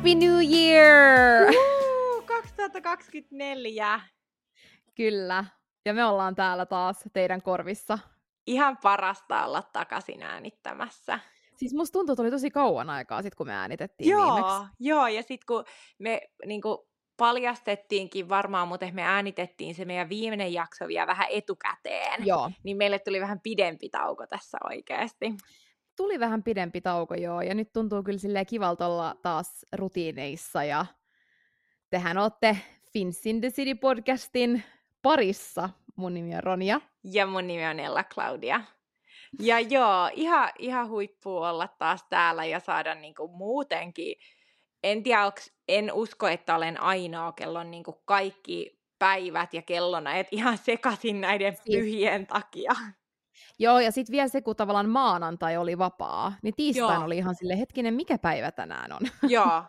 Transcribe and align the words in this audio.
Happy 0.00 0.14
New 0.14 0.40
Year! 0.54 1.48
Uh, 1.48 2.24
2024. 2.24 4.00
Kyllä. 4.94 5.44
Ja 5.84 5.94
me 5.94 6.04
ollaan 6.04 6.34
täällä 6.34 6.66
taas 6.66 7.04
teidän 7.12 7.42
korvissa. 7.42 7.98
Ihan 8.46 8.76
parasta 8.82 9.44
olla 9.44 9.62
takaisin 9.62 10.22
äänittämässä. 10.22 11.20
Siis 11.56 11.74
musta 11.74 11.92
tuntuu, 11.92 12.12
että 12.12 12.22
oli 12.22 12.30
tosi 12.30 12.50
kauan 12.50 12.90
aikaa 12.90 13.22
sit, 13.22 13.34
kun 13.34 13.46
me 13.46 13.52
äänitettiin 13.52 14.10
Joo, 14.10 14.34
viimeksi. 14.34 14.76
joo, 14.78 15.06
ja 15.06 15.22
sitten 15.22 15.46
kun 15.46 15.64
me 15.98 16.20
niinku, 16.46 16.88
paljastettiinkin 17.16 18.28
varmaan, 18.28 18.68
mutta 18.68 18.86
me 18.92 19.02
äänitettiin 19.02 19.74
se 19.74 19.84
meidän 19.84 20.08
viimeinen 20.08 20.52
jakso 20.52 20.88
vielä 20.88 21.06
vähän 21.06 21.26
etukäteen, 21.30 22.26
Joo. 22.26 22.50
niin 22.62 22.76
meille 22.76 22.98
tuli 22.98 23.20
vähän 23.20 23.40
pidempi 23.40 23.88
tauko 23.88 24.26
tässä 24.26 24.58
oikeasti. 24.70 25.34
Tuli 25.96 26.20
vähän 26.20 26.42
pidempi 26.42 26.80
tauko, 26.80 27.14
joo. 27.14 27.42
Ja 27.42 27.54
nyt 27.54 27.72
tuntuu 27.72 28.02
kyllä 28.02 28.18
silleen 28.18 28.46
kivalta 28.46 28.86
olla 28.86 29.16
taas 29.22 29.66
rutiineissa. 29.72 30.64
Ja 30.64 30.86
tehän 31.90 32.18
olette 32.18 32.56
Fins 32.92 33.26
in 33.26 33.40
the 33.40 33.50
City 33.50 33.74
podcastin 33.74 34.62
parissa. 35.02 35.70
Mun 35.96 36.14
nimi 36.14 36.34
on 36.34 36.42
Ronja. 36.42 36.80
Ja 37.04 37.26
mun 37.26 37.46
nimi 37.46 37.66
on 37.66 37.80
Ella 37.80 38.04
Claudia. 38.04 38.60
Ja 39.40 39.60
joo, 39.60 40.10
ihan, 40.14 40.50
ihan 40.58 40.88
huippu 40.88 41.36
olla 41.36 41.68
taas 41.68 42.04
täällä 42.10 42.44
ja 42.44 42.60
saada 42.60 42.94
niinku 42.94 43.28
muutenkin. 43.28 44.16
En 44.82 45.02
tiedä, 45.02 45.26
onks, 45.26 45.52
en 45.68 45.92
usko, 45.92 46.28
että 46.28 46.54
olen 46.54 46.80
ainoa, 46.80 47.32
kello 47.32 47.58
on 47.58 47.70
niinku 47.70 48.02
kaikki 48.04 48.80
päivät 48.98 49.54
ja 49.54 49.62
kellonajat 49.62 50.26
ihan 50.30 50.58
sekaisin 50.58 51.20
näiden 51.20 51.56
Siis- 51.56 51.76
pyhien 51.76 52.26
takia. 52.26 52.72
Joo, 53.60 53.80
ja 53.80 53.92
sitten 53.92 54.12
vielä 54.12 54.28
se, 54.28 54.40
kun 54.40 54.56
tavallaan 54.56 54.88
maanantai 54.88 55.56
oli 55.56 55.78
vapaa, 55.78 56.32
niin 56.42 56.54
tiistain 56.56 56.94
Joo. 56.94 57.04
oli 57.04 57.16
ihan 57.16 57.34
sille 57.34 57.58
hetkinen, 57.58 57.94
mikä 57.94 58.18
päivä 58.18 58.50
tänään 58.50 58.92
on. 58.92 59.00
Joo. 59.28 59.62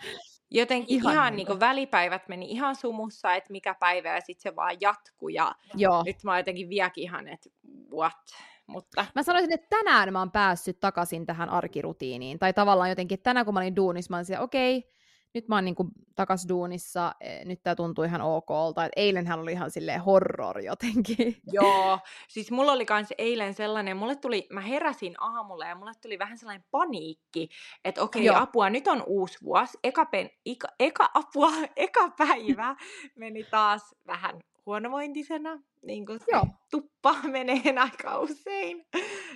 Jotenkin 0.54 0.96
Ihan 0.96 1.14
ihan, 1.14 1.24
ihan 1.24 1.36
niinku. 1.36 1.54
niinku 1.54 1.66
välipäivät 1.66 2.28
meni 2.28 2.46
ihan 2.52 2.76
sumussa, 2.76 3.34
että 3.34 3.52
mikä 3.52 3.76
päivä 3.80 4.16
ja 4.16 4.22
sitten 4.22 4.52
se 4.52 4.56
vaan 4.56 4.78
jatkuu. 4.82 5.30
Ja 5.30 5.56
Joo. 5.76 6.04
nyt 6.06 6.24
mä 6.24 6.40
jotenkin 6.40 6.70
vieläkin 6.70 7.04
ihan, 7.04 7.28
että 7.28 7.50
what? 7.94 8.14
Mutta 8.68 9.06
Mä 9.16 9.24
sanoisin, 9.24 9.54
että 9.54 9.68
tänään 9.70 10.14
mä 10.14 10.20
oon 10.20 10.32
päässyt 10.32 10.80
takaisin 10.80 11.26
tähän 11.26 11.50
arkirutiiniin. 11.50 12.40
Tai 12.40 12.54
tavallaan 12.54 12.90
jotenkin 12.90 13.20
tänään, 13.20 13.46
kun 13.46 13.54
mä 13.54 13.60
olin 13.60 13.76
duunissa, 13.76 14.10
mä 14.10 14.18
olin 14.18 14.26
siellä, 14.26 14.44
okei, 14.44 14.92
nyt 15.34 15.48
mä 15.48 15.56
oon 15.56 15.66
niinku 15.66 15.88
takas 16.16 16.46
duunissa, 16.50 17.16
eh, 17.20 17.46
nyt 17.46 17.64
tää 17.64 17.76
tuntuu 17.76 18.04
ihan 18.04 18.22
okolta. 18.22 18.86
Et 18.86 18.92
eilenhän 18.96 19.40
oli 19.40 19.52
ihan 19.52 19.72
silleen 19.72 20.02
horror 20.02 20.60
jotenkin. 20.60 21.38
Joo, 21.52 22.00
siis 22.34 22.52
mulla 22.52 22.72
oli 22.72 22.86
kans 22.86 23.14
eilen 23.18 23.54
sellainen, 23.54 23.98
mulle 23.98 24.16
tuli, 24.16 24.48
mä 24.50 24.62
heräsin 24.62 25.16
aamulla 25.18 25.66
ja 25.66 25.76
mulle 25.76 25.92
tuli 26.02 26.20
vähän 26.20 26.38
sellainen 26.38 26.68
paniikki, 26.72 27.50
että 27.86 28.02
okei, 28.02 28.26
Joo. 28.26 28.38
apua, 28.38 28.70
nyt 28.70 28.88
on 28.88 29.04
uusi 29.08 29.38
vuosi, 29.44 29.78
eka, 29.84 30.06
pen, 30.06 30.30
eka, 30.46 30.68
eka 30.80 31.10
apua, 31.14 31.52
eka 31.76 32.10
päivä 32.10 32.76
meni 33.16 33.44
taas 33.44 33.96
vähän 34.08 34.40
huonovointisena, 34.66 35.60
niin 35.82 36.06
kuin 36.06 36.20
tuppa 36.72 37.16
menee 37.24 37.62
aika 37.80 38.20
usein. 38.20 38.86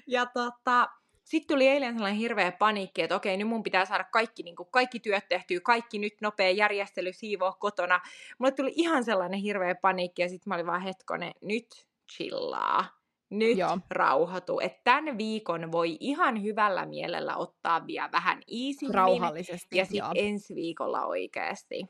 Ja 0.07 0.25
tota, 0.25 0.89
sitten 1.25 1.55
tuli 1.55 1.67
eilen 1.67 1.93
sellainen 1.93 2.19
hirveä 2.19 2.51
paniikki, 2.51 3.01
että 3.01 3.15
okei, 3.15 3.37
nyt 3.37 3.47
mun 3.47 3.63
pitää 3.63 3.85
saada 3.85 4.03
kaikki, 4.03 4.43
niin 4.43 4.55
kuin 4.55 4.69
kaikki 4.71 4.99
työt 4.99 5.25
tehtyä, 5.29 5.59
kaikki 5.59 5.99
nyt 5.99 6.13
nopea 6.21 6.51
järjestely, 6.51 7.13
siivoa 7.13 7.51
kotona. 7.51 8.01
Mulle 8.39 8.51
tuli 8.51 8.71
ihan 8.75 9.03
sellainen 9.03 9.39
hirveä 9.39 9.75
paniikki 9.75 10.21
ja 10.21 10.29
sitten 10.29 10.51
mä 10.51 10.55
olin 10.55 10.67
vaan 10.67 10.81
hetkonen, 10.81 11.31
nyt 11.41 11.87
chillaa. 12.11 12.85
Nyt 13.29 13.57
Joo. 13.57 13.79
Rauhoitu. 13.89 14.59
Että 14.59 14.81
tämän 14.83 15.17
viikon 15.17 15.71
voi 15.71 15.97
ihan 15.99 16.43
hyvällä 16.43 16.85
mielellä 16.85 17.37
ottaa 17.37 17.87
vielä 17.87 18.09
vähän 18.11 18.41
easy 18.47 18.93
Rauhallisesti. 18.93 19.77
Ja 19.77 19.85
sitten 19.85 20.11
ensi 20.15 20.55
viikolla 20.55 21.05
oikeasti. 21.05 21.85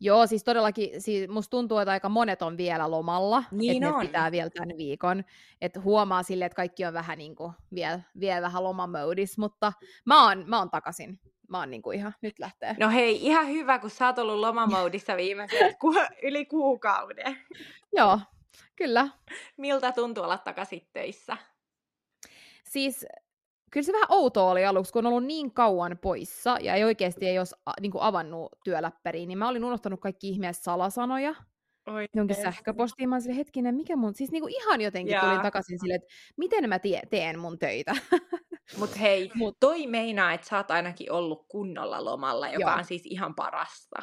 Joo, 0.00 0.26
siis 0.26 0.44
todellakin, 0.44 1.00
siis 1.02 1.28
musta 1.28 1.50
tuntuu, 1.50 1.78
että 1.78 1.92
aika 1.92 2.08
monet 2.08 2.42
on 2.42 2.56
vielä 2.56 2.90
lomalla, 2.90 3.44
Niin 3.50 3.82
että 3.84 3.96
on. 3.96 4.06
pitää 4.06 4.32
vielä 4.32 4.50
tämän 4.50 4.76
viikon, 4.76 5.24
että 5.60 5.80
huomaa 5.80 6.22
silleen, 6.22 6.46
että 6.46 6.56
kaikki 6.56 6.84
on 6.84 6.92
vähän 6.94 7.18
niin 7.18 7.36
kuin 7.36 7.52
vielä, 7.74 8.00
vielä 8.20 8.42
vähän 8.42 8.64
lomamoodis, 8.64 9.38
mutta 9.38 9.72
mä 10.04 10.24
oon, 10.28 10.44
mä 10.46 10.58
oon 10.58 10.70
takaisin. 10.70 11.20
Mä 11.48 11.58
oon 11.58 11.70
niin 11.70 11.82
kuin 11.82 11.98
ihan, 11.98 12.14
nyt 12.22 12.38
lähtee. 12.38 12.76
No 12.80 12.90
hei, 12.90 13.26
ihan 13.26 13.48
hyvä, 13.48 13.78
kun 13.78 13.90
sä 13.90 14.06
oot 14.06 14.18
ollut 14.18 14.40
lomamoudissa 14.40 15.16
viimeiset 15.22 15.76
ku- 15.80 15.94
yli 16.22 16.46
kuukauden. 16.46 17.36
Joo, 17.92 18.20
kyllä. 18.76 19.08
Miltä 19.56 19.92
tuntuu 19.92 20.24
olla 20.24 20.38
takaisin 20.38 20.88
töissä? 20.92 21.36
Siis 22.64 23.06
kyllä 23.74 23.84
se 23.84 23.92
vähän 23.92 24.06
outoa 24.08 24.50
oli 24.50 24.64
aluksi, 24.64 24.92
kun 24.92 25.06
on 25.06 25.12
ollut 25.12 25.24
niin 25.24 25.54
kauan 25.54 25.98
poissa 26.02 26.56
ja 26.60 26.74
ei 26.74 26.84
oikeasti 26.84 27.26
ei 27.26 27.38
olisi 27.38 27.54
niin 27.80 27.92
avannut 28.00 28.52
työläppäriä, 28.64 29.26
niin 29.26 29.38
mä 29.38 29.48
olin 29.48 29.64
unohtanut 29.64 30.00
kaikki 30.00 30.28
ihmeen 30.28 30.54
salasanoja 30.54 31.34
Oi, 31.86 32.08
jonkin 32.14 32.36
sähköpostiin. 32.36 33.08
Mä 33.08 33.14
olin 33.14 33.22
silleen, 33.22 33.36
hetkinen, 33.36 33.74
mikä 33.74 33.96
mun... 33.96 34.14
Siis 34.14 34.30
niinku 34.30 34.48
ihan 34.48 34.80
jotenkin 34.80 35.12
Jaa. 35.12 35.24
tulin 35.24 35.40
takaisin 35.40 35.78
silleen, 35.78 36.00
että 36.02 36.14
miten 36.36 36.68
mä 36.68 36.78
tie- 36.78 37.02
teen 37.10 37.38
mun 37.38 37.58
töitä. 37.58 37.96
Mut 38.78 39.00
hei, 39.00 39.30
Mut- 39.34 39.56
toi 39.60 39.86
meinaa, 39.86 40.32
että 40.32 40.46
sä 40.46 40.56
oot 40.56 40.70
ainakin 40.70 41.12
ollut 41.12 41.46
kunnolla 41.48 42.04
lomalla, 42.04 42.48
joka 42.48 42.70
Joo. 42.70 42.78
on 42.78 42.84
siis 42.84 43.02
ihan 43.06 43.34
parasta. 43.34 44.02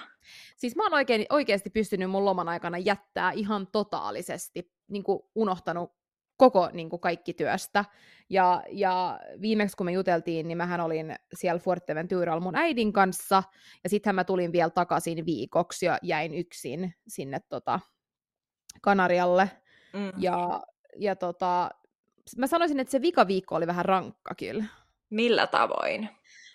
Siis 0.57 0.75
mä 0.75 0.83
oon 0.83 0.93
oikein, 0.93 1.25
oikeasti 1.29 1.69
pystynyt 1.69 2.09
mun 2.11 2.25
loman 2.25 2.49
aikana 2.49 2.77
jättää 2.77 3.31
ihan 3.31 3.67
totaalisesti, 3.71 4.71
niin 4.87 5.03
kuin 5.03 5.19
unohtanut 5.35 6.00
koko 6.41 6.69
niin 6.73 6.89
kuin 6.89 6.99
kaikki 6.99 7.33
työstä. 7.33 7.85
Ja, 8.29 8.63
ja 8.71 9.19
viimeksi 9.41 9.77
kun 9.77 9.85
me 9.85 9.91
juteltiin, 9.91 10.47
niin 10.47 10.57
mähän 10.57 10.81
olin 10.81 11.15
siellä 11.33 11.59
Fuerteventuralla 11.59 12.41
mun 12.41 12.55
äidin 12.55 12.93
kanssa, 12.93 13.43
ja 13.83 13.89
sittenhän 13.89 14.15
mä 14.15 14.23
tulin 14.23 14.51
vielä 14.51 14.69
takaisin 14.69 15.25
viikoksi 15.25 15.85
ja 15.85 15.97
jäin 16.01 16.33
yksin 16.33 16.93
sinne 17.07 17.39
tota, 17.49 17.79
Kanarialle. 18.81 19.51
Mm. 19.93 20.11
Ja, 20.17 20.61
ja 20.95 21.15
tota, 21.15 21.69
mä 22.37 22.47
sanoisin, 22.47 22.79
että 22.79 22.91
se 22.91 23.01
vikaviikko 23.01 23.55
oli 23.55 23.67
vähän 23.67 23.85
rankka 23.85 24.35
kyllä. 24.35 24.65
Millä 25.09 25.47
tavoin? 25.47 26.09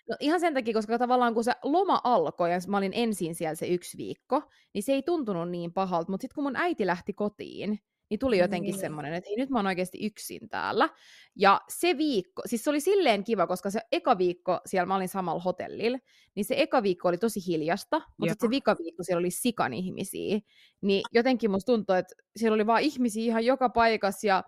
No 0.08 0.16
ihan 0.20 0.40
sen 0.40 0.54
takia, 0.54 0.74
koska 0.74 0.98
tavallaan 0.98 1.34
kun 1.34 1.44
se 1.44 1.52
loma 1.64 2.00
alkoi 2.04 2.52
ja 2.52 2.58
mä 2.68 2.76
olin 2.76 2.92
ensin 2.94 3.34
siellä 3.34 3.54
se 3.54 3.66
yksi 3.66 3.98
viikko, 3.98 4.42
niin 4.74 4.82
se 4.82 4.92
ei 4.92 5.02
tuntunut 5.02 5.50
niin 5.50 5.72
pahalta, 5.72 6.10
mutta 6.10 6.22
sitten 6.22 6.34
kun 6.34 6.44
mun 6.44 6.56
äiti 6.56 6.86
lähti 6.86 7.12
kotiin, 7.12 7.80
niin 8.10 8.18
tuli 8.18 8.38
jotenkin 8.38 8.72
Niin. 8.72 8.80
semmoinen, 8.80 9.14
että 9.14 9.30
hei 9.30 9.36
nyt 9.36 9.50
mä 9.50 9.58
oon 9.58 9.66
oikeasti 9.66 10.06
yksin 10.06 10.48
täällä. 10.48 10.88
Ja 11.36 11.60
se 11.68 11.98
viikko, 11.98 12.42
siis 12.46 12.64
se 12.64 12.70
oli 12.70 12.80
silleen 12.80 13.24
kiva, 13.24 13.46
koska 13.46 13.70
se 13.70 13.80
eka 13.92 14.18
viikko 14.18 14.60
siellä 14.66 14.86
mä 14.86 14.96
olin 14.96 15.08
samalla 15.08 15.42
hotellilla, 15.42 15.98
niin 16.34 16.44
se 16.44 16.54
eka 16.58 16.82
viikko 16.82 17.08
oli 17.08 17.18
tosi 17.18 17.40
hiljasta, 17.46 18.02
mutta 18.16 18.34
se 18.40 18.50
vika 18.50 18.76
viikko 18.78 19.02
siellä 19.02 19.18
oli 19.18 19.30
sikan 19.30 19.74
ihmisiä. 19.74 20.40
Niin 20.80 21.02
jotenkin 21.12 21.50
musta 21.50 21.72
tuntui, 21.72 21.98
että 21.98 22.14
siellä 22.36 22.54
oli 22.54 22.66
vaan 22.66 22.82
ihmisiä 22.82 23.24
ihan 23.24 23.44
joka 23.44 23.68
paikassa 23.68 24.26
ja. 24.26 24.44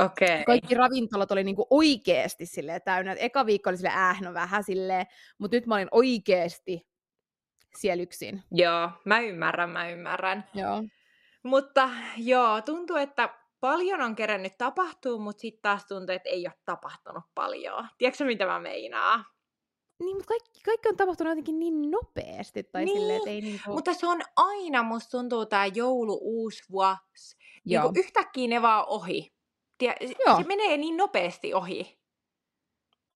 Okay. 0.00 0.44
kaikki 0.46 0.74
ravintolat 0.74 1.30
oli 1.30 1.44
niinku 1.44 1.66
oikeesti 1.70 2.46
silleen 2.46 2.80
täynnä. 2.84 3.12
Et 3.12 3.18
eka 3.20 3.46
viikko 3.46 3.70
oli 3.70 3.76
silleen, 3.76 3.98
äh, 3.98 4.22
no 4.22 4.34
vähän 4.34 4.64
silleen, 4.64 5.06
mutta 5.38 5.56
nyt 5.56 5.66
mä 5.66 5.74
olin 5.74 5.88
oikeesti 5.90 6.86
siellä 7.76 8.02
yksin. 8.02 8.42
Joo, 8.50 8.90
mä 9.04 9.20
ymmärrän, 9.20 9.70
mä 9.70 9.90
ymmärrän. 9.90 10.44
Joo. 10.54 10.84
Mutta 11.46 11.90
joo, 12.16 12.62
tuntuu, 12.62 12.96
että 12.96 13.38
paljon 13.60 14.00
on 14.00 14.16
kerännyt 14.16 14.58
tapahtua, 14.58 15.18
mutta 15.18 15.40
sitten 15.40 15.62
taas 15.62 15.86
tuntuu, 15.86 16.14
että 16.14 16.28
ei 16.28 16.46
ole 16.46 16.54
tapahtunut 16.64 17.24
paljon. 17.34 17.86
Tiedätkö 17.98 18.24
mitä 18.24 18.46
mä 18.46 18.58
meinaan? 18.58 19.24
Niin, 20.00 20.16
mutta 20.16 20.28
kaikki, 20.28 20.60
kaikki 20.64 20.88
on 20.88 20.96
tapahtunut 20.96 21.30
jotenkin 21.30 21.58
niin 21.58 21.90
nopeasti. 21.90 22.62
Tai 22.62 22.84
Niin, 22.84 22.98
silleen, 22.98 23.16
että 23.16 23.30
ei 23.30 23.40
niinku... 23.40 23.72
Mutta 23.72 23.94
se 23.94 24.06
on 24.06 24.20
aina, 24.36 24.82
musta 24.82 25.10
tuntuu, 25.10 25.46
tää 25.46 25.66
joulu, 25.66 26.18
uusi 26.22 26.62
vuosi. 26.70 27.36
Niin 27.64 27.80
yhtäkkiä 27.96 28.48
ne 28.48 28.62
vaan 28.62 28.84
ohi. 28.88 29.34
Tie, 29.78 29.96
Joo. 30.26 30.36
se 30.36 30.44
menee 30.44 30.76
niin 30.76 30.96
nopeasti 30.96 31.54
ohi. 31.54 31.98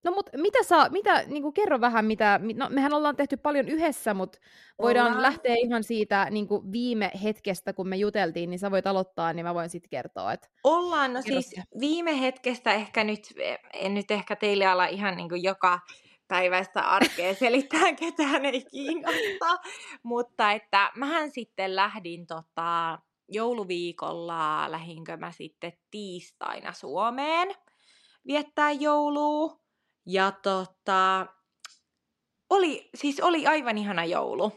No 0.05 0.13
mut 0.13 0.31
mitä 0.37 0.63
saa, 0.63 0.89
mitä, 0.89 1.23
niinku 1.27 1.53
kerro 1.53 1.81
vähän 1.81 2.05
mitä, 2.05 2.41
mi- 2.43 2.55
no 2.55 2.69
mehän 2.71 2.93
ollaan 2.95 3.17
tehty 3.17 3.37
paljon 3.37 3.69
yhdessä, 3.69 4.15
mutta 4.15 4.39
voidaan 4.83 5.07
Ollaan. 5.07 5.23
lähteä 5.23 5.55
ihan 5.55 5.85
siitä 5.85 6.27
niinku 6.31 6.63
viime 6.73 7.11
hetkestä, 7.23 7.73
kun 7.73 7.89
me 7.89 7.97
juteltiin, 7.97 8.51
niin 8.51 8.59
sä 8.59 8.71
voit 8.71 8.87
aloittaa, 8.87 9.33
niin 9.33 9.47
mä 9.47 9.55
voin 9.55 9.71
sitten 9.71 9.91
kertoa, 9.91 10.33
että 10.33 10.49
Ollaan, 10.65 11.13
no 11.13 11.21
Kerro 11.25 11.41
siis 11.41 11.51
se. 11.51 11.63
viime 11.81 12.21
hetkestä 12.21 12.73
ehkä 12.73 13.05
nyt, 13.05 13.21
en 13.73 13.95
nyt 13.95 14.11
ehkä 14.11 14.37
teille 14.37 14.67
ala 14.67 14.87
ihan 14.87 15.17
niin 15.17 15.29
kuin 15.29 15.43
joka 15.43 15.81
päiväistä 16.29 16.81
arkea 16.81 17.35
selittää, 17.35 17.93
ketään 18.01 18.45
ei 18.45 18.65
kiinnosta, 18.71 19.59
mutta 20.03 20.53
että 20.53 20.91
mähän 20.97 21.31
sitten 21.31 21.77
lähdin 21.77 22.27
tota, 22.27 22.99
jouluviikolla, 23.29 24.71
lähinkö 24.71 25.17
mä 25.17 25.33
sitten 25.33 25.73
tiistaina 25.91 26.73
Suomeen 26.73 27.49
viettää 28.27 28.71
joulua, 28.73 29.60
ja 30.07 30.33
tota, 30.33 31.27
oli, 32.51 32.91
siis 32.95 33.21
oli 33.21 33.47
aivan 33.47 33.79
ihana 33.79 34.05
joulu. 34.05 34.53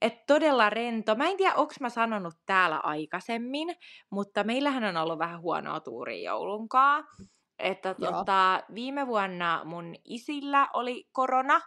Et 0.00 0.26
todella 0.26 0.70
rento. 0.70 1.14
Mä 1.14 1.28
en 1.28 1.36
tiedä, 1.36 1.54
onko 1.54 1.74
mä 1.80 1.88
sanonut 1.88 2.34
täällä 2.46 2.78
aikaisemmin, 2.78 3.76
mutta 4.10 4.44
meillähän 4.44 4.84
on 4.84 4.96
ollut 4.96 5.18
vähän 5.18 5.40
huonoa 5.40 5.80
tuuria 5.80 6.30
joulunkaa. 6.30 7.02
Että 7.58 7.94
tota, 7.94 8.62
viime 8.74 9.06
vuonna 9.06 9.62
mun 9.64 9.94
isillä 10.04 10.68
oli 10.74 11.08
korona 11.12 11.60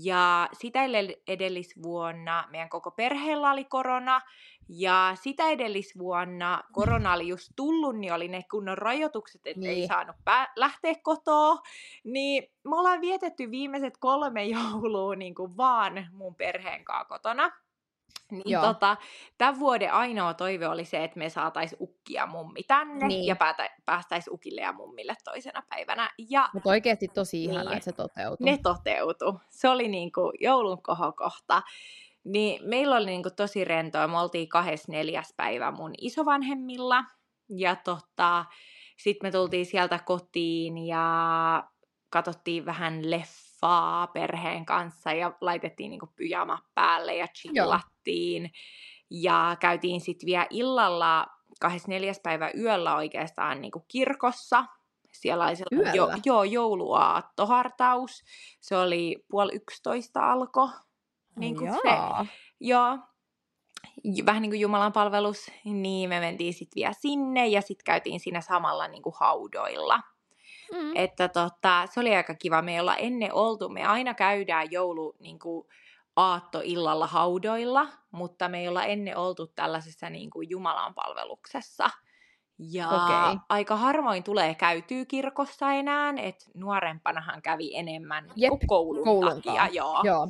Ja 0.00 0.48
sitä 0.52 0.80
edellisvuonna 1.26 2.48
meidän 2.50 2.68
koko 2.68 2.90
perheellä 2.90 3.50
oli 3.50 3.64
korona. 3.64 4.20
Ja 4.68 5.12
sitä 5.22 5.48
edellisvuonna 5.48 6.62
korona 6.72 7.12
oli 7.12 7.28
just 7.28 7.52
tullut, 7.56 7.96
niin 7.96 8.12
oli 8.12 8.28
ne 8.28 8.42
kunnon 8.50 8.78
rajoitukset, 8.78 9.40
että 9.44 9.60
niin. 9.60 9.82
ei 9.82 9.86
saanut 9.86 10.16
pää- 10.24 10.52
lähteä 10.56 10.94
kotoa. 11.02 11.62
Niin 12.04 12.50
me 12.64 12.76
ollaan 12.76 13.00
vietetty 13.00 13.50
viimeiset 13.50 13.94
kolme 13.98 14.44
joulua 14.56 15.16
niin 15.16 15.34
kuin 15.34 15.56
vaan 15.56 16.08
mun 16.12 16.34
perheen 16.34 16.84
kanssa 16.84 17.04
kotona. 17.04 17.52
Niin 18.32 18.60
tota, 18.60 18.96
tämän 19.38 19.60
vuoden 19.60 19.92
ainoa 19.92 20.34
toive 20.34 20.68
oli 20.68 20.84
se, 20.84 21.04
että 21.04 21.18
me 21.18 21.28
saatais 21.28 21.76
ukkia 21.80 22.26
mummi 22.26 22.62
tänne 22.62 23.06
niin. 23.06 23.26
ja 23.26 23.36
päätä, 23.36 23.70
päästäis 23.86 24.28
ukille 24.28 24.60
ja 24.60 24.72
mummille 24.72 25.14
toisena 25.24 25.62
päivänä. 25.68 26.10
Ja, 26.28 26.48
Mutta 26.54 26.70
oikeasti 26.70 27.08
tosi 27.08 27.44
ihanaa, 27.44 27.64
niin, 27.64 27.72
että 27.72 27.84
se 27.84 27.92
toteutui. 27.92 28.44
Ne 28.44 28.58
toteutui. 28.62 29.32
Se 29.50 29.68
oli 29.68 29.88
niinku 29.88 30.32
joulun 30.40 30.82
kohokohta. 30.82 31.62
Niin 32.24 32.68
meillä 32.68 32.96
oli 32.96 33.06
niinku 33.06 33.30
tosi 33.36 33.64
rentoa. 33.64 34.08
Me 34.08 34.20
oltiin 34.20 34.48
neljäs 34.88 35.34
päivä 35.36 35.70
mun 35.70 35.92
isovanhemmilla. 36.00 37.04
Ja 37.48 37.76
tota, 37.76 38.44
sitten 38.98 39.28
me 39.28 39.32
tultiin 39.32 39.66
sieltä 39.66 39.98
kotiin 39.98 40.78
ja 40.78 41.64
katsottiin 42.10 42.66
vähän 42.66 43.10
leffaa 43.62 44.06
perheen 44.06 44.66
kanssa 44.66 45.12
ja 45.12 45.32
laitettiin 45.40 45.90
niinku 45.90 46.12
pyjama 46.16 46.58
päälle 46.74 47.16
ja 47.16 47.26
chillattiin. 47.26 48.42
Joo. 48.42 48.50
Ja 49.10 49.56
käytiin 49.60 50.00
sitten 50.00 50.26
vielä 50.26 50.46
illalla 50.50 51.26
24. 51.60 52.12
päivä 52.22 52.50
yöllä 52.58 52.96
oikeastaan 52.96 53.60
niinku 53.60 53.84
kirkossa. 53.88 54.64
Siellä 55.12 55.44
oli 55.44 55.94
jo, 55.94 56.08
joo, 56.24 56.44
jouluaattohartaus. 56.44 58.22
Se 58.60 58.76
oli 58.76 59.24
puoli 59.30 59.54
yksitoista 59.54 60.32
alko. 60.32 60.70
Niin 61.36 61.56
kuin 61.56 61.72
se, 61.72 61.78
joo, 62.60 62.98
vähän 64.26 64.42
niin 64.42 64.50
kuin 64.50 64.60
Jumalan 64.60 64.92
palvelus, 64.92 65.50
niin 65.64 66.08
me 66.08 66.20
mentiin 66.20 66.54
sitten 66.54 66.80
vielä 66.80 66.92
sinne 67.00 67.46
ja 67.46 67.60
sitten 67.60 67.84
käytiin 67.84 68.20
siinä 68.20 68.40
samalla 68.40 68.88
niin 68.88 69.02
kuin 69.02 69.14
haudoilla. 69.20 70.00
Mm. 70.72 70.92
Että 70.94 71.28
tota, 71.28 71.86
se 71.90 72.00
oli 72.00 72.16
aika 72.16 72.34
kiva. 72.34 72.62
Me 72.62 72.74
ei 72.74 72.80
olla 72.80 72.96
ennen 72.96 73.34
oltu, 73.34 73.68
me 73.68 73.84
aina 73.84 74.14
käydään 74.14 74.70
joulu 74.70 75.16
niin 75.18 75.38
kuin 75.38 75.68
aattoillalla 76.16 77.06
haudoilla, 77.06 77.88
mutta 78.10 78.48
me 78.48 78.60
ei 78.60 78.68
olla 78.68 78.84
ennen 78.84 79.16
oltu 79.16 79.46
tällaisessa 79.46 80.10
niin 80.10 80.30
kuin 80.30 80.50
Jumalan 80.50 80.94
palveluksessa. 80.94 81.90
Ja 82.58 82.88
okay. 82.88 83.36
aika 83.48 83.76
harvoin 83.76 84.24
tulee 84.24 84.54
käytyy 84.54 85.04
kirkossa 85.04 85.72
enää, 85.72 86.14
että 86.16 86.44
nuorempanahan 86.54 87.42
kävi 87.42 87.76
enemmän 87.76 88.24
Jep, 88.36 88.48
kuin 88.50 88.66
koulun, 88.66 89.04
koulun 89.04 89.42
takia. 89.42 89.68
Joo. 89.72 90.00
Joo. 90.04 90.28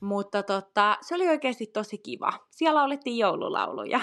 Mutta 0.00 0.42
tota, 0.42 0.98
se 1.00 1.14
oli 1.14 1.28
oikeasti 1.28 1.66
tosi 1.66 1.98
kiva. 1.98 2.32
Siellä 2.50 2.82
olettiin 2.82 3.18
joululauluja. 3.18 4.00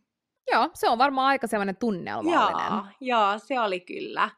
Joo, 0.52 0.70
se 0.74 0.88
on 0.88 0.98
varmaan 0.98 1.26
aika 1.26 1.46
sellainen 1.46 1.76
tunnelmallinen. 1.76 2.72
Joo, 2.72 2.84
joo, 3.00 3.38
se 3.38 3.60
oli 3.60 3.80
kyllä. 3.80 4.30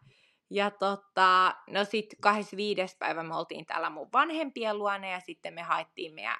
Ja 0.51 0.71
tota, 0.71 1.55
no 1.71 1.85
sitten 1.85 2.21
25. 2.21 2.97
päivä 2.99 3.23
me 3.23 3.37
oltiin 3.37 3.67
täällä 3.67 3.91
mun 3.91 4.09
vanhempien 4.13 4.79
luona 4.79 5.09
ja 5.09 5.21
sitten 5.21 5.55
me 5.55 5.63
haettiin 5.63 6.15
meidän, 6.15 6.37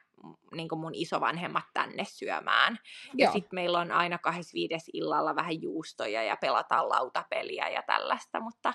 niin 0.55 0.69
mun 0.77 0.95
isovanhemmat 0.95 1.65
tänne 1.75 2.05
syömään. 2.05 2.79
Ja 3.19 3.33
sitten 3.33 3.51
meillä 3.53 3.79
on 3.79 3.93
aina 3.93 4.19
25. 4.19 4.91
illalla 4.93 5.37
vähän 5.37 5.63
juustoja 5.63 6.23
ja 6.23 6.37
pelataan 6.37 6.89
lautapeliä 6.89 7.69
ja 7.69 7.83
tällaista, 7.87 8.41
mutta 8.41 8.75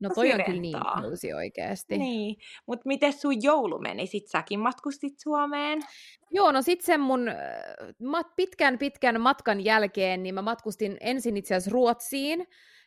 No 0.00 0.10
toi 0.14 0.32
on 0.32 0.44
kyllä 0.44 0.60
niin 0.60 0.76
uusi 1.10 1.32
oikeasti. 1.32 1.98
Niin, 1.98 2.36
mutta 2.66 2.82
miten 2.86 3.12
sun 3.12 3.42
joulu 3.42 3.78
meni? 3.78 4.06
Sitten 4.06 4.30
säkin 4.30 4.60
matkustit 4.60 5.14
Suomeen? 5.18 5.80
Joo, 6.30 6.52
no 6.52 6.62
sitten 6.62 6.86
sen 6.86 7.00
mun 7.00 7.30
mat, 8.02 8.26
pitkän 8.36 8.78
pitkän 8.78 9.20
matkan 9.20 9.64
jälkeen, 9.64 10.22
niin 10.22 10.34
mä 10.34 10.42
matkustin 10.42 10.96
ensin 11.00 11.36
itse 11.36 11.54
asiassa 11.54 11.74
Ruotsiin, 11.74 12.46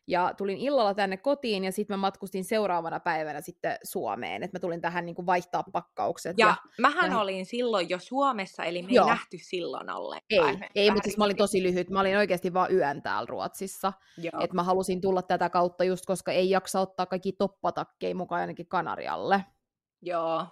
ja 0.10 0.34
tulin 0.38 0.58
illalla 0.58 0.94
tänne 0.94 1.18
kotiin 1.18 1.64
ja 1.64 1.72
sitten 1.72 1.94
mä 1.94 2.02
matkustin 2.02 2.44
seuraavana 2.44 3.00
päivänä 3.00 3.42
sitten 3.42 3.78
Suomeen, 3.84 4.44
että 4.44 4.56
mä 4.56 4.60
tulin 4.60 4.82
tähän 4.82 5.06
niin 5.06 5.16
kuin 5.16 5.26
vaihtaa 5.26 5.64
pakkaukset. 5.72 6.36
Ja, 6.38 6.48
ja 6.48 6.56
mähän 6.78 7.12
ja... 7.12 7.20
olin 7.20 7.46
silloin 7.46 7.90
jo 7.90 8.00
Suomessa, 8.00 8.64
eli 8.64 8.82
me 8.82 8.88
Joo. 8.92 9.06
ei 9.06 9.10
nähty 9.12 9.38
silloin 9.42 9.90
ollenkaan. 9.90 10.64
Ei, 10.64 10.70
ei 10.76 10.92
mutta 10.92 11.04
siis 11.04 11.18
mä 11.18 11.26
olin 11.26 11.38
tosi 11.38 11.64
lyhyt, 11.64 11.90
mä 11.90 12.00
olin 12.00 12.18
oikeasti 12.18 12.54
vaan 12.54 12.74
yön 12.74 13.02
täällä 13.02 13.28
Ruotsissa. 13.30 13.94
Että 14.44 14.56
mä 14.56 14.64
halusin 14.64 15.02
tulla 15.02 15.22
tätä 15.22 15.50
kautta 15.50 15.84
just, 15.84 16.06
koska 16.06 16.32
ei 16.32 16.50
jaksa 16.50 16.80
ottaa 16.80 17.06
kaikki 17.06 17.32
toppatakkeja 17.32 18.16
mukaan 18.16 18.42
ainakin 18.42 18.68
Kanarialle. 18.68 19.46
Joo. 20.02 20.46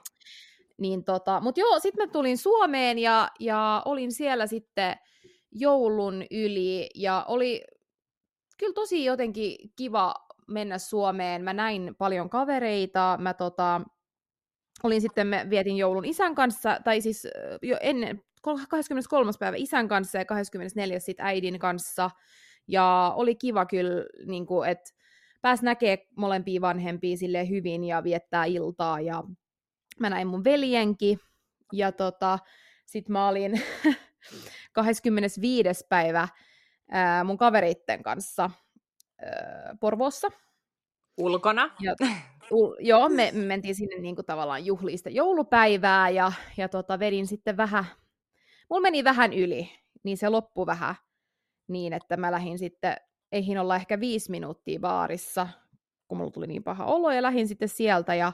Niin 0.78 1.04
tota, 1.04 1.40
mutta 1.42 1.60
joo, 1.60 1.80
sitten 1.80 2.08
mä 2.08 2.12
tulin 2.12 2.38
Suomeen 2.38 3.00
ja, 3.00 3.30
ja 3.40 3.82
olin 3.86 4.12
siellä 4.12 4.48
sitten 4.48 4.96
joulun 5.52 6.24
yli 6.32 6.90
ja 6.96 7.26
oli 7.28 7.64
kyllä 8.58 8.74
tosi 8.74 9.06
jotenkin 9.06 9.56
kiva 9.76 10.14
mennä 10.48 10.78
Suomeen. 10.78 11.44
Mä 11.44 11.54
näin 11.54 11.96
paljon 11.98 12.30
kavereita, 12.30 13.18
mä 13.22 13.34
tota, 13.34 13.82
olin 14.84 15.02
sitten, 15.02 15.28
me 15.28 15.48
vietin 15.50 15.78
joulun 15.78 16.06
isän 16.06 16.36
kanssa, 16.36 16.80
tai 16.84 17.02
siis 17.02 17.28
jo 17.62 17.78
ennen, 17.82 18.22
23. 18.70 19.32
päivä 19.40 19.58
isän 19.58 19.88
kanssa 19.88 20.18
ja 20.18 20.26
24. 20.26 21.00
sitten 21.00 21.26
äidin 21.26 21.60
kanssa. 21.60 22.10
Ja 22.68 23.14
oli 23.16 23.36
kiva 23.36 23.66
kyllä, 23.66 24.06
niin 24.26 24.46
että 24.68 24.94
pääs 25.42 25.62
näkee 25.62 26.08
molempia 26.16 26.62
vanhempia 26.62 27.18
sille 27.18 27.50
hyvin 27.50 27.84
ja 27.84 28.04
viettää 28.04 28.46
iltaa. 28.46 29.02
Ja 29.02 29.24
mä 30.00 30.10
näin 30.10 30.28
mun 30.28 30.44
veljenkin. 30.44 31.20
Ja 31.74 31.92
tota, 31.92 32.40
sit 32.86 33.10
mä 33.10 33.28
olin 33.28 33.62
25. 34.74 35.86
päivä 35.90 36.28
ää, 36.92 37.24
mun 37.24 37.38
kavereitten 37.38 38.04
kanssa 38.04 38.50
ää, 39.22 39.76
Porvoossa. 39.80 40.32
Ulkona? 41.18 41.70
Ja, 41.80 41.96
u, 42.52 42.76
joo, 42.80 43.10
me, 43.10 43.32
me 43.34 43.46
mentiin 43.46 43.76
sinne 43.76 43.98
niin 43.98 44.16
kuin 44.16 44.26
tavallaan 44.26 44.66
juhliista 44.66 45.10
joulupäivää 45.10 46.10
ja, 46.10 46.32
ja 46.58 46.70
tota, 46.70 47.00
vedin 47.00 47.28
sitten 47.28 47.58
vähän, 47.58 47.86
mulla 48.70 48.82
meni 48.82 49.04
vähän 49.04 49.34
yli, 49.34 49.70
niin 50.04 50.18
se 50.18 50.30
loppui 50.30 50.66
vähän 50.66 50.96
niin, 51.68 51.94
että 51.94 52.18
mä 52.18 52.32
lähdin 52.32 52.60
sitten, 52.60 52.96
eihin 53.32 53.58
olla 53.58 53.76
ehkä 53.76 54.00
viisi 54.00 54.32
minuuttia 54.32 54.80
baarissa, 54.80 55.48
kun 56.08 56.18
mulla 56.18 56.32
tuli 56.32 56.48
niin 56.48 56.64
paha 56.64 56.86
olo, 56.86 57.12
ja 57.12 57.22
lähdin 57.22 57.48
sitten 57.48 57.70
sieltä, 57.70 58.16
ja 58.16 58.34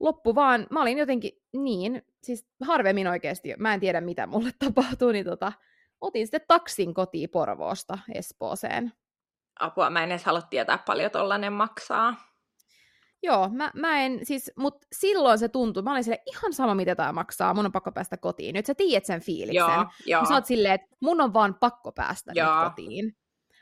loppu 0.00 0.34
vaan, 0.34 0.66
mä 0.70 0.82
olin 0.82 0.98
jotenkin 0.98 1.32
niin, 1.52 2.02
siis 2.22 2.46
harvemmin 2.60 3.08
oikeasti, 3.08 3.54
mä 3.58 3.74
en 3.74 3.80
tiedä 3.80 4.00
mitä 4.00 4.26
mulle 4.26 4.50
tapahtuu, 4.64 5.12
niin 5.12 5.24
tota, 5.24 5.52
otin 6.02 6.26
sitten 6.26 6.44
taksin 6.48 6.94
kotiin 6.94 7.30
Porvoosta 7.30 7.98
Espooseen. 8.14 8.92
Apua, 9.60 9.90
mä 9.90 10.02
en 10.02 10.10
edes 10.10 10.24
halua 10.24 10.42
tietää 10.42 10.78
paljon 10.78 11.10
tollanen 11.10 11.52
maksaa. 11.52 12.14
Joo, 13.22 13.48
mä, 13.48 13.70
mä 13.74 14.00
en, 14.00 14.20
siis, 14.22 14.52
mut 14.56 14.86
silloin 14.92 15.38
se 15.38 15.48
tuntui, 15.48 15.82
mä 15.82 15.92
olin 15.92 16.04
sille 16.04 16.22
ihan 16.26 16.52
sama 16.52 16.74
mitä 16.74 16.94
tämä 16.94 17.12
maksaa, 17.12 17.54
mun 17.54 17.66
on 17.66 17.72
pakko 17.72 17.92
päästä 17.92 18.16
kotiin. 18.16 18.54
Nyt 18.54 18.66
sä 18.66 18.74
tiedät 18.74 19.04
sen 19.04 19.20
fiiliksen. 19.20 19.74
Joo, 19.74 19.86
joo. 20.06 20.26
Sä 20.26 20.34
oot 20.34 20.46
silleen, 20.46 20.74
että 20.74 20.96
mun 21.00 21.20
on 21.20 21.34
vaan 21.34 21.54
pakko 21.54 21.92
päästä 21.92 22.32
joo. 22.34 22.54
nyt 22.54 22.68
kotiin. 22.68 23.16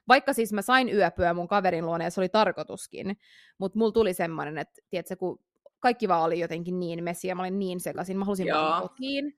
Vaikka 0.08 0.32
siis 0.32 0.52
mä 0.52 0.62
sain 0.62 0.88
yöpyä 0.88 1.34
mun 1.34 1.48
kaverin 1.48 1.86
luona 1.86 2.04
ja 2.04 2.10
se 2.10 2.20
oli 2.20 2.28
tarkoituskin, 2.28 3.16
mutta 3.58 3.78
mulla 3.78 3.92
tuli 3.92 4.14
semmoinen, 4.14 4.58
että 4.58 4.80
tiedätkö, 4.90 5.16
kun 5.16 5.38
kaikki 5.80 6.08
vaan 6.08 6.22
oli 6.22 6.40
jotenkin 6.40 6.80
niin 6.80 7.04
messiä, 7.04 7.34
mä 7.34 7.42
olin 7.42 7.58
niin 7.58 7.80
sekaisin, 7.80 8.18
mä 8.18 8.24
halusin 8.24 8.48
kotiin. 8.80 9.36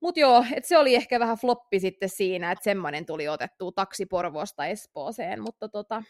Mutta 0.00 0.20
joo, 0.20 0.44
et 0.56 0.64
se 0.64 0.78
oli 0.78 0.94
ehkä 0.94 1.20
vähän 1.20 1.36
floppi 1.36 1.80
sitten 1.80 2.08
siinä, 2.08 2.52
että 2.52 2.64
semmoinen 2.64 3.06
tuli 3.06 3.28
otettua 3.28 3.72
taksi 3.72 4.06
Porvoosta 4.06 4.66
Espooseen, 4.66 5.42
mutta 5.42 5.68
tota, 5.68 6.02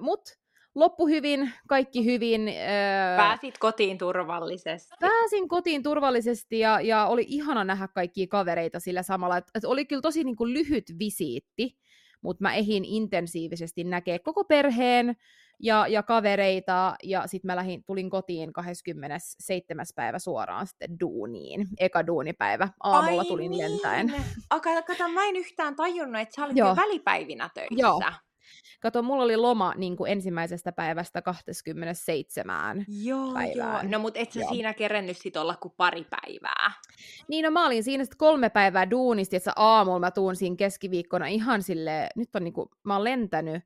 mut 0.00 0.20
loppu 0.74 1.06
hyvin, 1.06 1.52
kaikki 1.68 2.04
hyvin. 2.04 2.52
Pääsit 3.16 3.58
kotiin 3.58 3.98
turvallisesti. 3.98 4.94
Pääsin 5.00 5.48
kotiin 5.48 5.82
turvallisesti 5.82 6.58
ja, 6.58 6.80
ja 6.80 7.06
oli 7.06 7.24
ihana 7.28 7.64
nähdä 7.64 7.88
kaikkia 7.88 8.26
kavereita 8.26 8.80
sillä 8.80 9.02
samalla, 9.02 9.36
että 9.36 9.50
et 9.54 9.64
oli 9.64 9.84
kyllä 9.84 10.02
tosi 10.02 10.24
niin 10.24 10.36
kuin 10.36 10.54
lyhyt 10.54 10.84
visiitti, 10.98 11.78
mutta 12.22 12.42
mä 12.42 12.54
ehin 12.54 12.84
intensiivisesti 12.84 13.84
näkee 13.84 14.18
koko 14.18 14.44
perheen, 14.44 15.16
ja, 15.62 15.86
ja 15.88 16.02
kavereita, 16.02 16.94
ja 17.02 17.26
sitten 17.26 17.46
mä 17.46 17.56
lähdin, 17.56 17.84
tulin 17.86 18.10
kotiin 18.10 18.52
27. 18.52 19.86
päivä 19.96 20.18
suoraan 20.18 20.66
sitten 20.66 21.00
duuniin. 21.00 21.68
Eka 21.80 22.06
duunipäivä. 22.06 22.68
Aamulla 22.82 23.22
Ai 23.22 23.28
tulin 23.28 23.50
niin. 23.50 23.72
lentäen. 23.72 24.24
Aka, 24.50 24.82
kato, 24.82 25.08
mä 25.08 25.24
en 25.24 25.36
yhtään 25.36 25.76
tajunnut, 25.76 26.22
että 26.22 26.34
sä 26.34 26.44
olit 26.44 26.56
jo 26.56 26.76
välipäivinä 26.76 27.50
töissä. 27.54 27.74
Joo. 27.78 28.02
Kato, 28.80 29.02
mulla 29.02 29.24
oli 29.24 29.36
loma 29.36 29.74
niin 29.76 29.96
kuin 29.96 30.12
ensimmäisestä 30.12 30.72
päivästä 30.72 31.22
27 31.22 32.84
joo, 32.88 33.32
päivään. 33.32 33.84
Joo. 33.84 33.92
No 33.92 33.98
mut 33.98 34.16
et 34.16 34.32
sä 34.32 34.40
joo. 34.40 34.50
siinä 34.50 34.74
kerennyt 34.74 35.16
sit 35.18 35.36
olla 35.36 35.56
kuin 35.56 35.74
pari 35.76 36.06
päivää. 36.10 36.72
Niin 37.28 37.44
no 37.44 37.50
mä 37.50 37.66
olin 37.66 37.84
siinä 37.84 38.04
sitten 38.04 38.18
kolme 38.18 38.50
päivää 38.50 38.90
duunista, 38.90 39.36
että 39.36 39.52
aamulla 39.56 39.98
mä 39.98 40.10
tuun 40.10 40.36
siinä 40.36 40.56
keskiviikkona 40.56 41.26
ihan 41.26 41.62
sille 41.62 42.08
nyt 42.16 42.36
on 42.36 42.44
niin 42.44 42.54
kuin, 42.54 42.68
mä 42.84 42.94
oon 42.94 43.04
lentänyt 43.04 43.62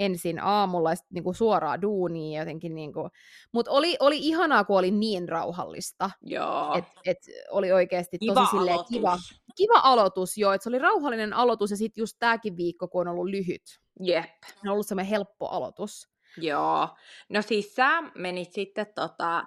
ensin 0.00 0.42
aamulla 0.42 0.94
sit 0.94 1.10
niinku 1.10 1.32
suoraan 1.32 1.82
duuniin 1.82 2.38
jotenkin 2.38 2.74
niinku. 2.74 3.08
Mutta 3.52 3.70
oli, 3.70 3.96
oli 4.00 4.18
ihanaa, 4.18 4.64
kun 4.64 4.78
oli 4.78 4.90
niin 4.90 5.28
rauhallista. 5.28 6.10
Joo. 6.22 6.74
Et, 6.78 6.84
et 7.06 7.18
oli 7.50 7.72
oikeasti 7.72 8.18
Kiva 8.18 8.34
tosi 8.34 8.50
silleen 8.50 8.74
aloitus. 8.74 8.96
kiva, 8.96 9.18
kiva 9.56 9.80
aloitus, 9.82 10.38
joo, 10.38 10.52
että 10.52 10.62
se 10.62 10.68
oli 10.68 10.78
rauhallinen 10.78 11.32
aloitus 11.32 11.70
ja 11.70 11.76
sitten 11.76 12.02
just 12.02 12.16
tämäkin 12.18 12.56
viikko, 12.56 12.88
kun 12.88 13.00
on 13.00 13.08
ollut 13.08 13.30
lyhyt. 13.30 13.62
Jep. 14.00 14.30
On 14.64 14.72
ollut 14.72 14.86
semmoinen 14.86 15.10
helppo 15.10 15.46
aloitus. 15.48 16.08
Joo. 16.36 16.88
No 17.28 17.42
siis 17.42 17.74
sä 17.74 18.02
menit 18.14 18.52
sitten 18.52 18.86
tota, 18.94 19.44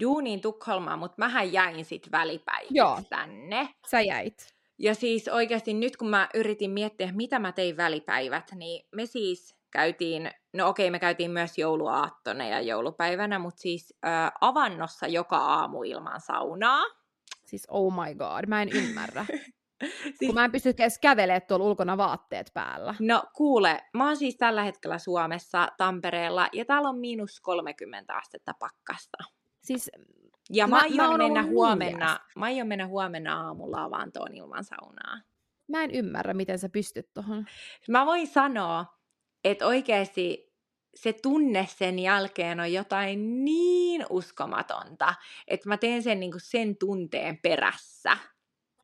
duuniin 0.00 0.40
Tukholmaan, 0.40 0.98
mutta 0.98 1.14
mähän 1.18 1.52
jäin 1.52 1.84
sitten 1.84 2.12
välipäiviksi 2.12 2.76
Joo. 2.76 3.00
tänne. 3.10 3.68
Sä 3.90 4.00
jäit. 4.00 4.54
Ja 4.78 4.94
siis 4.94 5.28
oikeasti 5.28 5.74
nyt 5.74 5.96
kun 5.96 6.08
mä 6.08 6.28
yritin 6.34 6.70
miettiä, 6.70 7.12
mitä 7.12 7.38
mä 7.38 7.52
tein 7.52 7.76
välipäivät, 7.76 8.52
niin 8.54 8.86
me 8.92 9.06
siis 9.06 9.57
käytiin, 9.72 10.30
no 10.56 10.68
okei 10.68 10.90
me 10.90 10.98
käytiin 10.98 11.30
myös 11.30 11.58
jouluaattona 11.58 12.44
ja 12.46 12.60
joulupäivänä, 12.60 13.38
mutta 13.38 13.60
siis 13.60 13.94
ö, 14.06 14.08
avannossa 14.40 15.06
joka 15.06 15.36
aamu 15.38 15.82
ilman 15.82 16.20
saunaa. 16.20 16.82
Siis 17.44 17.66
oh 17.70 17.92
my 17.92 18.14
god, 18.14 18.46
mä 18.46 18.62
en 18.62 18.68
ymmärrä. 18.72 19.24
Siis, 20.02 20.16
kun 20.26 20.34
mä 20.34 20.44
en 20.44 20.52
pysty 20.52 20.68
edes 20.78 20.98
kävelemään 20.98 21.42
tuolla 21.48 21.64
ulkona 21.64 21.96
vaatteet 21.96 22.50
päällä. 22.54 22.94
No 23.00 23.22
kuule, 23.36 23.80
mä 23.94 24.06
oon 24.06 24.16
siis 24.16 24.36
tällä 24.36 24.62
hetkellä 24.62 24.98
Suomessa 24.98 25.68
Tampereella 25.76 26.48
ja 26.52 26.64
täällä 26.64 26.88
on 26.88 26.98
miinus 26.98 27.40
30 27.40 28.14
astetta 28.16 28.52
pakkasta. 28.58 29.18
Siis 29.64 29.90
Ja 30.50 30.66
Mä- 30.66 30.76
mä, 30.76 30.82
mä 30.96 31.02
aion 31.02 31.18
mennä 31.18 31.42
huomenna, 31.42 32.18
mä 32.36 32.44
aion 32.44 32.66
mennä 32.66 32.86
huomenna 32.86 33.40
aamulla 33.46 33.84
avantoon 33.84 34.34
ilman 34.34 34.64
saunaa. 34.64 35.20
mä 35.68 35.84
en 35.84 35.90
ymmärrä, 35.90 36.34
miten 36.34 36.58
sä 36.58 36.68
pystyt 36.68 37.10
tohon. 37.14 37.46
Mä 37.88 38.06
voin 38.06 38.26
sanoa, 38.26 38.86
että 39.44 39.66
oikeasti 39.66 40.48
se 40.94 41.12
tunne 41.12 41.68
sen 41.76 41.98
jälkeen 41.98 42.60
on 42.60 42.72
jotain 42.72 43.44
niin 43.44 44.06
uskomatonta, 44.10 45.14
että 45.46 45.68
mä 45.68 45.76
teen 45.76 46.02
sen 46.02 46.20
niin 46.20 46.32
sen 46.38 46.76
tunteen 46.76 47.38
perässä. 47.42 48.16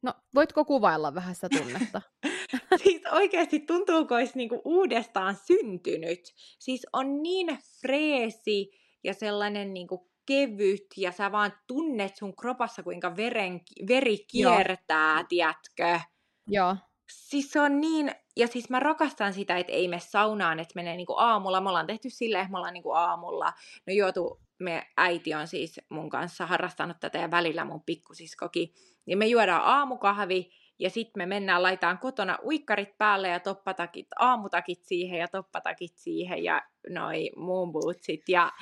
No, 0.03 0.15
voitko 0.35 0.65
kuvailla 0.65 1.15
vähän 1.15 1.35
sitä 1.35 1.49
tunnetta? 1.49 2.03
siis 2.83 3.03
oikeasti 3.13 3.61
tuntuu, 3.61 4.07
kuin 4.07 4.19
olisi 4.19 4.33
niinku 4.37 4.63
uudestaan 4.65 5.37
syntynyt. 5.47 6.21
Siis 6.59 6.87
on 6.93 7.23
niin 7.23 7.59
freesi 7.81 8.71
ja 9.05 9.15
sellainen 9.15 9.75
niinku 9.75 10.11
kevyt 10.27 10.87
ja 10.97 11.13
sä 11.13 11.33
vaan 11.33 11.53
tunnet 11.67 12.17
sun 12.17 12.37
kropassa, 12.37 12.83
kuinka 12.83 13.17
veren, 13.17 13.61
veri 13.89 14.19
kiertää, 14.19 15.25
tiedätkö? 15.29 16.01
joo. 16.47 16.77
Siis 17.11 17.51
se 17.51 17.61
on 17.61 17.81
niin, 17.81 18.11
ja 18.37 18.47
siis 18.47 18.71
mä 18.71 18.81
rakastan 18.81 19.33
sitä, 19.33 19.57
että 19.57 19.73
ei 19.73 19.89
mene 19.89 20.01
saunaan, 20.01 20.61
että 20.61 20.73
menee 20.75 20.97
niinku 20.97 21.15
aamulla. 21.17 21.61
Me 21.61 21.69
ollaan 21.69 21.87
tehty 21.87 22.11
silleen, 22.11 22.43
että 22.43 22.53
me 22.53 22.57
ollaan 22.57 22.73
niinku 22.73 22.93
aamulla. 22.93 23.53
No 23.87 23.95
juotu, 23.95 24.41
me 24.59 24.87
äiti 24.97 25.35
on 25.35 25.47
siis 25.47 25.81
mun 25.89 26.11
kanssa 26.11 26.47
harrastanut 26.47 26.97
tätä 27.01 27.19
ja 27.19 27.31
välillä 27.31 27.65
mun 27.65 27.83
pikkusiskokin. 27.87 28.75
Niin 29.07 29.19
me 29.19 29.27
juodaan 29.27 29.63
aamukahvi 29.65 30.51
ja 30.79 30.91
sitten 30.91 31.21
me 31.21 31.27
mennään, 31.27 31.63
laitaan 31.63 31.99
kotona 31.99 32.39
uikkarit 32.45 32.99
päälle 32.99 33.29
ja 33.29 33.41
toppatakit, 33.41 34.07
aamutakit 34.19 34.85
siihen 34.85 35.19
ja 35.19 35.29
toppatakit 35.29 35.97
siihen 35.97 36.45
ja 36.45 36.63
noi 36.91 37.31
muun 37.37 37.73
bootsit. 37.73 38.29
Ja 38.29 38.53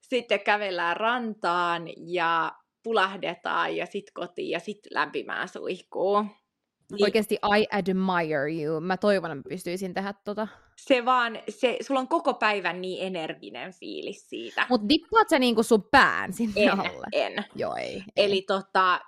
sitten 0.00 0.40
kävellään 0.40 0.96
rantaan 0.96 1.82
ja 1.96 2.52
pulahdetaan 2.82 3.76
ja 3.76 3.86
sitten 3.86 4.14
kotiin 4.14 4.50
ja 4.50 4.60
sitten 4.60 4.90
lämpimään 4.94 5.48
suihkuun. 5.48 6.30
Niin. 6.92 7.04
Oikeasti 7.04 7.34
I 7.34 7.66
admire 7.70 8.62
you. 8.62 8.80
Mä 8.80 8.96
toivon, 8.96 9.30
että 9.30 9.48
mä 9.48 9.48
pystyisin 9.48 9.94
tehdä 9.94 10.14
tota. 10.24 10.48
se 10.76 11.04
vaan, 11.04 11.38
se, 11.48 11.78
sulla 11.80 12.00
on 12.00 12.08
koko 12.08 12.34
päivän 12.34 12.80
niin 12.80 13.06
energinen 13.06 13.72
fiilis 13.72 14.28
siitä. 14.28 14.66
Mut 14.68 14.88
dippaat 14.88 15.28
sä 15.28 15.38
niinku 15.38 15.62
sun 15.62 15.88
pään 15.90 16.32
sinne 16.32 16.62
en, 16.62 16.80
alle? 16.80 17.06
en. 17.12 17.44
Joo, 17.54 17.74
ei. 17.76 17.94
ei. 17.94 18.02
Eli 18.16 18.42
tota, 18.42 19.00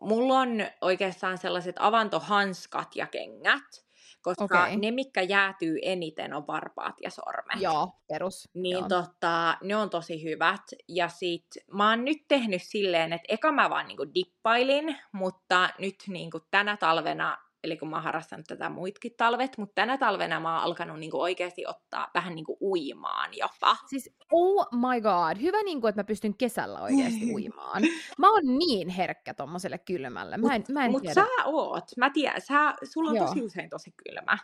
mulla 0.00 0.38
on 0.38 0.50
oikeastaan 0.80 1.38
sellaiset 1.38 1.76
avantohanskat 1.78 2.96
ja 2.96 3.06
kengät, 3.06 3.85
koska 4.26 4.44
okay. 4.44 4.76
ne, 4.76 4.90
mitkä 4.90 5.22
jäätyy 5.22 5.78
eniten, 5.82 6.34
on 6.34 6.46
varpaat 6.46 6.94
ja 7.02 7.10
sormet. 7.10 7.60
Joo, 7.60 7.90
perus. 8.08 8.48
Niin 8.54 8.78
Joo. 8.78 8.88
tota, 8.88 9.58
ne 9.62 9.76
on 9.76 9.90
tosi 9.90 10.24
hyvät. 10.24 10.62
Ja 10.88 11.08
sit 11.08 11.46
mä 11.72 11.90
oon 11.90 12.04
nyt 12.04 12.18
tehnyt 12.28 12.62
silleen, 12.62 13.12
että 13.12 13.26
eka 13.28 13.52
mä 13.52 13.70
vaan 13.70 13.88
niinku 13.88 14.06
dippailin, 14.14 14.96
mutta 15.12 15.70
nyt 15.78 15.96
niinku 16.08 16.40
tänä 16.50 16.76
talvena, 16.76 17.38
eli 17.66 17.76
kun 17.76 17.88
mä 17.90 17.96
oon 17.96 18.02
harrastanut 18.04 18.46
tätä 18.46 18.68
muitkin 18.68 19.12
talvet, 19.16 19.58
mutta 19.58 19.74
tänä 19.74 19.98
talvena 19.98 20.40
mä 20.40 20.54
oon 20.54 20.64
alkanut 20.64 20.98
niinku 20.98 21.20
oikeasti 21.20 21.66
ottaa 21.66 22.08
vähän 22.14 22.34
niinku 22.34 22.56
uimaan 22.60 23.30
jopa. 23.36 23.76
Siis 23.88 24.10
oh 24.32 24.66
my 24.72 25.00
god, 25.00 25.42
hyvä 25.42 25.62
niinku, 25.62 25.86
että 25.86 26.00
mä 26.00 26.04
pystyn 26.04 26.36
kesällä 26.36 26.80
oikeasti 26.80 27.32
uimaan. 27.34 27.82
Mä 28.18 28.30
oon 28.30 28.58
niin 28.58 28.88
herkkä 28.88 29.34
tommoselle 29.34 29.78
kylmälle. 29.78 30.36
Mä 30.36 30.54
en, 30.54 30.64
mä 30.72 30.84
en 30.84 30.90
Mutta 30.90 31.12
tiedä. 31.12 31.26
sä 31.36 31.44
oot, 31.44 31.84
mä 31.96 32.10
tiedän, 32.10 32.40
sä, 32.40 32.74
sulla 32.92 33.10
on 33.10 33.16
Joo. 33.16 33.26
tosi 33.26 33.42
usein 33.42 33.70
tosi 33.70 33.90
kylmä. 34.06 34.38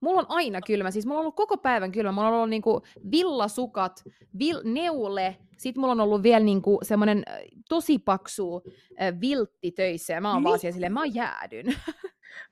Mulla 0.00 0.20
on 0.20 0.26
aina 0.28 0.60
kylmä, 0.60 0.90
siis 0.90 1.06
mulla 1.06 1.18
on 1.18 1.22
ollut 1.22 1.36
koko 1.36 1.56
päivän 1.58 1.92
kylmä. 1.92 2.12
Mulla 2.12 2.28
on 2.28 2.34
ollut 2.34 2.50
niinku 2.50 2.82
villasukat, 3.10 4.02
vil, 4.38 4.60
neule, 4.64 5.36
sit 5.58 5.76
mulla 5.76 5.92
on 5.92 6.00
ollut 6.00 6.22
vielä 6.22 6.40
niinku 6.44 6.78
semmonen 6.82 7.22
äh, 7.28 7.38
tosi 7.68 7.98
paksu 7.98 8.62
äh, 9.02 9.20
viltti 9.20 9.72
töissä 9.72 10.12
ja 10.12 10.20
mä 10.20 10.32
oon 10.32 10.44
vaan 10.44 10.52
Niin. 10.52 10.60
siellä 10.60 10.74
silleen, 10.74 10.92
mä 10.92 11.04
jäädyn. 11.06 11.66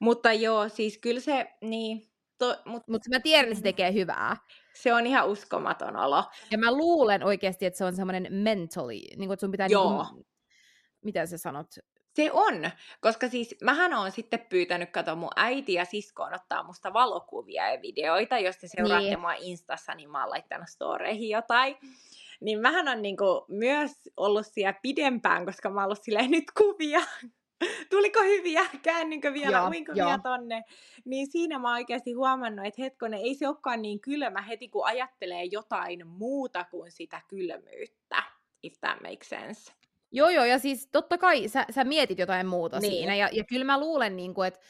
Mutta 0.00 0.32
joo, 0.32 0.68
siis 0.68 0.98
kyllä 0.98 1.20
se, 1.20 1.46
niin, 1.60 2.10
to, 2.38 2.56
mut 2.64 2.82
Mutta 2.88 3.10
mä 3.10 3.20
tiedän, 3.20 3.44
että 3.44 3.54
se 3.56 3.62
tekee 3.62 3.92
hyvää. 3.92 4.36
se 4.74 4.94
on 4.94 5.06
ihan 5.06 5.28
uskomaton 5.28 5.96
olo. 5.96 6.24
Ja 6.50 6.58
mä 6.58 6.72
luulen 6.72 7.22
oikeasti, 7.24 7.66
että 7.66 7.78
se 7.78 7.84
on 7.84 7.96
semmoinen 7.96 8.26
mentally, 8.30 8.92
niin 8.92 9.16
kuin, 9.18 9.32
että 9.32 9.40
sun 9.40 9.50
pitää, 9.50 9.66
Joo. 9.70 10.02
Niinku, 10.04 10.26
miten 11.04 11.28
sä 11.28 11.38
sanot? 11.38 11.66
Se 12.14 12.32
on, 12.32 12.70
koska 13.00 13.28
siis 13.28 13.56
mähän 13.62 13.92
on 13.94 14.12
sitten 14.12 14.40
pyytänyt, 14.48 14.90
kato 14.90 15.16
mun 15.16 15.30
äiti 15.36 15.72
ja 15.72 15.84
siskoon 15.84 16.34
ottaa 16.34 16.62
musta 16.62 16.92
valokuvia 16.92 17.72
ja 17.72 17.82
videoita, 17.82 18.38
jos 18.38 18.56
te 18.56 18.68
seuraatte 18.68 19.08
Niin. 19.08 19.20
mua 19.20 19.32
Instassa, 19.32 19.94
niin 19.94 20.10
mä 20.10 20.20
oon 20.20 20.30
laittanut 20.30 20.68
storeihin 20.68 21.28
jotain. 21.28 21.76
Niin 22.40 22.60
mähän 22.60 22.88
on 22.88 23.02
niinku 23.02 23.44
myös 23.48 23.90
ollut 24.16 24.46
siellä 24.46 24.72
pidempään, 24.82 25.46
koska 25.46 25.70
mä 25.70 25.80
oon 25.80 25.84
ollut 25.84 26.02
silleen 26.02 26.30
nyt 26.30 26.44
kuvia. 26.58 27.00
Tuliko 27.90 28.20
hyviä? 28.23 28.66
Käännynkö 28.82 29.32
vielä? 29.32 29.56
Joo, 29.56 29.68
Uinko 29.68 29.92
joo. 29.94 30.06
vielä 30.06 30.18
tonne? 30.23 30.64
Niin 31.04 31.26
siinä 31.26 31.58
mä 31.58 31.75
oikeasti 31.75 32.12
huomannut, 32.12 32.66
että 32.66 32.82
hetkonen, 32.82 33.20
ei 33.20 33.34
se 33.34 33.49
olekaan 33.49 33.82
niin 33.82 34.00
kylmä 34.00 34.42
heti, 34.42 34.68
kun 34.68 34.87
ajattelee 34.87 35.44
jotain 35.44 36.06
muuta 36.06 36.64
kuin 36.64 36.90
sitä 36.90 37.20
kylmyyttä. 37.28 38.23
If 38.62 38.75
that 38.80 39.00
makes 39.00 39.28
sense. 39.28 39.73
Joo, 40.12 40.28
joo, 40.28 40.44
ja 40.44 40.58
siis 40.58 40.88
totta 40.92 41.18
kai 41.18 41.49
sä, 41.49 41.66
sä 41.70 41.84
mietit 41.84 42.18
jotain 42.18 42.46
muuta 42.46 42.80
Niin. 42.80 42.92
siinä, 42.92 43.14
ja, 43.14 43.28
ja 43.32 43.44
kyllä 43.44 43.64
mä 43.64 43.80
luulen, 43.80 44.16
niin 44.16 44.34
kuin, 44.34 44.49
että 44.49 44.61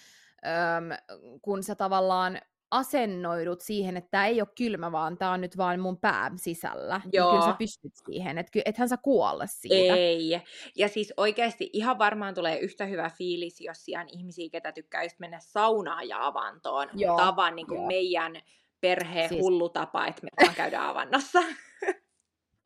öm, 0.46 1.18
kun 1.42 1.62
sä 1.62 1.74
tavallaan 1.74 2.40
asennoidut 2.74 3.60
siihen, 3.60 3.96
että 3.96 4.10
tämä 4.10 4.26
ei 4.26 4.40
ole 4.40 4.48
kylmä, 4.58 4.92
vaan 4.92 5.18
tämä 5.18 5.30
on 5.30 5.40
nyt 5.40 5.56
vaan 5.56 5.80
mun 5.80 5.96
pää 5.98 6.30
sisällä, 6.36 7.00
niin 7.04 7.10
Joo. 7.12 7.30
kyllä 7.30 7.44
sä 7.46 7.56
pystyt 7.58 7.92
siihen, 8.06 8.38
että 8.38 8.60
ethän 8.64 8.88
sä 8.88 8.96
kuolle 8.96 9.44
siitä. 9.48 9.94
Ei. 9.94 10.40
Ja 10.76 10.88
siis 10.88 11.12
oikeasti 11.16 11.70
ihan 11.72 11.98
varmaan 11.98 12.34
tulee 12.34 12.58
yhtä 12.58 12.86
hyvä 12.86 13.10
fiilis, 13.18 13.60
jos 13.60 13.84
siellä 13.84 14.04
ihmisiä, 14.12 14.48
ketä 14.52 14.72
tykkää 14.72 15.02
just 15.02 15.18
mennä 15.18 15.38
saunaan 15.40 16.08
ja 16.08 16.26
avantoon. 16.26 16.88
Joo, 16.94 17.16
vaan 17.36 17.56
niin 17.56 17.66
kuin 17.66 17.78
joo. 17.78 17.86
meidän 17.86 18.36
perheen 18.80 19.28
Siis- 19.28 19.40
hullu 19.42 19.68
tapa, 19.68 20.06
että 20.06 20.22
me 20.22 20.28
vaan 20.44 20.54
käydään 20.54 20.86
avannossa. 20.86 21.42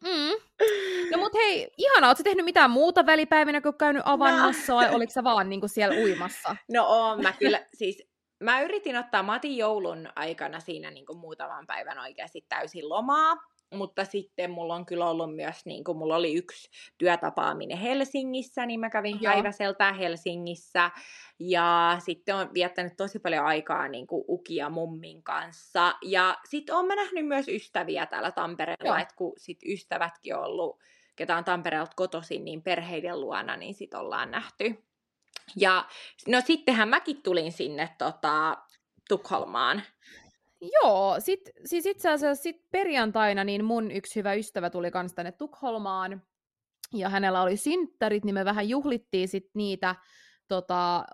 Mm. 0.04 0.60
No 1.10 1.18
mut 1.18 1.34
hei, 1.34 1.70
ihanaa, 1.78 2.10
ootko 2.10 2.22
tehnyt 2.22 2.44
mitään 2.44 2.70
muuta 2.70 3.06
välipäivinä, 3.06 3.60
kun 3.60 3.74
käynyt 3.74 4.02
avannossa, 4.04 4.74
vai 4.74 4.94
oliko 4.94 5.12
sä 5.12 5.24
vaan 5.24 5.48
niin 5.48 5.60
kuin 5.60 5.70
siellä 5.70 5.96
uimassa? 5.96 6.56
No 6.72 6.84
oon 6.86 7.22
mä 7.22 7.32
kyllä, 7.32 7.66
siis 7.74 8.07
mä 8.40 8.60
yritin 8.60 8.96
ottaa, 8.96 9.22
mä 9.22 9.34
otin 9.34 9.56
joulun 9.56 10.08
aikana 10.16 10.60
siinä 10.60 10.90
niin 10.90 11.06
kuin 11.06 11.18
muutaman 11.18 11.66
päivän 11.66 11.98
oikeasti 11.98 12.46
täysin 12.48 12.88
lomaa, 12.88 13.36
mutta 13.74 14.04
sitten 14.04 14.50
mulla 14.50 14.74
on 14.74 14.86
kyllä 14.86 15.10
ollut 15.10 15.34
myös, 15.34 15.66
niin 15.66 15.84
kuin 15.84 15.98
mulla 15.98 16.16
oli 16.16 16.34
yksi 16.34 16.70
työtapaaminen 16.98 17.78
Helsingissä, 17.78 18.66
niin 18.66 18.80
mä 18.80 18.90
kävin 18.90 19.18
Joo. 19.20 19.32
päiväseltään 19.32 19.94
Helsingissä, 19.94 20.90
ja 21.38 21.96
sitten 21.98 22.36
on 22.36 22.54
viettänyt 22.54 22.92
tosi 22.96 23.18
paljon 23.18 23.44
aikaa 23.44 23.88
niin 23.88 24.06
kuin 24.06 24.24
Uki 24.28 24.56
ja 24.56 24.70
mummin 24.70 25.22
kanssa, 25.22 25.94
ja 26.02 26.38
sitten 26.48 26.74
on 26.74 26.86
mä 26.86 26.94
nähnyt 26.94 27.26
myös 27.26 27.48
ystäviä 27.48 28.06
täällä 28.06 28.30
Tampereella, 28.30 29.00
että 29.00 29.14
kun 29.16 29.32
sit 29.36 29.58
ystävätkin 29.66 30.36
on 30.36 30.44
ollut, 30.44 30.80
ketä 31.16 31.36
on 31.36 31.44
Tampereelta 31.44 31.92
kotoisin, 31.96 32.44
niin 32.44 32.62
perheiden 32.62 33.20
luona, 33.20 33.56
niin 33.56 33.74
sit 33.74 33.94
ollaan 33.94 34.30
nähty. 34.30 34.87
Ja 35.56 35.84
no 36.26 36.40
sittenhän 36.46 36.88
mäkin 36.88 37.22
tulin 37.22 37.52
sinne 37.52 37.94
tota, 37.98 38.56
Tukholmaan. 39.08 39.82
Joo, 40.60 41.16
sit, 41.18 41.40
siis 41.64 41.86
itse 41.86 42.10
asiassa 42.10 42.42
sit 42.42 42.56
perjantaina 42.70 43.44
niin 43.44 43.64
mun 43.64 43.90
yksi 43.90 44.16
hyvä 44.16 44.34
ystävä 44.34 44.70
tuli 44.70 44.90
kans 44.90 45.14
tänne 45.14 45.32
Tukholmaan, 45.32 46.22
ja 46.92 47.08
hänellä 47.08 47.42
oli 47.42 47.56
synttärit, 47.56 48.24
niin 48.24 48.34
me 48.34 48.44
vähän 48.44 48.68
juhlittiin 48.68 49.28
sit 49.28 49.50
niitä 49.54 49.94
tota, 50.48 51.04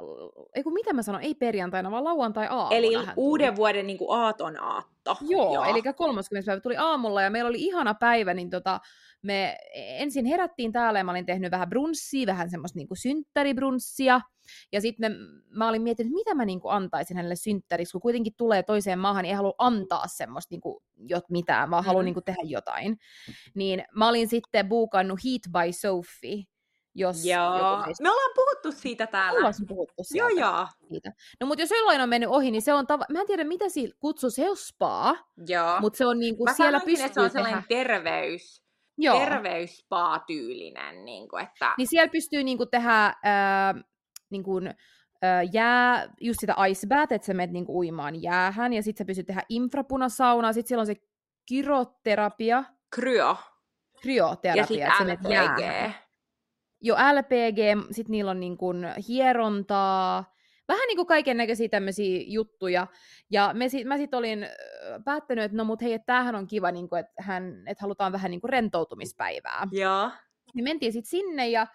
ei 0.54 0.62
kun 0.62 0.72
mitä 0.72 0.92
mä 0.92 1.02
sanon, 1.02 1.22
ei 1.22 1.34
perjantaina, 1.34 1.90
vaan 1.90 2.04
lauantai 2.04 2.46
aamulla. 2.50 2.76
Eli 2.76 2.94
hän 2.94 3.04
tuli. 3.04 3.14
uuden 3.16 3.56
vuoden 3.56 3.86
niin 3.86 3.98
kuin 3.98 4.18
aaton 4.18 4.60
aatto. 4.60 5.16
Joo, 5.20 5.54
Joo, 5.54 5.64
eli 5.64 5.82
30. 5.96 6.46
päivä 6.46 6.60
tuli 6.60 6.76
aamulla 6.76 7.22
ja 7.22 7.30
meillä 7.30 7.48
oli 7.48 7.62
ihana 7.62 7.94
päivä, 7.94 8.34
niin 8.34 8.50
tota, 8.50 8.80
me 9.22 9.58
ensin 9.74 10.24
herättiin 10.24 10.72
täällä 10.72 11.00
ja 11.00 11.04
mä 11.04 11.10
olin 11.10 11.26
tehnyt 11.26 11.50
vähän 11.50 11.68
brunssia, 11.68 12.26
vähän 12.26 12.50
semmoista 12.50 12.78
niinku 12.78 12.94
synttäribrunssia. 12.94 14.20
Ja 14.72 14.80
sitten 14.80 15.16
mä 15.48 15.68
olin 15.68 15.82
miettinyt, 15.82 16.12
mitä 16.12 16.34
mä 16.34 16.44
niinku 16.44 16.68
antaisin 16.68 17.16
hänelle 17.16 17.36
synttäriksi, 17.36 17.92
kun 17.92 18.00
kuitenkin 18.00 18.32
tulee 18.36 18.62
toiseen 18.62 18.98
maahan, 18.98 19.22
niin 19.22 19.30
ei 19.30 19.36
halua 19.36 19.54
antaa 19.58 20.06
semmoista 20.06 20.52
niinku, 20.52 20.82
jot 21.08 21.30
mitään, 21.30 21.70
vaan 21.70 21.84
haluan 21.84 22.04
niinku 22.04 22.20
tehdä 22.20 22.42
jotain. 22.44 22.96
Niin 23.54 23.84
mä 23.94 24.08
olin 24.08 24.28
sitten 24.28 24.68
buukannut 24.68 25.20
Heat 25.24 25.42
by 25.52 25.72
Sophie, 25.72 26.44
jos 26.94 27.24
joo. 27.24 27.82
Meistä... 27.86 28.02
Me 28.02 28.10
ollaan 28.10 28.30
puhuttu 28.34 28.72
siitä 28.72 29.06
täällä. 29.06 29.38
Ollaan 29.38 29.54
puhuttu 29.68 30.04
siitä. 30.04 30.26
Joo, 30.26 30.28
joo. 30.28 30.66
Siitä. 30.88 31.12
No 31.40 31.46
mutta 31.46 31.62
jos 31.62 31.70
jollain 31.70 32.00
on 32.00 32.08
mennyt 32.08 32.30
ohi, 32.30 32.50
niin 32.50 32.62
se 32.62 32.74
on 32.74 32.86
tava... 32.86 33.04
Mä 33.08 33.20
en 33.20 33.26
tiedä, 33.26 33.44
mitä 33.44 33.68
siinä 33.68 33.94
kutsu, 33.98 34.30
se 34.30 34.50
on 34.50 34.56
spa. 34.56 35.16
Joo. 35.46 35.80
Mutta 35.80 35.96
se 35.96 36.06
on 36.06 36.18
niinku, 36.18 36.44
Mä 36.44 36.54
siellä 36.54 36.80
pystyy 36.80 37.06
että 37.06 37.14
se 37.14 37.20
on 37.20 37.30
sellainen 37.30 37.64
tehdä... 37.68 37.84
terveys. 37.84 38.64
Joo. 38.98 39.18
terveysspa-tyylinen. 39.18 41.04
Niin, 41.04 41.28
kuin, 41.28 41.42
että... 41.42 41.74
niin 41.78 41.88
siellä 41.88 42.08
pystyy 42.08 42.44
niin 42.44 42.58
kuin, 42.58 42.70
tehdä 42.70 43.06
äh, 43.06 43.14
niin 44.30 44.42
kuin, 44.42 44.66
äh, 44.66 44.74
jää, 45.52 46.08
just 46.20 46.40
sitä 46.40 46.54
ice 46.68 46.86
bath, 46.86 47.12
että 47.12 47.26
sä 47.26 47.34
menet 47.34 47.52
niin 47.52 47.66
kuin, 47.66 47.76
uimaan 47.76 48.22
jäähän, 48.22 48.72
ja 48.72 48.82
sitten 48.82 49.04
sä 49.04 49.06
pystyt 49.06 49.26
tehdä 49.26 49.42
infrapunasaunaa, 49.48 50.52
sitten 50.52 50.68
siellä 50.68 50.80
on 50.80 50.86
se 50.86 50.96
kyroterapia. 51.48 52.64
Kryo. 52.90 53.36
Kryoterapia. 54.02 54.86
Ja 54.86 54.92
sitten 54.98 55.18
LPG. 55.18 56.03
Joo, 56.84 56.98
LPG, 56.98 57.88
sitten 57.90 58.12
niillä 58.12 58.30
on 58.30 58.40
niin 58.40 58.56
kuin, 58.56 58.86
hierontaa, 59.08 60.24
vähän 60.68 60.86
niin 60.86 60.96
kuin 60.96 61.06
kaiken 61.06 61.36
näköisiä 61.36 61.68
tämmöisiä 61.68 62.24
juttuja. 62.26 62.86
Ja 63.30 63.50
me 63.54 63.68
sit, 63.68 63.86
mä 63.86 63.96
sitten 63.96 64.18
olin 64.18 64.46
päättänyt, 65.04 65.44
että 65.44 65.56
no 65.56 65.64
mut 65.64 65.82
hei, 65.82 65.92
että 65.92 66.06
tämähän 66.06 66.34
on 66.34 66.46
kiva, 66.46 66.70
niin 66.70 66.88
kuin, 66.88 67.00
että, 67.00 67.12
hän, 67.20 67.62
että 67.66 67.82
halutaan 67.82 68.12
vähän 68.12 68.30
niin 68.30 68.40
kuin 68.40 68.50
rentoutumispäivää. 68.50 69.68
Joo. 69.72 70.10
Niin 70.54 70.64
mentiin 70.64 70.92
sitten 70.92 71.10
sinne 71.10 71.48
ja 71.48 71.66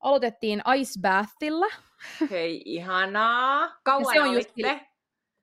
aloitettiin 0.00 0.62
ice 0.76 1.00
bathilla. 1.00 1.66
Hei, 2.30 2.62
ihanaa. 2.64 3.80
Kauan 3.84 4.14
se 4.14 4.20
on 4.20 4.34
just 4.34 4.50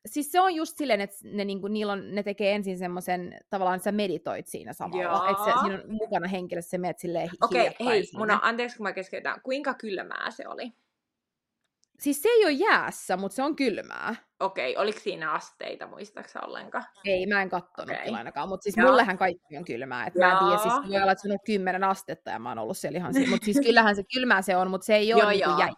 Siis 0.05 0.31
se 0.31 0.39
on 0.39 0.55
just 0.55 0.77
silleen, 0.77 1.01
että 1.01 1.17
ne, 1.23 1.45
niinku, 1.45 1.67
niillä 1.67 1.93
on, 1.93 2.15
ne 2.15 2.23
tekee 2.23 2.55
ensin 2.55 2.77
semmoisen, 2.77 3.39
tavallaan 3.49 3.79
sä 3.79 3.91
meditoit 3.91 4.47
siinä 4.47 4.73
samalla. 4.73 5.29
Että 5.29 5.43
se, 5.43 5.51
siinä 5.61 5.75
on 5.75 5.83
mukana 5.87 6.27
henkilössä, 6.27 6.69
se 6.69 6.77
menet 6.77 6.99
silleen 6.99 7.29
Okei, 7.41 7.67
okay, 7.67 7.87
hei, 7.87 8.09
mun 8.13 8.31
on, 8.31 8.39
anteeksi 8.41 8.77
kun 8.77 8.83
mä 8.83 8.93
keskeytän. 8.93 9.41
Kuinka 9.41 9.73
kylmää 9.73 10.31
se 10.31 10.47
oli? 10.47 10.71
Siis 11.99 12.21
se 12.21 12.29
ei 12.29 12.45
ole 12.45 12.51
jäässä, 12.51 13.17
mutta 13.17 13.35
se 13.35 13.43
on 13.43 13.55
kylmää. 13.55 14.15
Okei, 14.39 14.71
okay, 14.71 14.83
oliko 14.83 14.99
siinä 14.99 15.31
asteita, 15.31 15.87
muistaaksä 15.87 16.39
ollenkaan? 16.41 16.85
Ei, 17.05 17.25
mä 17.25 17.41
en 17.41 17.49
kattonut 17.49 17.95
okay. 17.95 18.15
ainakaan, 18.15 18.49
mutta 18.49 18.63
siis 18.63 18.77
Joo. 18.77 18.87
mullehän 18.87 19.17
kaikki 19.17 19.57
on 19.57 19.65
kylmää. 19.65 20.07
Et 20.07 20.15
mä 20.15 20.31
en 20.31 20.37
tiedä, 20.37 20.57
siis 20.57 20.73
voi 20.73 21.01
olla, 21.01 21.11
että 21.11 21.21
se 21.21 21.33
on 21.33 21.39
kymmenen 21.45 21.83
astetta 21.83 22.31
ja 22.31 22.39
mä 22.39 22.49
oon 22.49 22.59
ollut 22.59 22.77
siellä 22.77 22.97
ihan 22.97 23.13
siinä. 23.13 23.29
Mutta 23.29 23.45
siis 23.45 23.59
kyllähän 23.63 23.95
se 23.95 24.03
kylmää 24.13 24.41
se 24.41 24.57
on, 24.57 24.69
mutta 24.69 24.85
se 24.85 24.95
ei 24.95 25.13
ole 25.13 25.29
niin 25.29 25.39
jäi. 25.59 25.71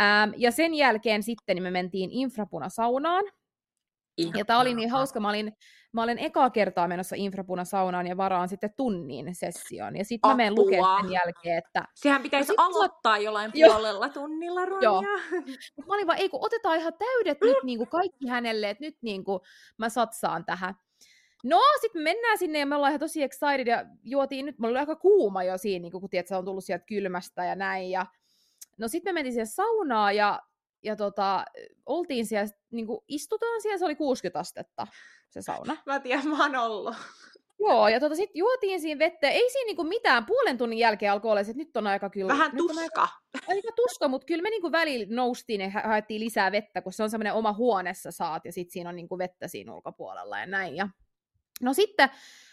Ähm, 0.00 0.30
ja 0.36 0.50
sen 0.50 0.74
jälkeen 0.74 1.22
sitten 1.22 1.56
niin 1.56 1.62
me 1.62 1.70
mentiin 1.70 2.10
infrapunasaunaan. 2.10 3.24
Ja 4.36 4.44
tämä 4.44 4.60
oli 4.60 4.74
niin 4.74 4.90
hauska, 4.90 5.20
mä 5.20 5.28
olin, 5.28 5.52
mä 5.92 6.02
olin 6.02 6.18
ekaa 6.18 6.50
kertaa 6.50 6.88
menossa 6.88 7.16
infrapunasaunaan 7.18 8.06
ja 8.06 8.16
varaan 8.16 8.48
sitten 8.48 8.70
tunnin 8.76 9.34
session. 9.34 9.96
Ja 9.96 10.04
sitten 10.04 10.30
mä 10.30 10.36
menen 10.36 10.54
lukemaan 10.54 11.04
sen 11.04 11.12
jälkeen, 11.12 11.58
että... 11.58 11.84
Sehän 11.94 12.22
pitäisi 12.22 12.52
no 12.52 12.64
aloittaa 12.64 13.18
jollain 13.18 13.52
puolella 13.66 14.08
tunnilla, 14.08 14.64
Ronja. 14.64 14.82
Joo. 14.82 15.02
Mä 15.86 15.94
olin 15.94 16.06
vaan, 16.06 16.18
ei 16.18 16.28
kun 16.28 16.46
otetaan 16.46 16.76
ihan 16.76 16.92
täydet 16.98 17.38
nyt 17.40 17.56
niin 17.64 17.78
kuin 17.78 17.88
kaikki 17.88 18.28
hänelle, 18.28 18.70
että 18.70 18.84
nyt 18.84 18.96
niin 19.02 19.24
kuin 19.24 19.40
mä 19.78 19.88
satsaan 19.88 20.44
tähän. 20.44 20.74
No, 21.44 21.60
sitten 21.80 22.02
me 22.02 22.10
mennään 22.10 22.38
sinne 22.38 22.58
ja 22.58 22.66
me 22.66 22.74
ollaan 22.74 22.90
ihan 22.90 23.00
tosi 23.00 23.22
excited 23.22 23.66
ja 23.66 23.84
juotiin 24.02 24.46
nyt, 24.46 24.58
mulla 24.58 24.72
oli 24.72 24.78
aika 24.78 24.96
kuuma 24.96 25.42
jo 25.42 25.58
siinä, 25.58 25.82
niin 25.82 25.92
kun 25.92 26.10
tiedät, 26.10 26.26
se 26.26 26.36
on 26.36 26.44
tullut 26.44 26.64
sieltä 26.64 26.84
kylmästä 26.86 27.44
ja 27.44 27.54
näin. 27.54 27.90
Ja... 27.90 28.06
No 28.78 28.88
sitten 28.88 29.14
me 29.14 29.18
mentiin 29.18 29.32
siihen 29.32 29.46
saunaan 29.46 30.16
ja 30.16 30.42
ja 30.82 30.96
tota, 30.96 31.44
oltiin 31.86 32.26
siellä, 32.26 32.52
niin 32.70 32.86
kuin 32.86 33.00
istutaan 33.08 33.62
siellä, 33.62 33.78
se 33.78 33.84
oli 33.84 33.96
60 33.96 34.38
astetta 34.38 34.86
se 35.30 35.42
sauna. 35.42 35.76
Mä 35.86 36.00
tiedän, 36.00 36.28
mä 36.28 36.42
oon 36.42 36.56
ollut. 36.56 36.94
Joo, 37.58 37.88
ja 37.88 38.00
tota, 38.00 38.14
sitten 38.14 38.38
juotiin 38.38 38.80
siinä 38.80 38.98
vettä. 38.98 39.30
Ei 39.30 39.50
siinä 39.50 39.66
niinku 39.66 39.84
mitään. 39.84 40.26
Puolen 40.26 40.58
tunnin 40.58 40.78
jälkeen 40.78 41.12
alkoi 41.12 41.30
olla 41.30 41.40
että 41.40 41.52
nyt 41.56 41.76
on 41.76 41.86
aika 41.86 42.10
kyllä... 42.10 42.32
Vähän 42.32 42.56
tuska. 42.56 42.80
Aika, 42.80 43.08
aika 43.48 43.68
tuska, 43.76 44.08
mutta 44.08 44.26
kyllä 44.26 44.42
me 44.42 44.50
niinku 44.50 44.72
välillä 44.72 45.06
noustiin 45.10 45.60
ja 45.60 45.70
haettiin 45.70 46.20
lisää 46.20 46.52
vettä, 46.52 46.82
kun 46.82 46.92
se 46.92 47.02
on 47.02 47.10
semmoinen 47.10 47.32
oma 47.32 47.52
huoneessa 47.52 48.10
saat, 48.10 48.44
ja 48.44 48.52
sitten 48.52 48.72
siinä 48.72 48.90
on 48.90 48.96
niinku 48.96 49.18
vettä 49.18 49.48
siinä 49.48 49.74
ulkopuolella 49.74 50.38
ja 50.38 50.46
näin. 50.46 50.76
Ja... 50.76 50.88
No 51.62 51.74
sitten 51.74 52.08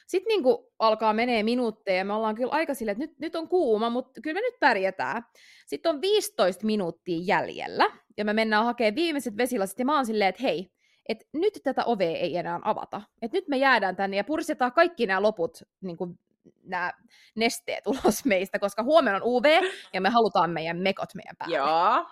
sitten 0.08 0.30
niinku 0.30 0.74
alkaa 0.80 1.14
menee 1.14 1.44
minuutteja 1.44 1.98
ja 1.98 2.06
me 2.06 2.14
ollaan 2.14 2.36
kyllä 2.36 2.52
aika 2.52 2.74
silleen, 2.74 3.02
että 3.02 3.06
nyt, 3.06 3.20
nyt 3.20 3.36
on 3.36 3.48
kuuma, 3.48 3.90
mutta 3.90 4.22
kyllä 4.22 4.34
me 4.34 4.42
nyt 4.42 4.60
pärjätään. 4.60 5.26
Sitten 5.66 5.90
on 5.90 6.02
15 6.02 6.66
minuuttia 6.66 7.20
jäljellä 7.24 7.86
ja 8.18 8.26
me 8.26 8.34
mennään 8.34 8.66
hakemaan 8.66 8.96
viimeiset 8.96 9.38
vesilasit 9.38 9.80
ja 9.80 9.86
mä 9.86 9.96
oon 9.96 10.06
silleen, 10.06 10.30
että 10.30 10.44
hei, 10.44 10.72
että 11.10 11.26
nyt 11.34 11.60
tätä 11.64 11.84
ovea 11.86 12.18
ei 12.18 12.38
enää 12.38 12.60
avata. 12.64 13.02
Että 13.22 13.38
nyt 13.38 13.48
me 13.48 13.58
jäädään 13.58 13.96
tänne 13.96 14.18
ja 14.18 14.24
puristetaan 14.24 14.72
kaikki 14.72 15.06
nämä 15.06 15.22
loput 15.22 15.64
niin 15.82 15.98
kuin 15.98 16.20
nämä 16.64 16.92
nesteet 17.36 17.88
ulos 17.92 18.26
meistä, 18.26 18.60
koska 18.60 18.84
huomenna 18.84 19.18
on 19.18 19.24
UV 19.24 19.64
ja 19.94 20.02
me 20.02 20.10
halutaan 20.10 20.50
meidän 20.50 20.78
mekot 20.78 21.16
meidän 21.16 21.36
päälle. 21.38 21.58
Joo. 21.58 22.06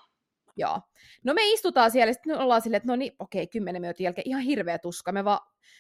Joo. 0.58 0.80
No 1.24 1.34
me 1.34 1.42
istutaan 1.44 1.92
siellä 1.92 2.14
sitten 2.14 2.38
ollaan 2.38 2.62
silleen, 2.62 2.78
että 2.78 2.92
no 2.92 2.96
niin, 2.96 3.16
okei, 3.20 3.48
kymmenen 3.48 3.82
minuutin 3.82 4.04
jälkeen 4.04 4.28
ihan 4.28 4.42
hirveä 4.42 4.80
tuska. 4.80 5.12
Me 5.12 5.26
vaan, 5.26 5.40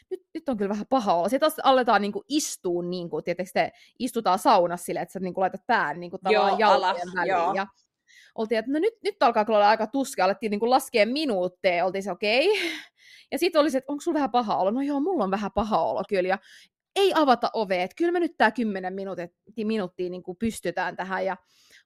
nyt, 0.10 0.22
nyt 0.34 0.50
on 0.50 0.58
kyllä 0.58 0.70
vähän 0.70 0.86
paha 0.90 1.14
olla. 1.14 1.30
Sitten 1.30 1.50
aletaan 1.64 2.02
niinku 2.02 2.24
istua, 2.30 2.84
niin 2.84 3.10
kuin, 3.10 3.24
tietysti 3.24 3.54
te 3.54 3.72
istutaan 4.00 4.40
saunassa 4.40 4.86
silleen, 4.86 5.04
että 5.04 5.14
sä 5.14 5.20
niinku 5.20 5.42
laitat 5.42 5.68
pään 5.68 6.00
niinku 6.00 6.18
tavallaan 6.18 6.60
jalkojen 6.60 7.08
väliin. 7.16 7.30
Joo. 7.30 7.54
Ja 7.54 7.68
oltiin, 8.36 8.60
että 8.60 8.72
no 8.72 8.80
nyt, 8.80 8.94
nyt 9.04 9.24
alkaa 9.24 9.46
kyllä 9.46 9.58
olla 9.58 9.70
aika 9.70 9.88
tuska, 9.88 10.26
alettiin 10.26 10.50
niinku 10.50 10.70
laskea 10.70 11.06
minuutteja, 11.06 11.86
oltiin 11.86 12.04
se 12.04 12.12
okei. 12.12 12.50
Okay. 12.50 12.70
Ja 13.32 13.40
sitten 13.40 13.62
oli 13.62 13.72
se, 13.72 13.78
että 13.78 13.92
onko 13.92 14.02
sulla 14.02 14.16
vähän 14.16 14.32
paha 14.32 14.58
olo? 14.58 14.72
No 14.72 14.82
joo, 14.82 15.00
mulla 15.00 15.24
on 15.24 15.32
vähän 15.32 15.52
paha 15.52 15.82
olo 15.82 16.04
kyllä. 16.10 16.30
Ja 16.30 16.38
ei 16.96 17.12
avata 17.16 17.50
oveet. 17.54 17.92
Kyllä 17.98 18.12
me 18.12 18.20
nyt 18.20 18.38
tämä 18.38 18.52
kymmenen 18.52 18.94
minuuttia, 18.94 19.28
minuuttia 19.66 20.10
niin 20.10 20.24
kuin 20.24 20.38
pystytään 20.38 20.96
tähän. 20.96 21.26
Ja 21.26 21.38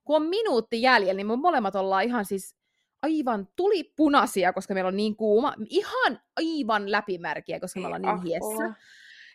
kun 0.04 0.16
on 0.16 0.24
minuutti 0.24 0.82
jäljellä, 0.82 1.14
niin 1.14 1.28
me 1.28 1.36
molemmat 1.36 1.76
ollaan 1.76 2.04
ihan 2.04 2.26
siis 2.26 2.56
aivan 3.02 3.48
tuli 3.56 3.84
punaisia, 3.84 4.54
koska 4.54 4.74
meillä 4.74 4.88
on 4.88 4.98
niin 4.98 5.16
kuuma. 5.16 5.54
Ihan 5.70 6.20
aivan 6.36 6.92
läpimärkiä, 6.92 7.60
koska 7.60 7.80
me 7.80 7.86
ollaan 7.86 8.02
niin 8.02 8.22
hiessä. 8.22 8.76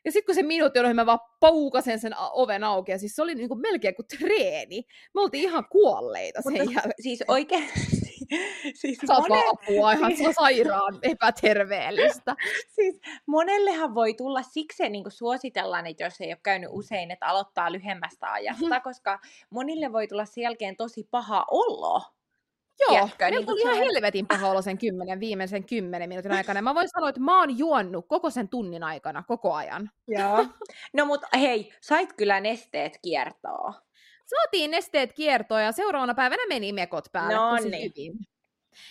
Ja 0.05 0.13
sitten 0.13 0.27
kun 0.27 0.35
se 0.35 0.43
minuutti 0.43 0.79
on 0.79 0.85
ohi, 0.85 0.95
mä 0.95 1.07
vaan 1.07 1.21
paukasen 1.41 1.99
sen 1.99 2.13
oven 2.19 2.65
auki. 2.65 2.93
Ja 2.93 2.99
siis 2.99 3.17
se 3.17 3.23
oli 3.23 3.35
niinku 3.35 3.55
melkein 3.55 3.95
kuin 3.95 4.07
treeni. 4.19 4.85
Me 5.15 5.21
oltiin 5.21 5.45
ihan 5.45 5.65
kuolleita 5.71 6.43
sen 6.43 6.53
Mutta 6.53 6.73
jälkeen. 6.73 6.95
Siis 7.01 7.25
oikeasti. 7.29 8.01
siis 8.81 8.99
Sä 8.99 9.15
monen... 9.15 9.31
vaan 9.31 9.45
apua 9.49 9.93
ihan 9.93 10.17
siis... 10.17 10.35
sairaan 10.35 10.99
epäterveellistä. 11.03 12.37
siis 12.77 13.01
monellehan 13.27 13.95
voi 13.95 14.15
tulla, 14.15 14.43
siksi 14.43 14.89
niin 14.89 15.05
kuin 15.05 15.13
suositellaan, 15.13 15.87
että 15.87 16.05
jos 16.05 16.21
ei 16.21 16.33
ole 16.33 16.41
käynyt 16.43 16.71
usein, 16.73 17.11
että 17.11 17.27
aloittaa 17.27 17.73
lyhemmästä 17.73 18.33
ajasta, 18.33 18.81
koska 18.81 19.19
monille 19.51 19.93
voi 19.93 20.09
tulla 20.09 20.25
sen 20.25 20.43
jälkeen 20.43 20.77
tosi 20.77 21.09
paha 21.11 21.45
olo. 21.51 22.03
Joo, 22.81 22.91
Tiedätkö, 22.91 23.31
niin 23.31 23.51
oli 23.51 23.61
ihan 23.61 23.77
helvetin 23.77 24.27
paha 24.27 24.63
sen 24.63 24.79
kymmenen, 24.79 25.21
viimeisen 25.21 25.65
kymmenen 25.65 26.09
minuutin 26.09 26.33
aikana. 26.33 26.63
Mä 26.63 26.75
voin 26.75 26.89
sanoa, 26.89 27.09
että 27.09 27.21
mä 27.21 27.41
oon 27.41 27.59
juonnut 27.59 28.07
koko 28.09 28.31
sen 28.31 28.49
tunnin 28.49 28.83
aikana, 28.83 29.23
koko 29.23 29.55
ajan. 29.55 29.91
Joo. 30.09 30.47
No 30.93 31.05
mutta 31.05 31.27
hei, 31.39 31.73
sait 31.81 32.13
kyllä 32.13 32.41
nesteet 32.41 32.99
kiertoa. 33.03 33.75
Saatiin 34.27 34.71
nesteet 34.71 35.13
kiertoa 35.13 35.61
ja 35.61 35.73
seuraavana 35.73 36.15
päivänä 36.15 36.43
meni 36.49 36.73
mekot 36.73 37.05
päälle 37.13 37.35
no 37.35 37.57
niin. 37.57 37.93
hyvin. 37.97 38.19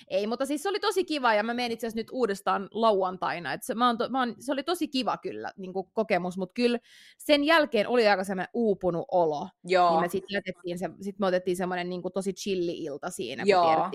Ei, 0.07 0.27
mutta 0.27 0.45
siis 0.45 0.63
se 0.63 0.69
oli 0.69 0.79
tosi 0.79 1.05
kiva 1.05 1.33
ja 1.33 1.43
mä 1.43 1.53
menin 1.53 1.71
itse 1.71 1.87
nyt 1.95 2.07
uudestaan 2.11 2.67
lauantaina. 2.71 3.53
Et 3.53 3.63
se, 3.63 3.75
mä 3.75 3.87
oon 3.87 3.97
to, 3.97 4.09
mä 4.09 4.19
oon, 4.19 4.35
se 4.39 4.51
oli 4.51 4.63
tosi 4.63 4.87
kiva 4.87 5.17
kyllä 5.17 5.51
niin 5.57 5.73
kuin 5.73 5.87
kokemus, 5.93 6.37
mutta 6.37 6.53
kyllä 6.53 6.79
sen 7.17 7.43
jälkeen 7.43 7.87
oli 7.87 8.07
aika 8.07 8.23
semmoinen 8.23 8.49
uupunut 8.53 9.05
olo. 9.11 9.49
Joo. 9.63 9.91
Niin 9.91 10.01
me 10.01 10.09
sitten 10.09 10.35
jätettiin 10.35 10.79
se, 10.79 10.89
sit 11.01 11.19
me 11.19 11.27
otettiin 11.27 11.57
semmoinen 11.57 11.89
niin 11.89 12.01
kuin 12.01 12.13
tosi 12.13 12.33
chilli-ilta 12.33 13.09
siinä, 13.09 13.43
Joo. 13.45 13.89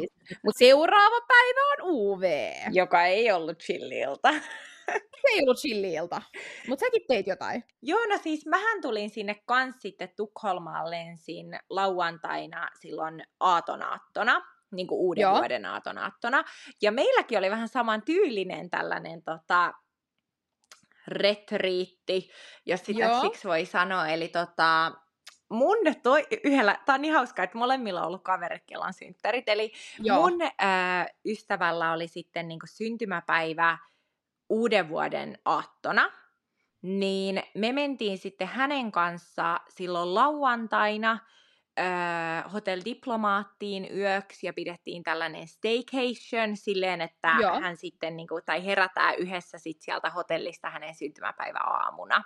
Mutta 0.45 0.59
seuraava 0.59 1.21
päivä 1.29 1.61
on 1.73 1.91
UV. 1.91 2.53
Joka 2.73 3.05
ei 3.05 3.33
ollut 3.33 3.59
chilli-ilta. 3.59 4.35
Se 5.23 5.29
ei 5.35 5.41
ollut 5.41 5.57
chilli-ilta, 5.57 6.23
mutta 6.69 6.85
säkin 6.87 7.03
teit 7.09 7.27
jotain. 7.27 7.65
Joo, 7.83 8.07
no 8.09 8.19
siis 8.23 8.47
mähän 8.47 8.83
tulin 8.83 9.11
sinne 9.11 9.43
kans 9.47 9.75
sitten 9.79 10.09
Tukholmaan 10.17 10.91
lensin 10.91 11.59
lauantaina 11.71 12.69
silloin 12.81 13.23
aatonaattona 13.41 14.54
niin 14.77 14.87
kuin 14.87 14.99
uuden 14.99 15.23
Joo. 15.23 15.35
vuoden 15.35 15.67
aatonaattona. 15.67 16.45
Ja 16.83 16.93
meilläkin 16.93 17.39
oli 17.39 17.51
vähän 17.51 17.69
saman 17.69 18.03
tyylinen 18.03 18.71
tällainen 18.71 19.23
tota, 19.23 19.75
retriitti, 21.09 22.31
jos 22.67 22.85
sitä 22.85 23.05
Joo. 23.05 23.21
siksi 23.21 23.49
voi 23.49 23.65
sanoa. 23.65 24.09
Eli 24.09 24.29
tota, 24.29 24.93
mun 25.49 25.79
toi, 26.03 26.27
yhdellä, 26.45 26.79
tää 26.87 26.95
on 26.95 27.03
niin 27.03 27.15
hauskaa, 27.15 27.45
että 27.45 27.59
molemmilla 27.59 28.01
on 28.01 28.07
ollut 28.07 28.25
kaverit, 28.25 28.63
on 28.77 28.93
synttärit. 28.93 29.49
Eli 29.49 29.73
Joo. 29.99 30.21
mun 30.21 30.43
äh, 30.43 31.07
ystävällä 31.25 31.93
oli 31.93 32.09
sitten 32.09 32.49
niin 32.49 32.61
syntymäpäivä 32.65 33.79
uuden 34.49 34.89
vuoden 34.89 35.39
aattona. 35.45 36.13
Niin 36.83 37.43
me 37.55 37.73
mentiin 37.73 38.19
sitten 38.19 38.49
hänen 38.49 38.93
kanssa 38.93 39.61
silloin 39.69 40.15
lauantaina 40.15 41.19
äh, 41.79 42.53
Hotel 42.53 42.81
Diplomaattiin 42.85 43.99
yöksi 43.99 44.47
ja 44.47 44.53
pidettiin 44.53 45.03
tällainen 45.03 45.49
staycation 45.49 46.57
silleen, 46.57 47.01
että 47.01 47.37
Joo. 47.41 47.61
hän 47.61 47.77
sitten, 47.77 48.17
niin 48.17 48.29
kuin, 48.29 48.43
tai 48.47 48.65
herätään 48.65 49.15
yhdessä 49.19 49.59
sit 49.59 49.83
sieltä 49.83 50.11
hotellista 50.11 50.71
hänen 50.71 50.95
syntymäpäivä 50.95 51.59
aamuna. 51.59 52.25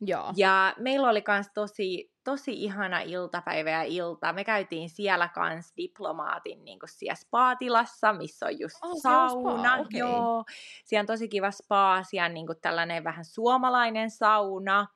Joo. 0.00 0.32
Ja 0.36 0.74
meillä 0.78 1.08
oli 1.08 1.24
myös 1.28 1.46
tosi, 1.54 2.12
tosi 2.24 2.64
ihana 2.64 3.00
iltapäivä 3.00 3.70
ja 3.70 3.82
ilta. 3.82 4.32
Me 4.32 4.44
käytiin 4.44 4.90
siellä 4.90 5.28
kanssa 5.28 5.74
diplomaatin 5.76 6.64
niin 6.64 6.78
siellä 6.86 7.14
spa-tilassa, 7.14 8.12
missä 8.12 8.46
on 8.46 8.60
just 8.60 8.76
oh, 8.82 9.00
sauna. 9.02 9.52
On 9.52 9.60
spa, 9.60 9.74
okay. 9.74 9.98
Joo. 9.98 10.44
Siellä 10.84 11.02
on 11.02 11.06
tosi 11.06 11.28
kiva 11.28 11.50
spa, 11.50 12.02
siellä 12.02 12.26
on 12.26 12.34
niin 12.34 12.46
tällainen 12.62 13.04
vähän 13.04 13.24
suomalainen 13.24 14.10
sauna. 14.10 14.86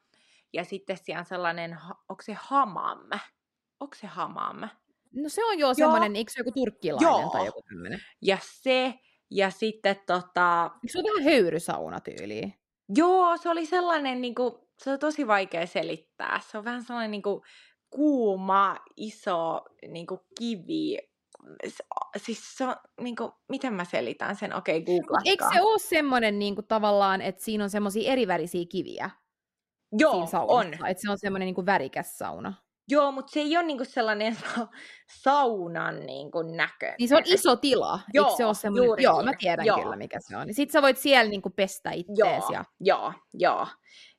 Ja 0.52 0.64
sitten 0.64 0.96
siellä 0.96 1.20
on 1.20 1.26
sellainen, 1.26 1.78
onko 2.08 2.22
se 2.22 2.36
hamam? 2.40 2.98
Onko 3.82 3.94
se 4.00 4.06
hamam? 4.06 4.60
No 5.12 5.28
se 5.28 5.44
on 5.44 5.58
jo 5.58 5.74
semmoinen, 5.74 6.16
eikö 6.16 6.32
se 6.32 6.40
joku 6.40 6.50
turkkilainen 6.50 7.10
joo. 7.10 7.30
tai 7.30 7.46
joku 7.46 7.62
tämmöinen? 7.62 8.00
Ja 8.22 8.38
se, 8.42 8.94
ja 9.30 9.50
sitten 9.50 9.96
tota... 10.06 10.70
Se 10.86 10.98
on 10.98 11.04
vähän 11.04 11.24
höyrysauna 11.24 12.00
tyyliin? 12.00 12.54
Joo, 12.96 13.36
se 13.36 13.48
oli 13.48 13.66
sellainen, 13.66 14.20
niin 14.20 14.34
kuin, 14.34 14.54
se 14.78 14.90
on 14.90 14.98
tosi 14.98 15.26
vaikea 15.26 15.66
selittää. 15.66 16.40
Se 16.50 16.58
on 16.58 16.64
vähän 16.64 16.82
sellainen 16.82 17.10
niin 17.10 17.22
kuin, 17.22 17.42
kuuma, 17.90 18.76
iso 18.96 19.64
niin 19.88 20.06
kuin, 20.06 20.20
kivi. 20.38 20.98
Siis 22.16 22.56
se 22.56 22.64
on, 22.64 22.76
niin 23.00 23.16
kuin, 23.16 23.32
miten 23.48 23.74
mä 23.74 23.84
selitän 23.84 24.36
sen? 24.36 24.54
Okei, 24.54 24.78
okay, 24.78 24.94
googlatkaa. 24.94 25.30
Eikö 25.30 25.44
se 25.54 25.62
ole 25.62 25.78
semmoinen 25.78 26.38
niin 26.38 26.54
kuin, 26.54 26.66
tavallaan, 26.66 27.20
että 27.20 27.44
siinä 27.44 27.64
on 27.64 27.70
semmoisia 27.70 28.12
erivärisiä 28.12 28.64
kiviä? 28.68 29.10
Joo, 29.98 30.28
on. 30.32 30.66
Että 30.66 31.02
se 31.02 31.10
on 31.10 31.18
semmoinen 31.18 31.46
niin 31.46 31.54
kuin, 31.54 31.66
värikäs 31.66 32.18
sauna. 32.18 32.54
Joo, 32.92 33.12
mutta 33.12 33.32
se 33.32 33.40
ei 33.40 33.56
ole 33.56 33.66
niinku 33.66 33.84
sellainen 33.84 34.34
sa- 34.40 34.68
saunan 35.22 36.06
niinku 36.06 36.42
näkö. 36.42 36.94
Niin 36.98 37.08
se 37.08 37.16
on 37.16 37.22
iso 37.24 37.56
tila, 37.56 38.00
joo, 38.14 38.26
Eikö 38.26 38.36
se 38.36 38.44
ole 38.44 38.54
semmoinen? 38.54 38.86
Juuri 38.86 39.02
joo, 39.02 39.22
mä 39.22 39.32
tiedän 39.38 39.66
joo. 39.66 39.82
kyllä 39.82 39.96
mikä 39.96 40.18
se 40.20 40.36
on. 40.36 40.46
Niin 40.46 40.54
sit 40.54 40.70
sä 40.70 40.82
voit 40.82 40.98
siellä 40.98 41.30
niinku 41.30 41.50
pestä 41.50 41.90
ittees. 41.90 42.18
Joo, 42.18 42.52
ja... 42.52 42.64
joo, 42.80 43.12
joo. 43.34 43.66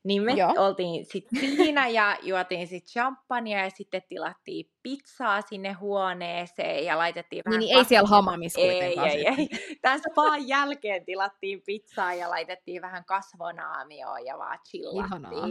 Niin 0.03 0.21
me 0.21 0.33
joo. 0.33 0.53
oltiin 0.57 1.05
sitten 1.05 1.39
siinä 1.57 1.87
ja 1.87 2.17
juotiin 2.21 2.67
sitten 2.67 2.91
champagnea 2.91 3.63
ja 3.63 3.69
sitten 3.69 4.01
tilattiin 4.09 4.71
pizzaa 4.83 5.41
sinne 5.41 5.73
huoneeseen 5.73 6.85
ja 6.85 6.97
laitettiin 6.97 7.43
vähän... 7.45 7.59
Niin, 7.59 7.67
niin 7.67 7.77
ei 7.77 7.85
siellä 7.85 8.09
kuitenkaan. 8.55 9.09
Ei, 9.09 9.27
ei, 9.27 9.35
ei. 9.37 9.49
Tämän 9.81 9.99
spaan 9.99 10.47
jälkeen 10.47 11.05
tilattiin 11.05 11.61
pizzaa 11.65 12.13
ja 12.13 12.29
laitettiin 12.29 12.81
vähän 12.81 13.05
kasvonaamioon 13.05 14.25
ja 14.25 14.37
vaan 14.37 14.59
chillattiin. 14.69 15.05
Ihanaa. 15.05 15.47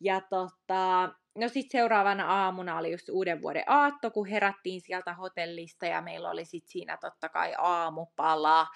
Ja 0.00 0.20
tota, 0.20 1.14
no 1.38 1.48
sitten 1.48 1.80
seuraavana 1.80 2.26
aamuna 2.26 2.78
oli 2.78 2.92
just 2.92 3.08
uuden 3.08 3.42
vuoden 3.42 3.64
aatto, 3.66 4.10
kun 4.10 4.26
herättiin 4.26 4.80
sieltä 4.80 5.14
hotellista 5.14 5.86
ja 5.86 6.02
meillä 6.02 6.30
oli 6.30 6.44
sitten 6.44 6.70
siinä 6.70 6.96
totta 6.96 7.28
kai 7.28 7.54
aamupala. 7.58 8.66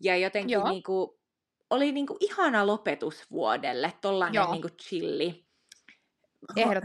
Ja 0.00 0.16
jotenkin 0.16 0.58
niinku, 0.64 1.20
oli 1.70 1.92
niinku 1.92 2.16
ihana 2.20 2.66
lopetus 2.66 3.30
vuodelle, 3.30 3.92
tollanen 4.00 4.50
niinku 4.50 4.68
chilli 4.68 5.46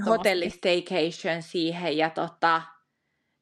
hotelli 0.05 0.49
staycation 0.49 1.41
siihen. 1.41 1.97
Ja 1.97 2.09
tota, 2.09 2.61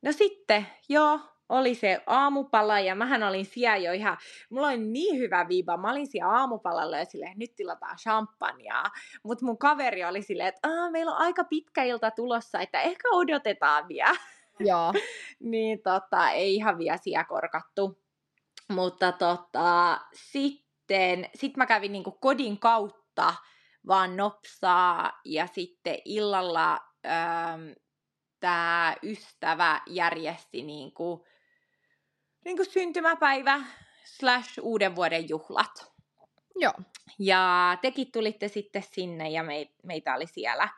no 0.02 0.12
sitten, 0.12 0.68
joo, 0.90 1.20
oli 1.50 1.76
se 1.76 2.02
aamupala 2.08 2.80
ja 2.80 2.96
mähän 2.96 3.24
olin 3.24 3.46
siellä 3.46 3.78
jo 3.78 3.94
ihan, 3.94 4.18
mulla 4.50 4.68
oli 4.68 4.78
niin 4.78 5.20
hyvä 5.20 5.48
viiva, 5.48 5.78
mä 5.78 5.92
olin 5.92 6.08
siellä 6.08 6.34
aamupalalla 6.34 6.98
ja 6.98 7.06
silleen, 7.06 7.40
nyt 7.40 7.56
tilataan 7.56 7.98
champagnea, 7.98 8.84
mutta 9.24 9.46
mun 9.46 9.58
kaveri 9.58 10.06
oli 10.06 10.22
silleen, 10.22 10.50
että 10.50 10.92
meillä 10.92 11.12
on 11.12 11.22
aika 11.22 11.44
pitkä 11.44 11.84
ilta 11.84 12.12
tulossa, 12.12 12.60
että 12.60 12.82
ehkä 12.82 13.10
odotetaan 13.12 13.88
vielä. 13.88 14.16
Joo. 14.70 14.94
niin 15.40 15.82
tota, 15.82 16.30
ei 16.30 16.56
ihan 16.56 16.78
vielä 16.78 16.98
siellä 16.98 17.24
korkattu. 17.24 18.00
Mutta 18.70 19.12
tota, 19.12 20.00
sitten 20.14 21.30
sit 21.36 21.58
mä 21.58 21.66
kävin 21.66 21.92
niinku 21.92 22.12
kodin 22.12 22.60
kautta 22.60 23.34
vaan 23.88 24.18
nopsaa 24.18 25.20
ja 25.26 25.48
sitten 25.48 25.98
illalla 26.06 26.80
ähm, 27.06 27.70
tämä 28.40 28.96
ystävä 29.04 29.82
järjesti 29.88 30.64
niinku 30.64 31.26
niin 32.46 32.58
kuin 32.58 32.72
syntymäpäivä 32.72 33.62
slash 34.04 34.60
uuden 34.62 34.96
vuoden 34.96 35.30
juhlat. 35.30 35.94
Joo. 36.56 36.74
Ja 37.20 37.78
tekin 37.82 38.12
tulitte 38.12 38.48
sitten 38.48 38.84
sinne 38.92 39.30
ja 39.30 39.44
me, 39.44 39.70
meitä 39.84 40.16
oli 40.16 40.28
siellä, 40.28 40.70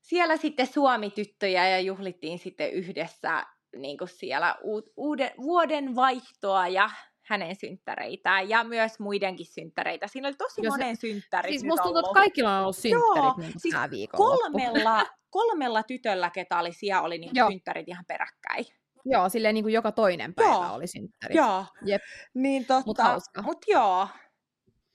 siellä 0.00 0.36
sitten 0.36 0.66
Suomi-tyttöjä 0.66 1.68
ja 1.68 1.80
juhlittiin 1.80 2.38
sitten 2.38 2.72
yhdessä 2.72 3.46
niin 3.76 3.98
kuin 3.98 4.08
siellä 4.08 4.56
uuden, 4.96 5.30
vuoden 5.36 5.96
vaihtoa 5.96 6.68
ja 6.68 6.90
hänen 7.22 7.56
synttäreitään 7.56 8.48
ja 8.48 8.64
myös 8.64 8.98
muidenkin 8.98 9.46
synttäreitä. 9.46 10.06
Siinä 10.06 10.28
oli 10.28 10.36
tosi 10.36 10.62
Jos, 10.62 10.72
monen 10.72 10.96
synttärit 10.96 11.50
Siis 11.50 11.64
musta 11.64 11.82
tuntuu, 11.82 12.00
että 12.00 12.14
kaikilla 12.14 12.56
on 12.56 12.62
ollut 12.62 12.76
synttärit 12.76 13.14
Joo, 13.14 13.34
niin 13.38 13.52
siis 13.58 13.74
kolmella, 14.16 15.06
kolmella 15.30 15.82
tytöllä, 15.82 16.30
ketä 16.30 16.58
oli 16.58 16.72
siellä, 16.72 17.02
oli 17.02 17.18
niin 17.18 17.32
synttärit 17.50 17.88
ihan 17.88 18.04
peräkkäin. 18.08 18.66
Joo, 19.04 19.28
silleen 19.28 19.54
niin 19.54 19.64
kuin 19.64 19.72
joka 19.72 19.92
toinen 19.92 20.34
päivä 20.34 20.52
joo. 20.52 20.74
oli 20.74 20.86
synttärit. 20.86 21.36
Joo, 21.36 21.64
Jep. 21.84 22.02
niin 22.34 22.66
totta. 22.66 22.86
Mut 22.86 22.98
hauska. 22.98 23.42
Mut 23.42 23.58
joo, 23.68 24.08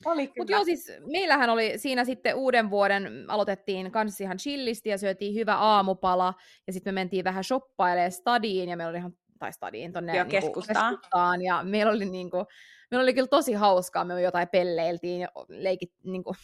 oli 0.05 0.31
Mutta 0.37 0.53
joo, 0.53 0.63
siis 0.63 0.91
meillähän 1.11 1.49
oli 1.49 1.73
siinä 1.75 2.05
sitten 2.05 2.35
uuden 2.35 2.69
vuoden, 2.69 3.25
aloitettiin 3.27 3.91
kanssa 3.91 4.23
ihan 4.23 4.37
chillisti 4.37 4.89
ja 4.89 4.97
syötiin 4.97 5.35
hyvä 5.35 5.55
aamupala, 5.55 6.33
ja 6.67 6.73
sitten 6.73 6.93
me 6.93 7.01
mentiin 7.01 7.23
vähän 7.23 7.43
shoppailemaan 7.43 8.11
stadiin, 8.11 8.69
ja 8.69 8.77
meillä 8.77 8.89
oli 8.89 8.97
ihan, 8.97 9.13
tai 9.39 9.53
stadiin 9.53 9.93
tonne 9.93 10.15
joo, 10.15 10.23
niin 10.23 10.31
keskustaan. 10.31 10.93
keskustaan. 10.95 11.41
ja 11.41 11.63
meillä 11.63 11.91
oli 11.91 12.05
niinku, 12.05 12.45
meillä 12.91 13.03
oli 13.03 13.13
kyllä 13.13 13.27
tosi 13.27 13.53
hauskaa, 13.53 14.05
me 14.05 14.21
jotain 14.21 14.47
pelleiltiin 14.47 15.21
ja 15.21 15.27
leikit, 15.49 15.91
niinku, 16.03 16.35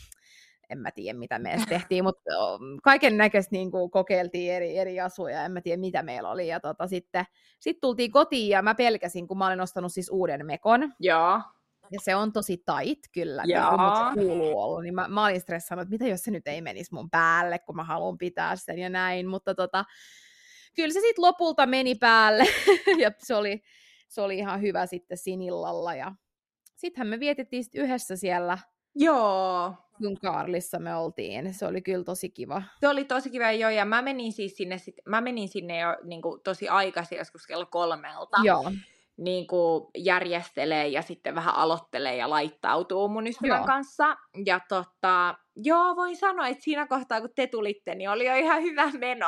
en 0.71 0.77
mä 0.77 0.91
tiedä 0.91 1.19
mitä 1.19 1.39
me 1.39 1.53
edes 1.53 1.65
tehtiin, 1.69 2.03
mutta 2.03 2.31
kaiken 2.83 3.17
näköistä 3.17 3.51
niin 3.51 3.71
kuin, 3.71 3.91
kokeiltiin 3.91 4.53
eri, 4.53 4.77
eri 4.77 4.99
asuja, 4.99 5.45
en 5.45 5.51
mä 5.51 5.61
tiedä 5.61 5.79
mitä 5.79 6.03
meillä 6.03 6.29
oli. 6.29 6.47
Ja 6.47 6.59
tota, 6.59 6.87
sitten 6.87 7.25
sit 7.59 7.79
tultiin 7.81 8.11
kotiin 8.11 8.49
ja 8.49 8.61
mä 8.61 8.75
pelkäsin, 8.75 9.27
kun 9.27 9.37
mä 9.37 9.47
olin 9.47 9.61
ostanut 9.61 9.93
siis 9.93 10.09
uuden 10.09 10.45
mekon. 10.45 10.93
Joo. 10.99 11.41
Ja 11.91 11.99
se 12.03 12.15
on 12.15 12.31
tosi 12.31 12.63
tait 12.65 12.99
kyllä, 13.13 13.43
niin 13.45 13.57
niin 13.57 14.23
se 14.23 14.27
kuuluu 14.27 14.61
ollut. 14.61 14.83
Niin 14.83 14.95
mä, 14.95 15.07
mä 15.07 15.25
olin 15.25 15.41
stressannut, 15.41 15.83
että 15.83 15.91
mitä 15.91 16.07
jos 16.07 16.21
se 16.21 16.31
nyt 16.31 16.47
ei 16.47 16.61
menisi 16.61 16.93
mun 16.93 17.09
päälle, 17.09 17.59
kun 17.59 17.75
mä 17.75 17.83
haluan 17.83 18.17
pitää 18.17 18.55
sen 18.55 18.79
ja 18.79 18.89
näin. 18.89 19.27
Mutta 19.27 19.55
tota, 19.55 19.85
kyllä 20.75 20.93
se 20.93 20.99
sitten 20.99 21.21
lopulta 21.21 21.65
meni 21.65 21.95
päälle 21.95 22.43
ja 23.03 23.11
se 23.17 23.35
oli, 23.35 23.61
se 24.07 24.21
oli 24.21 24.37
ihan 24.37 24.61
hyvä 24.61 24.85
sitten 24.85 25.17
sinillalla. 25.17 25.95
Ja 25.95 26.15
sittenhän 26.75 27.07
me 27.07 27.19
vietettiin 27.19 27.63
sit 27.63 27.75
yhdessä 27.75 28.15
siellä 28.15 28.57
Joo. 28.95 29.73
Kun 29.97 30.17
Karlissa 30.17 30.79
me 30.79 30.95
oltiin. 30.95 31.53
Se 31.53 31.65
oli 31.65 31.81
kyllä 31.81 32.03
tosi 32.03 32.29
kiva. 32.29 32.63
Se 32.79 32.87
oli 32.87 33.05
tosi 33.05 33.29
kiva, 33.29 33.51
joo. 33.51 33.69
Ja 33.69 33.85
mä 33.85 34.01
menin 34.01 34.33
siis 34.33 34.57
sinne, 34.57 34.77
sit, 34.77 34.95
mä 35.05 35.21
menin 35.21 35.49
sinne 35.49 35.79
jo 35.79 35.97
niin 36.03 36.21
kuin, 36.21 36.41
tosi 36.41 36.69
aikaisin, 36.69 37.17
joskus 37.17 37.47
kello 37.47 37.65
kolmelta. 37.65 38.37
Joo. 38.43 38.71
Niin 39.17 39.47
kuin 39.47 39.87
järjestelee 39.97 40.87
ja 40.87 41.01
sitten 41.01 41.35
vähän 41.35 41.55
aloittelee 41.55 42.15
ja 42.15 42.29
laittautuu 42.29 43.07
mun 43.07 43.27
ystävän 43.27 43.57
joo. 43.57 43.65
kanssa. 43.65 44.17
Ja 44.45 44.59
tota, 44.69 45.35
joo, 45.55 45.95
voin 45.95 46.17
sanoa, 46.17 46.47
että 46.47 46.63
siinä 46.63 46.87
kohtaa 46.87 47.21
kun 47.21 47.29
te 47.35 47.47
tulitte, 47.47 47.95
niin 47.95 48.09
oli 48.09 48.25
jo 48.25 48.35
ihan 48.35 48.61
hyvä 48.61 48.91
meno. 48.99 49.27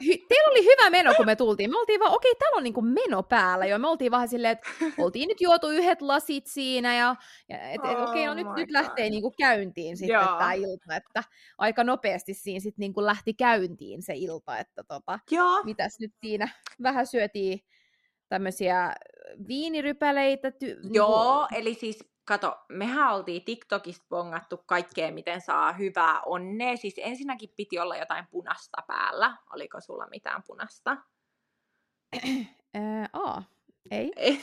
Hy- 0.00 0.26
teillä 0.28 0.50
oli 0.50 0.64
hyvä 0.64 0.90
meno, 0.90 1.14
kun 1.14 1.26
me 1.26 1.36
tultiin. 1.36 1.70
Me 1.70 1.78
oltiin 1.78 2.00
vaan, 2.00 2.12
okei, 2.12 2.30
okay, 2.30 2.38
täällä 2.38 2.56
on 2.56 2.64
niinku 2.64 2.82
meno 2.82 3.22
päällä 3.22 3.66
jo. 3.66 3.78
Me 3.78 3.88
oltiin 3.88 4.10
vähän 4.10 4.28
silleen, 4.28 4.52
että 4.52 4.68
oltiin 4.98 5.28
nyt 5.28 5.40
juotu 5.40 5.68
yhdet 5.68 6.02
lasit 6.02 6.46
siinä 6.46 6.94
ja, 6.94 7.16
ja 7.48 7.60
et, 7.60 7.74
et, 7.74 7.98
oh 7.98 8.02
okei, 8.02 8.02
okay, 8.02 8.26
no 8.26 8.34
nyt, 8.34 8.56
nyt 8.56 8.70
lähtee 8.70 9.10
niinku 9.10 9.30
käyntiin 9.38 9.96
sitten 9.96 10.18
tämä 10.18 10.52
ilta. 10.52 10.96
Että 10.96 11.24
aika 11.58 11.84
nopeasti 11.84 12.34
siinä 12.34 12.60
sitten 12.60 12.80
niinku 12.82 13.04
lähti 13.04 13.34
käyntiin 13.34 14.02
se 14.02 14.12
ilta, 14.16 14.58
että 14.58 14.82
tota, 14.88 15.18
Joo. 15.30 15.62
mitäs 15.64 15.96
nyt 16.00 16.12
siinä 16.20 16.48
vähän 16.82 17.06
syötiin 17.06 17.60
tämmöisiä 18.28 18.94
viinirypäleitä. 19.48 20.48
Ty- 20.48 20.80
Joo, 20.92 21.46
niinku... 21.50 21.54
eli 21.60 21.74
siis 21.74 22.11
kato, 22.24 22.64
mehän 22.68 23.14
oltiin 23.14 23.44
TikTokista 23.44 24.06
bongattu 24.08 24.56
kaikkea, 24.66 25.12
miten 25.12 25.40
saa 25.40 25.72
hyvää 25.72 26.20
onnea. 26.20 26.76
Siis 26.76 26.94
ensinnäkin 26.98 27.52
piti 27.56 27.78
olla 27.78 27.96
jotain 27.96 28.26
punasta 28.26 28.82
päällä. 28.86 29.36
Oliko 29.52 29.80
sulla 29.80 30.06
mitään 30.06 30.42
punasta? 30.46 30.96
Ää, 32.74 33.08
ei. 34.16 34.40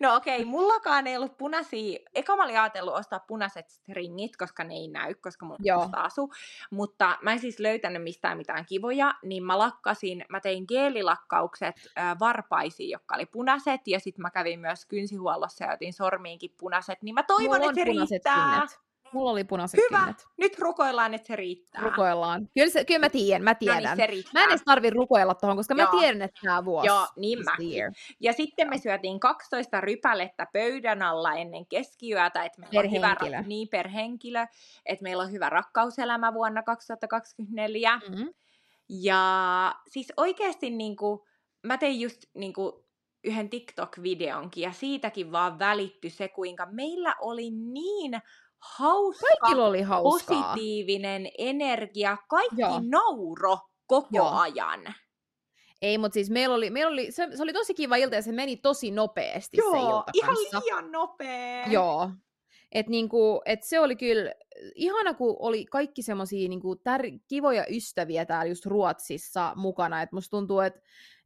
No 0.00 0.16
okei, 0.16 0.36
okay, 0.36 0.44
mullakaan 0.44 1.06
ei 1.06 1.16
ollut 1.16 1.36
punaisia. 1.36 1.98
Eka 2.14 2.36
mä 2.36 2.44
olin 2.44 2.60
ajatellut 2.60 2.94
ostaa 2.94 3.18
punaiset 3.18 3.68
stringit, 3.68 4.36
koska 4.36 4.64
ne 4.64 4.74
ei 4.74 4.88
näy, 4.88 5.14
koska 5.14 5.46
mulla 5.46 5.60
Joo. 5.62 5.82
on 5.82 5.98
asu. 5.98 6.32
Mutta 6.70 7.18
mä 7.22 7.32
en 7.32 7.38
siis 7.38 7.58
löytänyt 7.58 8.02
mistään 8.02 8.36
mitään 8.36 8.66
kivoja, 8.66 9.14
niin 9.22 9.44
mä 9.44 9.58
lakkasin, 9.58 10.24
mä 10.28 10.40
tein 10.40 10.64
geelilakkaukset 10.68 11.76
äh, 11.98 12.18
varpaisiin, 12.18 12.90
jotka 12.90 13.14
oli 13.14 13.26
punaiset, 13.26 13.80
ja 13.86 14.00
sitten 14.00 14.22
mä 14.22 14.30
kävin 14.30 14.60
myös 14.60 14.86
kynsihuollossa 14.86 15.64
ja 15.64 15.72
otin 15.72 15.92
sormiinkin 15.92 16.54
punaiset, 16.58 17.02
niin 17.02 17.14
mä 17.14 17.22
toivon, 17.22 17.56
Mulla 17.56 17.70
että 17.70 17.80
se 17.80 17.84
riittää. 17.84 18.50
kynnet. 18.50 18.84
Mulla 19.14 19.30
oli 19.30 19.44
punaiset 19.44 19.80
Hyvä, 19.90 19.98
kynnet. 19.98 20.26
nyt 20.36 20.58
rukoillaan, 20.58 21.14
että 21.14 21.26
se 21.26 21.36
riittää. 21.36 21.82
Rukoillaan. 21.82 22.48
Kyllä, 22.54 22.70
se, 22.70 22.84
kyllä 22.84 23.00
mä 23.00 23.08
tiedän, 23.08 23.42
mä 23.44 23.50
No 23.50 23.56
tiedän. 23.58 23.82
niin, 23.82 23.96
se 23.96 24.06
riittää. 24.06 24.32
Mä 24.34 24.44
en 24.44 24.50
edes 24.50 24.62
tarvi 24.64 24.90
rukoilla 24.90 25.34
tohon, 25.34 25.56
koska 25.56 25.74
Joo. 25.74 25.92
mä 25.92 26.00
tiedän, 26.00 26.22
että 26.22 26.40
tämä 26.44 26.64
vuosi 26.64 26.86
Joo, 26.86 27.06
niin 27.16 27.38
year. 27.60 27.92
Ja 28.20 28.32
sitten 28.32 28.68
me 28.70 28.78
syötiin 28.78 29.20
12 29.20 29.80
rypälettä 29.80 30.46
pöydän 30.52 31.02
alla 31.02 31.34
ennen 31.34 31.66
keskiyötä, 31.66 32.44
että 32.44 32.60
meillä 32.60 32.72
Per 32.82 32.84
on 32.86 32.92
hyvä, 32.92 33.06
henkilö. 33.08 33.42
niin 33.46 33.68
per 33.68 33.88
henkilö, 33.88 34.46
että 34.86 35.02
meillä 35.02 35.22
on 35.22 35.32
hyvä 35.32 35.48
rakkauselämä 35.50 36.34
vuonna 36.34 36.62
2024. 36.62 38.00
Mm-hmm. 38.08 38.34
Ja 38.88 39.74
siis 39.88 40.12
oikeasti 40.16 40.70
niin 40.70 40.96
kuin, 40.96 41.20
mä 41.62 41.78
tein 41.78 42.00
just 42.00 42.24
niin 42.34 42.52
kuin, 42.52 42.72
yhden 43.24 43.50
TikTok-videonkin 43.50 44.62
ja 44.62 44.72
siitäkin 44.72 45.32
vaan 45.32 45.58
välitty 45.58 46.10
se, 46.10 46.28
kuinka 46.28 46.66
meillä 46.70 47.14
oli 47.20 47.50
niin 47.50 48.12
hauska, 48.64 49.26
Kaikilla 49.40 49.66
oli 49.66 49.82
hauskaa. 49.82 50.42
positiivinen 50.42 51.28
energia, 51.38 52.16
kaikki 52.28 52.60
Joo. 52.60 52.80
nauro 52.82 53.58
koko 53.86 54.08
Joo. 54.12 54.30
ajan. 54.30 54.94
Ei, 55.82 55.98
mutta 55.98 56.14
siis 56.14 56.30
meillä 56.30 56.54
oli, 56.54 56.70
meillä 56.70 56.90
oli 56.92 57.12
se, 57.12 57.28
se 57.36 57.42
oli 57.42 57.52
tosi 57.52 57.74
kiva 57.74 57.96
ilta 57.96 58.14
ja 58.14 58.22
se 58.22 58.32
meni 58.32 58.56
tosi 58.56 58.90
nopeasti 58.90 59.56
se 59.56 59.62
Joo, 59.62 59.74
ilta 59.74 60.04
ihan 60.14 60.34
kanssa. 60.36 60.60
liian 60.60 60.92
nopea. 60.92 61.66
Joo. 61.66 62.10
Et 62.72 62.88
niinku, 62.88 63.42
et 63.44 63.62
se 63.62 63.80
oli 63.80 63.96
kyllä 63.96 64.34
ihana, 64.74 65.14
kun 65.14 65.36
oli 65.38 65.64
kaikki 65.64 66.02
semmosia 66.02 66.48
niinku 66.48 66.74
tär- 66.74 67.20
kivoja 67.28 67.64
ystäviä 67.70 68.24
täällä 68.26 68.44
just 68.44 68.66
Ruotsissa 68.66 69.52
mukana. 69.56 70.02
Et 70.02 70.12
musta 70.12 70.30
tuntuu, 70.30 70.60
että 70.60 70.80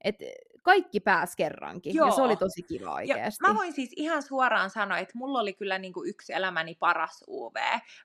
et 0.05 0.17
kaikki 0.69 1.01
pääs 1.01 1.37
kerrankin. 1.37 1.95
Ja 1.95 2.03
se 2.05 2.09
Joo. 2.21 2.25
oli 2.27 2.37
tosi 2.37 2.63
kiva 2.63 2.85
Ja 2.85 2.93
oikeasti. 2.93 3.47
mä 3.49 3.55
voin 3.55 3.73
siis 3.73 3.91
ihan 3.97 4.23
suoraan 4.23 4.71
sanoa, 4.71 4.99
että 4.99 5.19
mulla 5.19 5.41
oli 5.41 5.53
kyllä 5.53 5.79
niinku 5.79 6.05
yksi 6.05 6.33
elämäni 6.33 6.75
paras 6.75 7.25
UV. 7.29 7.55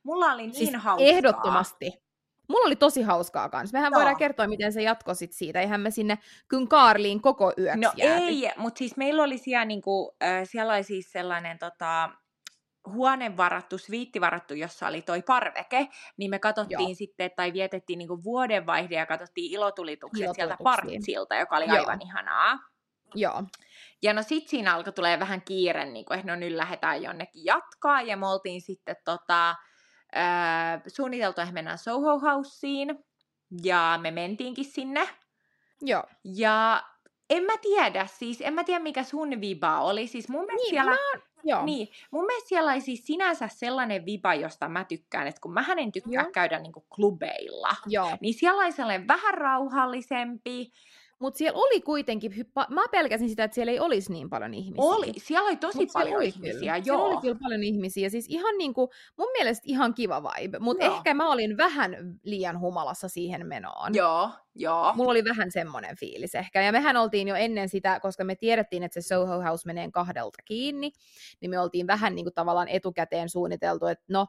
Mulla 0.04 0.26
oli 0.34 0.42
niin 0.42 0.56
siis 0.56 0.74
hauskaa. 0.74 1.08
ehdottomasti. 1.10 2.04
Mulla 2.50 2.66
oli 2.68 2.76
tosi 2.76 3.02
hauskaa 3.02 3.50
kanssa. 3.50 3.78
Mehän 3.78 3.92
Joo. 3.92 3.98
voidaan 4.00 4.18
kertoa, 4.18 4.48
miten 4.48 4.74
se 4.74 4.82
jatkoi 4.82 5.16
sit 5.16 5.34
siitä. 5.34 5.62
Eihän 5.62 5.82
me 5.82 5.92
sinne 5.92 6.18
Kynkaarliin 6.48 7.22
koko 7.22 7.54
yöksi 7.58 7.80
No 7.80 7.92
jääty. 7.96 8.24
ei, 8.26 8.50
mutta 8.58 8.78
siis 8.80 8.98
meillä 8.98 9.24
oli 9.24 9.38
siellä, 9.38 9.66
niinku, 9.66 10.16
äh, 10.24 10.42
siellä 10.44 10.74
oli 10.74 10.84
siis 10.84 11.12
sellainen 11.12 11.60
tota, 11.60 12.10
huone 12.88 13.38
varattu, 13.38 13.78
sviitti 13.78 14.22
varattu, 14.22 14.54
jossa 14.54 14.88
oli 14.88 15.02
toi 15.02 15.22
parveke, 15.22 15.88
niin 16.18 16.30
me 16.30 16.40
katsottiin 16.40 16.80
Joo. 16.80 16.94
sitten, 16.96 17.32
tai 17.36 17.54
vietettiin 17.54 18.00
niinku 18.00 18.24
vuodenvaihde 18.24 18.96
ja 18.96 19.06
katsottiin 19.06 19.52
ilotulitukset 19.52 20.20
sieltä 20.20 20.42
Ilotulituksia. 20.44 20.64
partsilta, 20.64 21.36
joka 21.36 21.58
oli 21.58 21.66
Joo. 21.66 21.78
aivan 21.78 22.02
ihanaa. 22.02 22.60
Joo. 23.16 23.44
Ja 24.02 24.14
no 24.14 24.24
sit 24.24 24.48
siinä 24.48 24.76
alkoi 24.76 24.94
tulee 24.94 25.20
vähän 25.20 25.42
kiire, 25.42 25.86
niin 25.86 26.06
kuin, 26.06 26.20
että 26.20 26.32
no 26.32 26.40
nyt 26.40 26.54
lähdetään 26.54 27.04
jonnekin 27.04 27.46
jatkaa. 27.46 28.02
Ja 28.02 28.18
me 28.18 28.28
oltiin 28.28 28.62
sitten 28.62 28.96
tota, 29.06 29.50
äh, 30.18 30.82
suunniteltu, 30.88 31.42
että 31.42 31.54
mennään 31.54 31.78
Soho 31.78 32.20
Houseen. 32.20 33.04
Ja 33.64 34.00
me 34.02 34.12
mentiinkin 34.12 34.66
sinne. 34.66 35.10
Joo. 35.82 36.04
Ja 36.24 36.84
en 37.30 37.44
mä 37.44 37.54
tiedä, 37.62 38.06
siis 38.06 38.42
en 38.42 38.54
mä 38.54 38.64
tiedä 38.64 38.80
mikä 38.80 39.04
sun 39.04 39.42
viba 39.42 39.82
oli. 39.82 40.08
Siis 40.08 40.30
mun 40.30 40.46
mielestä 40.46 40.64
Niin, 40.64 40.70
siellä... 40.70 40.92
mä 40.92 41.22
Joo. 41.44 41.66
Niin, 41.66 41.88
mun 42.12 42.26
mielestä 42.26 42.50
siellä 42.50 42.72
oli 42.72 42.82
siis 42.82 43.06
sinänsä 43.06 43.48
sellainen 43.48 44.06
viba, 44.06 44.34
josta 44.34 44.70
mä 44.70 44.84
tykkään, 44.84 45.28
että 45.28 45.42
kun 45.42 45.54
mä 45.54 45.66
en 45.78 45.92
tykkää 45.92 46.24
Joo. 46.24 46.32
käydä 46.32 46.60
niinku 46.60 46.86
klubeilla, 46.96 47.76
Joo. 47.88 48.18
niin 48.22 48.34
siellä 48.34 48.64
oli 48.64 48.72
sellainen 48.72 49.08
vähän 49.08 49.34
rauhallisempi. 49.34 50.72
Mutta 51.24 51.38
siellä 51.38 51.60
oli 51.60 51.82
kuitenkin, 51.82 52.36
hyppa- 52.36 52.68
mä 52.70 52.88
pelkäsin 52.92 53.30
sitä, 53.30 53.44
että 53.44 53.56
siellä 53.56 53.72
ei 53.72 53.80
olisi 53.80 54.12
niin 54.12 54.30
paljon 54.30 54.54
ihmisiä. 54.54 54.86
Oli, 54.90 55.14
siellä 55.18 55.48
oli 55.48 55.56
tosi 55.58 55.78
Mut 55.78 55.94
paljon 55.94 56.16
oli 56.16 56.28
ihmisiä, 56.28 56.54
kyllä. 56.60 56.78
joo. 56.78 56.84
Siellä 56.84 57.04
oli 57.04 57.22
kyllä 57.22 57.40
paljon 57.44 57.64
ihmisiä. 57.64 58.10
Siis 58.10 58.26
ihan 58.30 58.58
niinku, 58.58 58.90
mun 59.18 59.28
mielestä 59.34 59.64
ihan 59.66 59.94
kiva 59.94 60.24
vibe. 60.24 60.60
Mutta 60.60 60.86
ehkä 60.86 61.14
mä 61.14 61.32
olin 61.32 61.58
vähän 61.58 62.20
liian 62.24 62.60
humalassa 62.60 63.08
siihen 63.08 63.48
menoon. 63.48 63.96
Joo, 63.96 64.30
joo. 64.56 64.94
Mulla 64.96 65.12
oli 65.12 65.24
vähän 65.24 65.52
semmoinen 65.52 65.98
fiilis 65.98 66.36
ehkä. 66.36 66.62
Ja 66.62 66.72
mehän 66.72 66.98
oltiin 66.98 67.28
jo 67.28 67.36
ennen 67.36 67.70
sitä, 67.70 68.00
koska 68.00 68.24
me 68.24 68.36
tiedettiin, 68.36 68.84
että 68.84 69.02
se 69.02 69.08
Soho 69.08 69.42
House 69.42 69.68
menee 69.68 69.92
kahdelta 69.92 70.44
kiinni, 70.46 70.92
niin 71.42 71.50
me 71.50 71.60
oltiin 71.60 71.88
vähän 71.88 72.16
niin 72.16 72.26
kuin 72.26 72.34
tavallaan 72.34 72.68
etukäteen 72.68 73.30
suunniteltu, 73.30 73.86
että 73.86 74.06
no, 74.08 74.28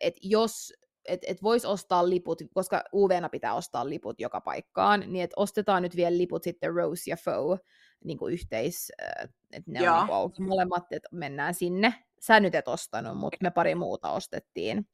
että 0.00 0.20
jos 0.22 0.72
että 1.10 1.26
et 1.30 1.42
voisi 1.42 1.66
ostaa 1.66 2.08
liput, 2.10 2.42
koska 2.54 2.84
UVna 2.94 3.28
pitää 3.28 3.54
ostaa 3.54 3.88
liput 3.88 4.20
joka 4.20 4.40
paikkaan, 4.40 5.00
niin 5.06 5.24
että 5.24 5.34
ostetaan 5.36 5.82
nyt 5.82 5.96
vielä 5.96 6.18
liput 6.18 6.42
sitten 6.42 6.74
Rose 6.74 7.10
ja 7.10 7.16
Foe 7.16 7.58
niin 8.04 8.18
kuin 8.18 8.32
yhteis, 8.34 8.92
että 9.52 9.70
ne 9.70 9.84
Joo. 9.84 9.94
on 9.96 10.04
niin 10.06 10.14
auki 10.14 10.42
molemmat, 10.42 10.92
että 10.92 11.08
mennään 11.12 11.54
sinne. 11.54 11.94
Sä 12.20 12.40
nyt 12.40 12.54
et 12.54 12.68
ostanut, 12.68 13.16
mutta 13.18 13.38
me 13.42 13.50
pari 13.50 13.74
muuta 13.74 14.10
ostettiin. 14.12 14.86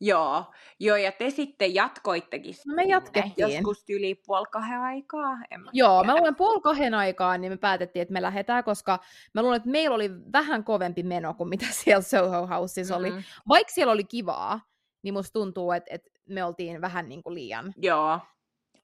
Joo, 0.00 0.44
joo, 0.80 0.96
ja 0.96 1.12
te 1.12 1.30
sitten 1.30 1.74
jatkoittekin 1.74 2.54
No 2.66 2.74
me 2.74 2.82
jatkettiin. 2.82 3.34
joskus 3.54 3.84
yli 3.90 4.14
puoli 4.26 4.46
kahden 4.52 4.80
aikaa. 4.80 5.38
En 5.50 5.60
mä 5.60 5.70
Joo, 5.72 6.00
tiedä. 6.00 6.06
mä 6.12 6.18
luulen 6.18 6.36
puoli 6.36 6.60
kahden 6.60 6.94
aikaan, 6.94 7.40
niin 7.40 7.52
me 7.52 7.56
päätettiin, 7.56 8.00
että 8.02 8.12
me 8.12 8.22
lähdetään, 8.22 8.64
koska 8.64 8.98
mä 9.34 9.42
luulen, 9.42 9.56
että 9.56 9.68
meillä 9.68 9.94
oli 9.94 10.10
vähän 10.32 10.64
kovempi 10.64 11.02
meno 11.02 11.34
kuin 11.34 11.48
mitä 11.48 11.66
siellä 11.84 12.02
Soho 12.02 12.46
Houseissa 12.46 12.96
oli. 12.96 13.10
Mm, 13.10 13.22
Vaikka 13.48 13.72
siellä 13.72 13.92
oli 13.92 14.04
kivaa, 14.04 14.60
niin 15.08 15.14
musta 15.14 15.32
tuntuu, 15.32 15.72
että, 15.72 15.94
että 15.94 16.10
me 16.28 16.44
oltiin 16.44 16.80
vähän 16.80 17.08
niin 17.08 17.22
kuin 17.22 17.34
liian 17.34 17.74
Joo, 17.76 18.20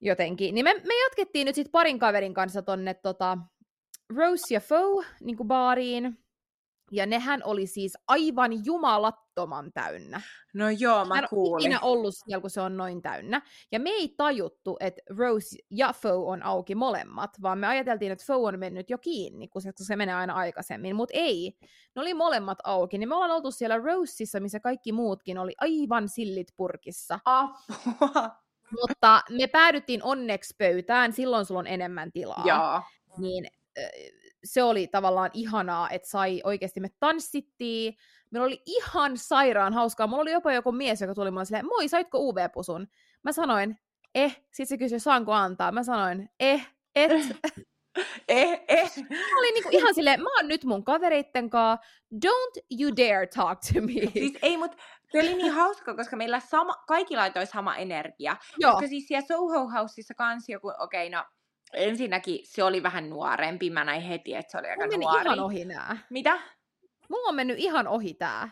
jotenkin. 0.01 0.55
Niin 0.55 0.65
me, 0.65 0.75
me 0.75 1.03
jatkettiin 1.05 1.45
nyt 1.45 1.55
sitten 1.55 1.73
parin 1.73 1.99
kaverin 1.99 2.35
kanssa 2.35 2.63
tonne 2.63 2.95
tota, 2.95 3.39
Rose 4.17 4.55
ja 4.55 4.61
Foe 4.61 5.07
niin 5.21 5.37
kuin 5.37 5.47
baariin. 5.47 6.19
Ja 6.91 7.07
nehän 7.07 7.41
oli 7.45 7.67
siis 7.67 7.99
aivan 8.09 8.65
jumalattoman 8.65 9.73
täynnä. 9.73 10.21
no 10.55 10.71
joo, 10.71 11.05
mä 11.05 11.15
ole 11.15 11.29
kuulin. 11.29 11.63
ikinä 11.63 11.81
ollut 11.81 12.15
siellä, 12.15 12.41
kun 12.41 12.51
se 12.51 12.61
on 12.61 12.77
noin 12.77 13.03
täynnä. 13.03 13.43
Ja 13.73 13.81
me 13.81 13.91
ei 13.91 14.15
tajuttu, 14.17 14.77
että 14.81 15.03
Rose 15.11 15.57
ja 15.71 15.93
Foe 15.93 16.13
on 16.13 16.43
auki 16.43 16.75
molemmat, 16.75 17.31
vaan 17.43 17.59
me 17.59 17.67
ajateltiin, 17.67 18.13
että 18.13 18.25
Foe 18.27 18.37
on 18.49 18.59
mennyt 18.59 18.91
jo 18.91 18.99
kiinni, 18.99 19.49
kun 19.49 19.63
se, 19.63 19.73
kun 19.73 19.87
se 19.87 19.97
menee 19.97 20.15
aina 20.15 20.35
aikaisemmin. 20.35 20.97
Mutta 20.97 21.15
ei, 21.17 21.59
ne 21.95 22.03
oli 22.03 22.15
molemmat 22.15 22.59
auki. 22.65 22.99
Niin 22.99 23.09
me 23.09 23.15
ollaan 23.15 23.31
oltu 23.31 23.51
siellä 23.51 23.79
Roseissa, 23.79 24.41
missä 24.41 24.61
kaikki 24.61 24.93
muutkin 24.93 25.39
oli 25.39 25.55
aivan 25.61 26.09
sillit 26.09 26.49
purkissa. 26.57 27.21
Apua. 27.25 28.45
Mutta 28.81 29.21
me 29.31 29.47
päädyttiin 29.47 30.03
onneksi 30.03 30.55
pöytään, 30.59 31.13
silloin 31.13 31.47
sulla 31.47 31.61
on 31.61 31.67
enemmän 31.67 32.13
tilaa. 32.13 32.45
joo, 32.47 32.83
Niin 33.19 33.47
se 34.45 34.63
oli 34.63 34.87
tavallaan 34.87 35.31
ihanaa, 35.33 35.91
että 35.91 36.09
sai 36.09 36.41
oikeasti, 36.45 36.81
me 36.81 36.89
tanssittiin, 37.01 37.95
meillä 38.31 38.47
oli 38.47 38.63
ihan 38.67 39.19
sairaan 39.19 39.73
hauskaa. 39.73 40.07
Mulla 40.07 40.23
oli 40.23 40.33
jopa 40.33 40.53
joku 40.53 40.73
mies, 40.73 41.01
joka 41.01 41.15
tuli 41.15 41.31
mulle 41.31 41.45
silleen, 41.45 41.67
moi, 41.67 41.89
saitko 41.89 42.19
UV-pusun? 42.19 42.89
Mä 43.23 43.33
sanoin, 43.33 43.79
eh. 44.15 44.43
Sitten 44.45 44.67
se 44.67 44.79
kysyi, 44.79 45.01
saanko 45.01 45.33
antaa? 45.33 45.73
Mä 45.73 45.83
sanoin, 45.83 46.31
eh, 46.41 46.69
et. 46.95 47.13
eh, 48.29 48.65
eh. 48.69 48.93
Mä 49.11 49.39
olin 49.39 49.55
niinku 49.55 49.69
ihan 49.73 49.95
silleen, 49.95 50.23
mä 50.23 50.29
oon 50.37 50.49
nyt 50.49 50.65
mun 50.65 50.85
kavereitten 50.85 51.51
kanssa, 51.51 51.87
don't 52.15 52.65
you 52.81 52.97
dare 52.97 53.27
talk 53.27 53.59
to 53.73 53.81
me. 53.81 54.11
Siis 54.13 54.39
ei, 54.43 54.57
mutta 54.57 54.77
se 55.13 55.19
oli 55.19 55.35
niin 55.35 55.53
hauska, 55.53 55.97
koska 55.97 56.17
meillä 56.17 56.41
sama, 56.41 56.75
kaikilla 56.87 57.23
oli 57.23 57.31
toi 57.31 57.47
sama 57.47 57.77
energia. 57.77 58.37
Joo, 58.59 58.73
Koska 58.73 58.89
siis 58.89 59.09
siellä 59.09 59.27
Soho 59.27 59.69
Houseissa 59.69 60.15
kans 60.15 60.49
joku, 60.49 60.69
okei 60.79 61.09
okay, 61.09 61.21
no 61.21 61.25
ensinnäkin 61.77 62.41
se 62.45 62.63
oli 62.63 62.83
vähän 62.83 63.11
nuorempi, 63.11 63.71
mä 63.71 63.85
näin 63.85 64.03
heti, 64.03 64.35
että 64.35 64.51
se 64.53 64.59
oli 64.59 64.69
aika 64.69 64.87
nuori. 64.87 65.25
ihan 65.25 65.41
ohi 65.41 65.65
nää. 65.65 65.97
Mitä? 66.11 66.39
Mulla 67.09 67.29
on 67.29 67.35
mennyt 67.35 67.59
ihan 67.59 67.89
ohi 67.89 68.15
tää. 68.15 68.51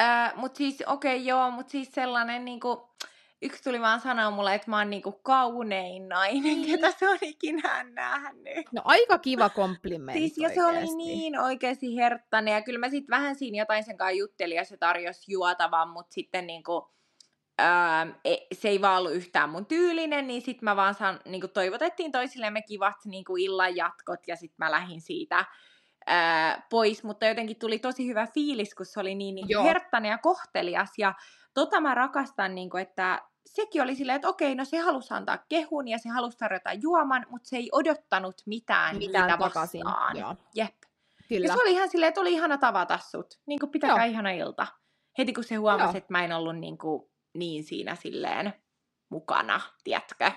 Öö, 0.00 0.06
mut 0.36 0.56
siis, 0.56 0.82
okei 0.86 1.16
okay, 1.16 1.26
joo, 1.26 1.50
mut 1.50 1.68
siis 1.68 1.92
sellainen 1.92 2.44
niinku, 2.44 2.90
yksi 3.42 3.62
tuli 3.62 3.80
vaan 3.80 4.00
sanoa 4.00 4.30
mulle, 4.30 4.54
että 4.54 4.70
mä 4.70 4.78
oon 4.78 4.90
niinku 4.90 5.12
kaunein 5.12 6.08
nainen, 6.08 6.42
Niin. 6.42 6.66
ketä 6.80 6.90
se 6.98 7.08
on 7.08 7.18
ikinä 7.20 7.84
nähnyt. 7.84 8.72
No 8.72 8.82
aika 8.84 9.18
kiva 9.18 9.48
komplimentti 9.48 10.20
Siis, 10.20 10.38
ja 10.38 10.48
se 10.48 10.64
oli 10.64 10.96
niin 10.96 11.40
oikeasti 11.40 11.96
herttainen, 11.96 12.54
ja 12.54 12.62
kyllä 12.62 12.78
mä 12.78 12.88
sitten 12.88 13.16
vähän 13.16 13.36
siinä 13.36 13.58
jotain 13.58 13.84
sen 13.84 13.96
kanssa 13.96 14.18
juttelin, 14.18 14.56
ja 14.56 14.64
se 14.64 14.76
tarjosi 14.76 15.32
juotavan, 15.32 15.88
mutta 15.88 16.14
sitten 16.14 16.46
niinku, 16.46 16.90
öö, 17.60 18.36
se 18.52 18.68
ei 18.68 18.80
vaan 18.80 18.98
ollut 18.98 19.12
yhtään 19.12 19.50
mun 19.50 19.66
tyylinen, 19.66 20.26
niin 20.26 20.42
sitten 20.42 20.64
mä 20.64 20.76
vaan 20.76 20.94
san, 20.94 21.20
niinku 21.24 21.48
toivotettiin 21.48 22.12
toisillemme 22.12 22.62
kivat 22.62 22.96
niinku 23.04 23.36
illan 23.36 23.76
jatkot, 23.76 24.20
ja 24.26 24.36
sitten 24.36 24.56
mä 24.58 24.70
lähdin 24.70 25.00
siitä 25.00 25.44
öö, 26.10 26.14
pois, 26.70 27.04
mutta 27.04 27.26
jotenkin 27.26 27.58
tuli 27.58 27.78
tosi 27.78 28.06
hyvä 28.08 28.26
fiilis, 28.26 28.74
kun 28.74 28.86
se 28.86 29.00
oli 29.00 29.14
niin, 29.14 29.34
niin 29.34 29.62
herttainen 29.62 30.10
ja 30.10 30.18
kohtelias, 30.18 30.90
ja 30.98 31.14
tota 31.54 31.80
mä 31.80 31.94
rakastan, 31.94 32.54
niinku, 32.54 32.76
että 32.76 33.22
sekin 33.46 33.82
oli 33.82 33.94
silleen, 33.94 34.16
että 34.16 34.28
okei, 34.28 34.54
no 34.54 34.64
se 34.64 34.78
halusi 34.78 35.14
antaa 35.14 35.38
kehun 35.48 35.88
ja 35.88 35.98
se 35.98 36.08
halusi 36.08 36.38
tarjota 36.38 36.72
juoman, 36.72 37.26
mutta 37.30 37.48
se 37.48 37.56
ei 37.56 37.68
odottanut 37.72 38.42
mitään, 38.46 38.96
Mitään 38.98 39.38
takaisin. 39.38 39.84
vastaan. 39.84 40.16
Joo. 40.16 40.36
Jep. 40.54 40.74
Kyllä. 41.28 41.46
Ja 41.46 41.54
se 41.54 41.60
oli 41.60 41.72
ihan 41.72 41.90
silleen, 41.90 42.08
että 42.08 42.20
oli 42.20 42.32
ihana 42.32 42.58
tavata 42.58 42.98
sut. 42.98 43.40
Niin 43.46 43.60
kuin 43.60 43.70
pitäkää 43.70 43.96
Joo. 44.06 44.12
ihana 44.12 44.30
ilta. 44.30 44.66
Heti 45.18 45.32
kun 45.32 45.44
se 45.44 45.54
huomasi, 45.54 45.84
Joo. 45.84 45.96
että 45.96 46.12
mä 46.12 46.24
en 46.24 46.32
ollut 46.32 46.58
niin, 46.58 46.78
kuin, 46.78 47.10
niin 47.34 47.64
siinä 47.64 47.94
silleen 47.94 48.52
mukana, 49.08 49.60
tiedätkö? 49.84 50.30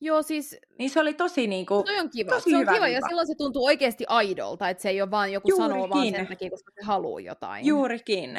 Joo, 0.00 0.22
siis 0.22 0.56
Niin 0.78 0.90
se 0.90 1.00
oli 1.00 1.14
tosi 1.14 1.46
niin 1.46 1.66
kuin, 1.66 1.84
toi 1.84 1.98
on 1.98 2.10
kiva. 2.10 2.30
tosi 2.30 2.50
se 2.50 2.56
on 2.56 2.60
hyvä 2.62 2.72
kiva 2.74 2.88
ja 2.88 3.00
silloin 3.08 3.26
se 3.26 3.34
tuntuu 3.38 3.64
oikeasti 3.66 4.04
aidolta, 4.08 4.68
että 4.68 4.82
se 4.82 4.88
ei 4.88 5.02
ole 5.02 5.10
vaan 5.10 5.32
joku 5.32 5.56
sanoo 5.56 5.88
vaan 5.88 6.02
sen 6.04 6.08
Juurikin. 6.14 6.26
takia, 6.28 6.50
koska 6.50 6.72
se 6.80 6.82
haluaa 6.86 7.20
jotain. 7.20 7.66
Juurikin. 7.66 8.30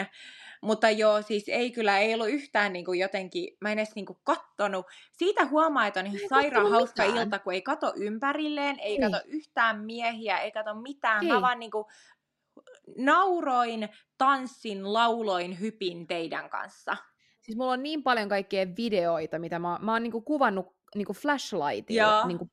Mutta 0.62 0.90
joo, 0.90 1.22
siis 1.22 1.44
ei 1.50 1.72
kyllä, 1.72 2.00
ei 2.00 2.14
ollut 2.14 2.30
yhtään 2.30 2.74
niin 2.74 2.86
kuin 2.86 3.00
jotenkin, 3.00 3.58
mä 3.62 3.72
en 3.72 3.80
edes 3.80 3.96
niin 3.96 4.06
kuin 4.06 4.20
kattonut. 4.24 4.86
Siitä 5.12 5.46
huomaa, 5.46 5.88
että 5.88 6.00
on 6.00 6.06
ihan 6.08 6.20
sairaan 6.30 6.72
hauska 6.72 7.04
mitään. 7.08 7.26
ilta, 7.26 7.40
kun 7.40 7.54
ei 7.54 7.62
kato 7.62 7.94
ympärilleen, 7.96 8.80
ei 8.80 8.92
Ei. 8.96 9.00
kato 9.12 9.24
yhtään 9.28 9.80
miehiä, 9.82 10.38
ei 10.40 10.52
kato 10.52 10.76
mitään. 10.76 11.24
Ei. 11.26 11.32
Mä 11.32 11.42
vaan 11.42 11.60
niin 11.60 11.72
kuin 11.72 11.86
nauroin, 12.98 13.90
tanssin, 14.18 14.94
lauloin, 14.94 15.60
hypin 15.60 16.08
teidän 16.08 16.50
kanssa. 16.50 16.98
Siis 17.46 17.58
mulla 17.58 17.72
on 17.72 17.84
niin 17.84 18.04
paljon 18.04 18.30
kaikkea 18.30 18.66
videoita, 18.78 19.40
mitä 19.40 19.60
mä, 19.60 19.80
mä 19.82 19.94
oon 19.94 20.04
niinku 20.04 20.22
kuvannut 20.22 20.66
niinku 20.96 21.14
flashlightilla, 21.14 22.28
niinku 22.28 22.50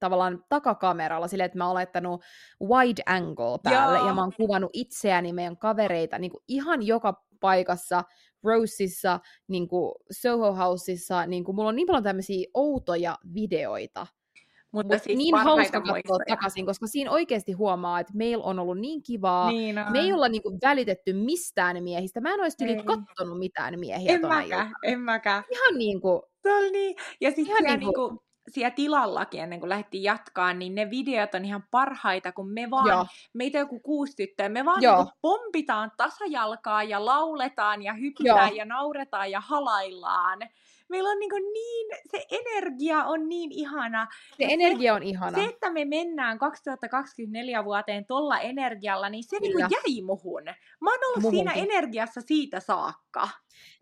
tavallaan 0.00 0.44
takakameralla 0.48 1.28
silleen, 1.28 1.46
että 1.46 1.58
mä 1.58 1.66
oon 1.66 1.74
laittanut 1.74 2.22
wide 2.62 3.02
angle 3.06 3.58
päälle 3.62 3.98
Joo. 3.98 4.06
ja 4.06 4.14
mä 4.14 4.20
oon 4.20 4.32
kuvannut 4.36 4.70
itseäni, 4.72 5.32
meidän 5.32 5.56
kavereita 5.56 6.18
niinku 6.18 6.42
ihan 6.48 6.82
joka 6.82 7.24
paikassa, 7.40 8.04
Roseissa, 8.42 9.20
niinku 9.48 9.94
Soho 10.10 10.52
Houseissa, 10.52 11.26
niinku 11.26 11.52
mulla 11.52 11.68
on 11.68 11.76
niin 11.76 11.86
paljon 11.86 12.02
tämmöisiä 12.02 12.48
outoja 12.54 13.18
videoita, 13.34 14.06
Mutta 14.74 14.94
Mut 14.94 15.02
siis 15.02 15.18
niin 15.18 15.34
hauska 15.36 15.80
katsoa 15.80 16.18
takaisin, 16.28 16.66
koska 16.66 16.86
siinä 16.86 17.10
oikeasti 17.10 17.52
huomaa, 17.52 18.00
että 18.00 18.12
meillä 18.16 18.44
on 18.44 18.58
ollut 18.58 18.78
niin 18.78 19.02
kivaa, 19.02 19.50
Niin 19.50 19.78
on. 19.78 19.92
me 19.92 19.98
ei 19.98 20.12
olla 20.12 20.28
niinku 20.28 20.58
välitetty 20.62 21.12
mistään 21.12 21.82
miehistä, 21.82 22.20
mä 22.20 22.34
en 22.34 22.40
olisi 22.40 22.64
yli 22.64 22.82
kattonut 22.82 23.38
mitään 23.38 23.78
miehiä 23.78 24.12
En 24.12 24.20
mäkään, 24.20 24.44
iltana. 24.44 24.70
en 24.82 25.00
mäkään. 25.00 25.44
Ihan 25.50 25.78
niinku, 25.78 26.22
Se 26.42 26.54
oli 26.56 26.70
niin. 26.70 26.96
Ja 27.20 27.30
sitten 27.30 27.44
siellä, 27.44 27.76
niinku- 27.76 28.08
niinku, 28.08 28.24
siellä 28.50 28.70
tilallakin, 28.70 29.40
ennen 29.40 29.60
kuin 29.60 29.68
lähdettiin 29.70 30.02
jatkaa, 30.02 30.52
niin 30.54 30.74
ne 30.74 30.90
videot 30.90 31.34
on 31.34 31.44
ihan 31.44 31.64
parhaita, 31.70 32.32
kun 32.32 32.50
me 32.52 32.70
vaan, 32.70 32.88
joo, 32.88 33.06
meitä 33.32 33.58
joku 33.58 33.80
kuusi 33.80 34.16
tyttöä, 34.16 34.48
me 34.48 34.64
vaan 34.64 34.82
Joo. 34.82 34.96
niinku 34.96 35.12
pompitaan 35.20 35.92
tasajalkaa 35.96 36.82
ja 36.82 37.04
lauletaan 37.04 37.82
ja 37.82 37.92
hypitään 37.92 38.48
Joo. 38.48 38.56
ja 38.56 38.64
nauretaan 38.64 39.30
ja 39.30 39.40
halaillaan. 39.40 40.38
Meillä 40.88 41.10
on 41.10 41.18
niinku 41.18 41.36
niin, 41.52 41.86
se 42.10 42.26
energia 42.30 43.04
on 43.04 43.28
niin 43.28 43.52
ihana. 43.52 44.06
se 44.36 44.44
Ja 44.44 44.48
se- 44.48 44.54
energia 44.54 44.94
on 44.94 45.02
ihana. 45.02 45.38
Se, 45.38 45.44
että 45.44 45.70
me 45.70 45.84
mennään 45.84 46.38
2024 46.38 47.64
vuoteen 47.64 48.06
tolla 48.06 48.40
energialla, 48.40 49.08
niin 49.08 49.24
se 49.24 49.38
Kyllä. 49.40 49.68
jäi 49.70 50.02
muhun. 50.02 50.42
Mä 50.80 50.90
oon 50.90 50.98
ollut 51.08 51.22
Muhunkin. 51.22 51.38
siinä 51.38 51.52
energiassa 51.52 52.20
siitä 52.20 52.60
saakka. 52.60 53.28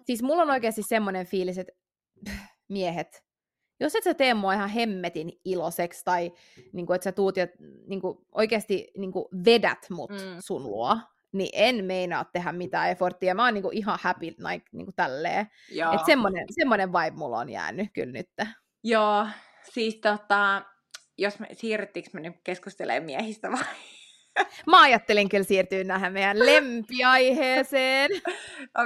Siis 0.06 0.22
mulla 0.22 0.42
on 0.42 0.50
oikeasti 0.50 0.82
semmoinen 0.82 1.26
fiilis, 1.26 1.58
että 1.58 1.72
miehet, 2.68 3.24
jos 3.80 3.94
et 3.94 4.04
sä 4.04 4.14
tee 4.14 4.34
mua 4.34 4.52
ihan 4.52 4.68
hemmetin 4.68 5.32
iloiseksi 5.44 6.04
tai 6.04 6.32
niin 6.72 6.86
kuin, 6.86 6.94
että 6.94 7.04
sä 7.04 7.12
tuut 7.12 7.36
ja 7.36 7.46
niin 7.86 8.00
kuin, 8.00 8.18
oikeasti 8.32 8.88
niin 8.96 9.12
kuin, 9.12 9.24
vedät 9.44 9.86
mut 9.90 10.10
mm. 10.10 10.16
sun 10.40 10.62
luo, 10.62 10.98
niin 11.32 11.50
en 11.52 11.84
meinaa 11.84 12.24
tehdä 12.24 12.52
mitään 12.52 12.90
efforttia. 12.90 13.34
Mä 13.34 13.44
oon 13.44 13.54
niin 13.54 13.62
kuin, 13.62 13.76
ihan 13.76 13.98
happy 14.02 14.26
like, 14.26 14.66
niin 14.72 14.86
kuin, 14.86 14.94
tälleen. 14.96 15.46
Joo. 15.70 15.92
Että 15.92 16.06
semmoinen, 16.06 16.46
semmoinen 16.50 16.92
vibe 16.92 17.16
mulla 17.16 17.38
on 17.38 17.48
jäänyt 17.48 17.88
kyllä 17.92 18.12
nyt. 18.12 18.28
Joo, 18.84 19.26
siis 19.72 19.96
tota, 19.96 20.62
jos 21.18 21.38
me, 21.38 21.48
siirryttikö 21.52 22.10
me 22.12 22.20
nyt 22.20 22.36
keskustelemaan 22.44 23.04
miehistä 23.04 23.50
vai? 23.50 23.64
Mä 24.70 24.80
ajattelin 24.80 25.28
kyllä 25.28 25.44
siirtyä 25.44 25.84
näihin 25.84 26.12
meidän 26.12 26.38
lempiaiheeseen. 26.46 28.10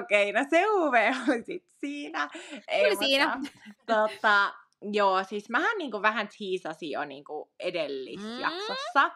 Okei, 0.00 0.32
no 0.32 0.40
se 0.50 0.66
UV 0.66 0.94
oli 1.28 1.42
sit 1.42 1.64
siinä. 1.80 2.28
Oli 2.68 2.90
mutta, 2.90 3.04
siinä. 3.04 3.40
Tota, 3.86 4.54
joo, 4.92 5.24
siis 5.24 5.48
mähän 5.48 5.78
niinku 5.78 6.02
vähän 6.02 6.28
tiisasin 6.38 6.90
jo 6.90 7.04
niinku 7.04 7.52
edellisjaksossa. 7.60 9.10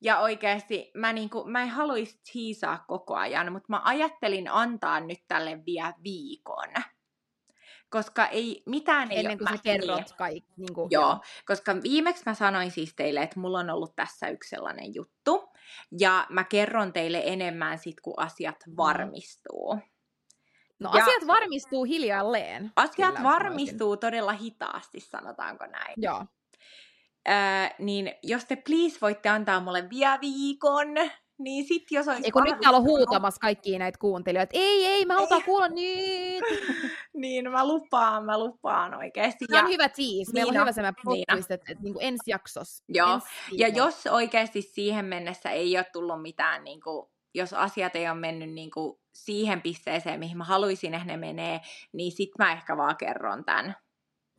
Ja 0.00 0.18
oikeasti 0.18 0.90
mä, 0.94 1.12
niinku, 1.12 1.44
mä 1.44 1.62
en 1.62 1.68
haluaisi 1.68 2.20
tiisaa 2.32 2.84
koko 2.88 3.14
ajan, 3.16 3.52
mutta 3.52 3.66
mä 3.68 3.80
ajattelin 3.84 4.48
antaa 4.50 5.00
nyt 5.00 5.18
tälle 5.28 5.62
vielä 5.66 5.94
viikon. 6.04 6.68
Koska 7.90 8.26
ei 8.26 8.62
mitään 8.66 9.10
ei 9.10 9.18
Ennen 9.18 9.30
ole 9.32 9.48
kuin 9.48 9.58
sä 9.58 9.62
kerrot 9.62 9.96
niin. 9.96 10.16
kaikki. 10.18 10.52
Niin 10.56 10.74
kuin, 10.74 10.88
Joo, 10.90 11.20
koska 11.46 11.74
viimeksi 11.82 12.22
mä 12.26 12.34
sanoin 12.34 12.70
siis 12.70 12.94
teille, 12.94 13.20
että 13.20 13.40
mulla 13.40 13.58
on 13.58 13.70
ollut 13.70 13.96
tässä 13.96 14.28
yksi 14.28 14.48
sellainen 14.48 14.94
juttu. 14.94 15.52
Ja 16.00 16.26
mä 16.28 16.44
kerron 16.44 16.92
teille 16.92 17.22
enemmän 17.24 17.78
sit, 17.78 18.00
kun 18.00 18.14
asiat 18.16 18.56
varmistuu. 18.76 19.78
No 20.78 20.90
Ja- 20.94 21.04
asiat 21.04 21.26
varmistuu 21.26 21.84
hiljalleen. 21.84 22.72
Asiat 22.76 23.22
varmistuu 23.22 23.96
todella 23.96 24.32
hitaasti, 24.32 25.00
sanotaanko 25.00 25.66
näin. 25.66 25.94
Joo. 25.96 26.26
Öö, 27.28 27.34
niin 27.78 28.12
jos 28.22 28.44
te 28.44 28.56
please 28.56 28.98
voitte 29.02 29.28
antaa 29.28 29.60
mulle 29.60 29.90
vielä 29.90 30.18
viikon, 30.20 30.86
niin 31.38 31.64
sit 31.68 31.82
jos 31.90 32.08
olisi 32.08 32.22
Ei 32.24 32.30
kun 32.30 32.42
nyt 32.42 32.60
täällä 32.60 32.76
on 32.76 32.82
huutamassa 32.84 33.38
kaikkia 33.40 33.78
näitä 33.78 33.98
kuuntelijoita. 33.98 34.50
Ei, 34.54 34.86
ei, 34.86 35.04
mä 35.04 35.14
halutaan 35.14 35.42
kuulla 35.44 35.68
nyt. 35.68 36.44
Niin, 37.14 37.50
mä 37.50 37.66
lupaan, 37.66 38.24
mä 38.24 38.38
lupaan 38.38 38.94
oikeasti. 38.94 39.46
Tämä 39.46 39.58
Ja, 39.58 39.64
on 39.64 39.70
hyvä 39.72 39.88
tease. 39.88 40.32
Meillä 40.34 40.50
on 40.50 40.60
hyvä 40.60 40.72
semmoinen 40.72 41.02
plot 41.04 41.18
että, 41.50 41.54
että 41.54 41.82
niin 41.82 41.94
kuin 41.94 42.04
ensi 42.06 42.30
jaksossa. 42.30 42.84
Joo, 42.88 43.14
ensi 43.14 43.26
ja 43.52 43.68
jos 43.68 44.06
oikeasti 44.06 44.62
siihen 44.62 45.04
mennessä 45.04 45.50
ei 45.50 45.76
ole 45.76 45.86
tullut 45.92 46.22
mitään, 46.22 46.64
niin 46.64 46.80
kuin, 46.80 47.06
jos 47.34 47.52
asiat 47.52 47.96
ei 47.96 48.08
ole 48.08 48.18
mennyt 48.18 48.50
niin 48.52 48.70
kuin, 48.70 49.00
siihen 49.14 49.62
pisteeseen, 49.62 50.18
mihin 50.20 50.38
mä 50.38 50.44
haluaisin, 50.44 50.94
että 50.94 51.06
ne 51.06 51.16
menee, 51.16 51.60
niin 51.92 52.12
sit 52.12 52.30
mä 52.38 52.52
ehkä 52.52 52.76
vaan 52.76 52.96
kerron 52.96 53.44
tämän, 53.44 53.76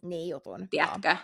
Niin 0.02 0.30
jutun. 0.30 0.68
tiedätkö? 0.70 1.08
Joo. 1.10 1.18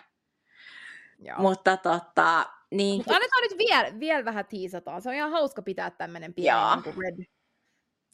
Mutta 1.38 1.78
tota, 1.78 2.46
niin, 2.72 2.98
Mutta 2.98 3.16
annetaan 3.16 3.44
nyt 3.44 3.58
vielä, 3.58 4.00
vielä 4.00 4.26
vähän 4.26 4.46
tiisataan. 4.46 5.02
Se 5.02 5.10
on 5.10 5.16
ihan 5.16 5.32
hauska 5.32 5.62
pitää 5.62 5.90
tämmöinen 5.90 6.34
pieni 6.34 6.60
Joo. 6.60 6.76
niin 6.76 6.96
red. 6.98 7.26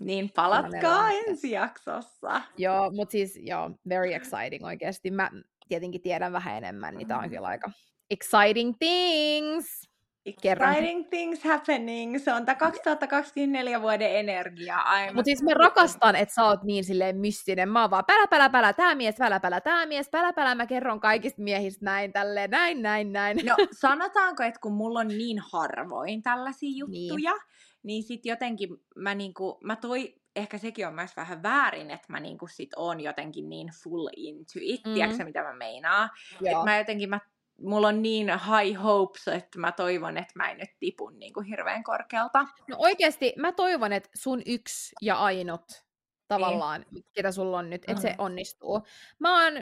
niin 0.02 0.32
palatkaa 0.36 1.12
ensi 1.12 1.52
jaksossa. 1.52 2.42
Joo, 2.58 2.92
mutta 2.92 3.12
siis 3.12 3.39
joo, 3.42 3.72
very 3.89 4.13
exciting 4.13 4.66
oikeasti. 4.66 5.12
Mä 5.12 5.32
tietenkin 5.68 6.02
tiedän 6.02 6.34
vähän 6.34 6.58
enemmän, 6.58 6.96
niin 6.96 7.08
tää 7.08 7.20
on 7.20 7.30
kyllä 7.30 7.48
aika 7.48 7.72
exciting 8.10 8.76
things. 8.80 9.92
Kerran. 10.42 10.70
Exciting 10.74 11.10
things 11.10 11.44
happening. 11.44 12.20
Se 12.20 12.34
on 12.34 12.46
tämä 12.46 12.56
2024 12.56 13.82
vuoden 13.82 14.16
energia. 14.16 14.78
Mutta 15.14 15.24
siis 15.26 15.44
mä 15.44 15.54
rakastan, 15.54 16.16
että 16.16 16.36
sä 16.36 16.44
oot 16.44 16.64
niin 16.64 16.84
silleen 16.84 17.18
mystinen. 17.18 17.70
Mä 17.70 17.82
oon 17.82 17.92
vaan 17.92 18.06
pälä, 18.08 18.28
pälä, 18.28 18.50
pälä, 18.50 18.74
tää 18.74 18.96
mies, 18.96 19.16
pälä, 19.20 19.40
pälä, 19.40 19.62
tää 19.62 19.86
mies, 19.86 20.10
pälä, 20.10 20.34
pälä. 20.34 20.56
Mä 20.56 20.66
kerron 20.66 21.00
kaikista 21.00 21.42
miehistä 21.42 21.86
näin, 21.86 22.14
tälleen, 22.14 22.50
näin, 22.50 22.82
näin, 22.82 23.14
näin. 23.14 23.38
No 23.46 23.56
sanotaanko, 23.72 24.44
että 24.44 24.60
kun 24.60 24.74
mulla 24.74 25.00
on 25.00 25.08
niin 25.08 25.40
harvoin 25.52 26.22
tällaisia 26.24 26.72
juttuja, 26.76 27.32
niin, 27.32 27.42
niin 27.84 28.04
sit 28.04 28.26
jotenkin 28.26 28.70
mä 28.96 29.16
niinku, 29.16 29.60
mä 29.64 29.76
toi, 29.76 30.16
ehkä 30.36 30.58
sekin 30.58 30.88
on 30.88 30.94
myös 30.94 31.18
vähän 31.18 31.44
väärin, 31.44 31.92
että 31.92 32.08
mä 32.10 32.20
niinku 32.20 32.48
sit 32.48 32.70
oon 32.76 33.00
jotenkin 33.00 33.50
niin 33.50 33.68
full 33.84 34.08
into 34.18 34.54
it, 34.62 34.82
Mm. 34.86 34.90
mm. 34.90 34.94
tiedätkö 34.96 35.26
mitä 35.26 35.44
mä 35.44 35.54
meinaan? 35.54 36.10
Että 36.46 36.64
mä 36.64 36.78
jotenkin, 36.78 37.10
mä, 37.10 37.20
mulla 37.62 37.88
on 37.88 38.02
niin 38.02 38.28
high 38.30 38.84
hopes, 38.84 39.28
että 39.28 39.60
mä 39.60 39.72
toivon, 39.72 40.18
että 40.18 40.34
mä 40.36 40.52
en 40.52 40.58
nyt 40.58 40.70
tipu 40.80 41.10
niinku 41.10 41.42
hirveän 41.42 41.84
korkealta. 41.84 42.39
No 42.68 42.76
oikeasti 42.80 43.34
mä 43.38 43.52
toivon, 43.52 43.94
että 43.94 44.10
sun 44.16 44.42
yksi 44.46 44.96
ja 45.02 45.16
ainut 45.16 45.84
tavallaan, 46.28 46.86
niin. 46.92 47.06
ketä 47.13 47.32
sulla 47.32 47.58
on 47.58 47.70
nyt, 47.70 47.84
että 47.88 48.02
se 48.02 48.10
Mm. 48.10 48.16
onnistuu. 48.18 48.82
Mä 49.20 49.44
oon, 49.44 49.54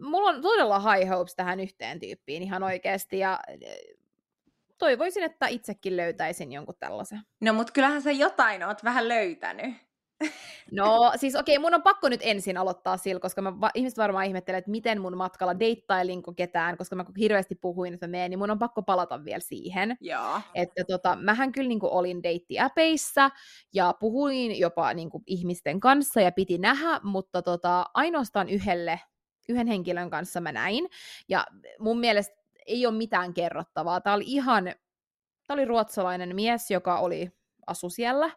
mulla 0.00 0.30
on 0.30 0.42
todella 0.42 0.78
high 0.94 1.08
hopes 1.10 1.34
tähän 1.34 1.60
yhteen 1.60 2.00
tyyppiin 2.00 2.42
ihan 2.42 2.62
oikeasti 2.62 3.18
ja 3.18 3.40
eh, 3.48 3.76
toivoisin, 4.78 5.22
että 5.22 5.46
itsekin 5.46 5.96
löytäisin 5.96 6.52
jonkun 6.52 6.74
tällaisen. 6.80 7.20
No 7.40 7.52
mut 7.52 7.70
kyllähän 7.70 8.02
sä 8.02 8.10
jotain 8.10 8.64
oot 8.64 8.84
vähän 8.84 9.08
löytänyt. 9.08 9.74
No 10.72 11.12
siis 11.16 11.34
okei, 11.36 11.58
mun 11.58 11.74
on 11.74 11.82
pakko 11.82 12.08
nyt 12.08 12.20
ensin 12.22 12.56
aloittaa 12.56 12.96
sillä, 12.96 13.20
koska 13.20 13.42
mä, 13.42 13.60
va- 13.60 13.70
ihmiset 13.74 13.98
varmaan 13.98 14.24
ihmettelee, 14.24 14.58
että 14.58 14.70
miten 14.70 15.00
mun 15.00 15.16
matkalla 15.16 15.58
deittailinko 15.58 16.32
ketään, 16.32 16.76
koska 16.76 16.96
mä 16.96 17.04
hirveästi 17.18 17.54
puhuin, 17.54 17.94
että 17.94 18.06
mä 18.06 18.10
menen, 18.10 18.30
niin 18.30 18.38
mun 18.38 18.50
on 18.50 18.58
pakko 18.58 18.82
palata 18.82 19.24
vielä 19.24 19.40
siihen. 19.40 19.96
Joo. 20.00 20.40
Että 20.54 20.84
tota, 20.84 21.16
mähän 21.16 21.52
kyllä 21.52 21.68
niin 21.68 21.78
olin 21.82 22.22
deittiäpeissä 22.22 23.30
ja 23.72 23.94
puhuin 24.00 24.58
jopa 24.58 24.94
niin 24.94 25.10
ihmisten 25.26 25.80
kanssa 25.80 26.20
ja 26.20 26.32
piti 26.32 26.58
nähdä, 26.58 27.00
mutta 27.02 27.42
tota, 27.42 27.86
ainoastaan 27.94 28.48
yhdelle, 28.48 29.00
yhden 29.48 29.66
henkilön 29.66 30.10
kanssa 30.10 30.40
mä 30.40 30.52
näin. 30.52 30.88
Ja 31.28 31.46
mun 31.78 32.00
mielestä 32.00 32.36
ei 32.66 32.86
ole 32.86 32.94
mitään 32.94 33.34
kerrottavaa. 33.34 34.00
Tämä 34.00 34.14
oli 34.14 34.24
ihan, 34.26 34.64
tämä 35.46 35.54
oli 35.54 35.64
ruotsalainen 35.64 36.34
mies, 36.34 36.70
joka 36.70 36.98
oli 36.98 37.32
asu 37.66 37.90
siellä. 37.90 38.30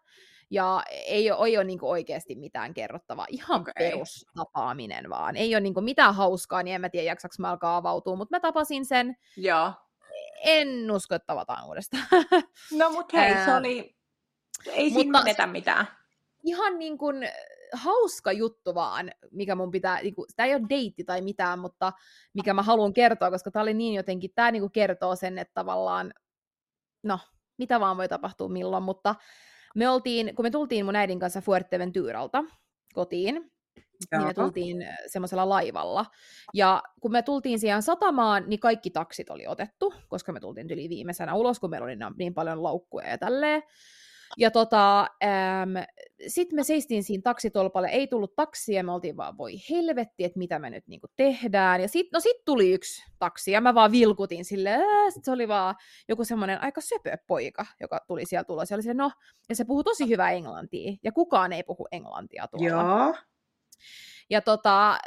Ja 0.50 0.84
ei 0.90 1.32
ole, 1.32 1.48
ei 1.48 1.58
ole 1.58 1.64
niin 1.64 1.80
oikeasti 1.82 2.36
mitään 2.36 2.74
kerrottavaa. 2.74 3.26
Ihan 3.30 3.62
okay. 3.62 3.74
perustapaaminen 3.78 5.10
vaan. 5.10 5.36
Ei 5.36 5.56
ole 5.56 5.62
niin 5.62 5.84
mitään 5.84 6.16
hauskaa, 6.16 6.64
niin 6.64 6.76
en 6.76 6.82
mä 6.82 6.90
tiedä, 6.90 7.08
jaksaks 7.08 7.40
mä 7.40 7.50
alkaa 7.50 7.78
avautua. 7.78 8.16
Mutta 8.16 8.36
mä 8.36 8.40
tapasin 8.40 8.86
sen 8.86 9.16
Joo. 9.38 9.74
en 10.44 10.92
usko, 10.92 11.16
että 11.16 11.26
tavataan 11.26 11.68
uudestaan. 11.68 12.04
No 12.80 12.92
mut 12.92 13.14
hei, 13.14 13.46
se 13.46 13.56
oli, 13.56 13.96
ei 14.66 14.90
siinä 14.90 15.20
Mutta- 15.20 15.48
mitään. 15.48 15.88
Ihan 16.44 16.80
niin 16.80 16.98
kuin 16.98 17.30
hauska 17.74 18.32
juttu 18.32 18.76
vaan, 18.76 19.12
mikä 19.32 19.56
mun 19.56 19.72
pitää, 19.72 20.02
niin 20.02 20.16
kuin, 20.16 20.28
tämä 20.36 20.48
ei 20.48 20.56
ole 20.56 20.66
deitti 20.70 21.04
tai 21.04 21.22
mitään, 21.22 21.60
mutta 21.60 21.94
mikä 22.34 22.54
mä 22.54 22.62
haluan 22.64 22.94
kertoa, 22.94 23.32
koska 23.32 23.52
tämä 23.52 23.64
oli 23.64 23.74
niin 23.74 23.94
jotenkin, 23.94 24.32
tämä 24.36 24.52
niin 24.52 24.62
kuin 24.62 24.72
kertoo 24.72 25.16
sen, 25.16 25.38
että 25.38 25.54
tavallaan, 25.54 26.14
no, 27.04 27.20
mitä 27.58 27.80
vaan 27.80 27.98
voi 27.98 28.08
tapahtua 28.08 28.50
milloin, 28.50 28.84
mutta 28.84 29.16
me 29.76 29.90
oltiin, 29.90 30.36
kun 30.36 30.46
me 30.46 30.52
tultiin 30.52 30.86
mun 30.86 30.96
äidin 30.96 31.20
kanssa 31.20 31.42
Fuerteventuralta 31.42 32.44
kotiin, 32.94 33.36
niin 33.36 34.24
me 34.24 34.24
Joo. 34.24 34.34
tultiin 34.34 34.82
äh, 34.82 34.98
semmoisella 35.08 35.50
laivalla. 35.50 36.06
Ja 36.54 36.84
kun 37.02 37.12
me 37.12 37.22
tultiin 37.22 37.60
siihen 37.60 37.82
satamaan, 37.82 38.44
niin 38.48 38.60
kaikki 38.60 38.90
taksit 38.90 39.30
oli 39.30 39.48
otettu, 39.48 39.94
koska 40.08 40.32
me 40.32 40.40
tultiin 40.40 40.72
yli 40.72 40.90
viimeisenä 40.90 41.36
ulos, 41.36 41.60
kun 41.60 41.70
meillä 41.70 41.86
oli 41.86 41.98
niin 42.18 42.34
paljon 42.34 42.64
laukkuja 42.64 43.10
ja 43.10 43.18
tälleen. 43.18 43.64
Ja 44.38 44.52
tota, 44.52 45.00
ähm, 45.00 45.76
sitten 46.28 46.56
me 46.56 46.64
seistiin 46.64 47.04
siinä 47.04 47.22
taksitolpalle, 47.22 47.88
ei 47.88 48.08
tullut 48.08 48.36
taksia, 48.36 48.78
ja 48.78 48.84
me 48.84 48.92
oltiin 48.92 49.18
vaan, 49.18 49.38
voi 49.38 49.54
helvetti, 49.70 50.24
että 50.24 50.40
mitä 50.40 50.60
me 50.60 50.70
nyt 50.70 50.88
niinku 50.88 51.08
tehdään. 51.16 51.82
Ja 51.82 51.88
sitten 51.88 52.18
no 52.18 52.20
sit 52.20 52.46
tuli 52.46 52.72
yksi 52.72 53.04
taksi, 53.20 53.52
ja 53.52 53.62
mä 53.62 53.74
vaan 53.74 53.92
vilkutin 53.92 54.46
sille, 54.46 54.80
sit 55.14 55.24
se 55.24 55.32
oli 55.32 55.48
vaan 55.48 55.76
joku 56.08 56.24
semmoinen 56.24 56.62
aika 56.62 56.82
söpö 56.82 57.18
poika, 57.28 57.66
joka 57.80 58.00
tuli 58.08 58.26
sieltä 58.26 58.54
ulos. 58.54 58.72
Ja 58.72 58.76
oli 58.76 58.84
sille, 58.84 58.94
no, 58.94 59.12
ja 59.50 59.56
se 59.56 59.66
puhuu 59.66 59.84
tosi 59.84 60.10
hyvää 60.10 60.32
englantia, 60.32 60.94
ja 61.04 61.12
kukaan 61.12 61.54
ei 61.54 61.64
puhu 61.64 61.88
englantia 61.92 62.48
tuolla. 62.48 62.68
Joo. 62.68 63.16
Ja, 64.30 64.42
tota, 64.42 64.98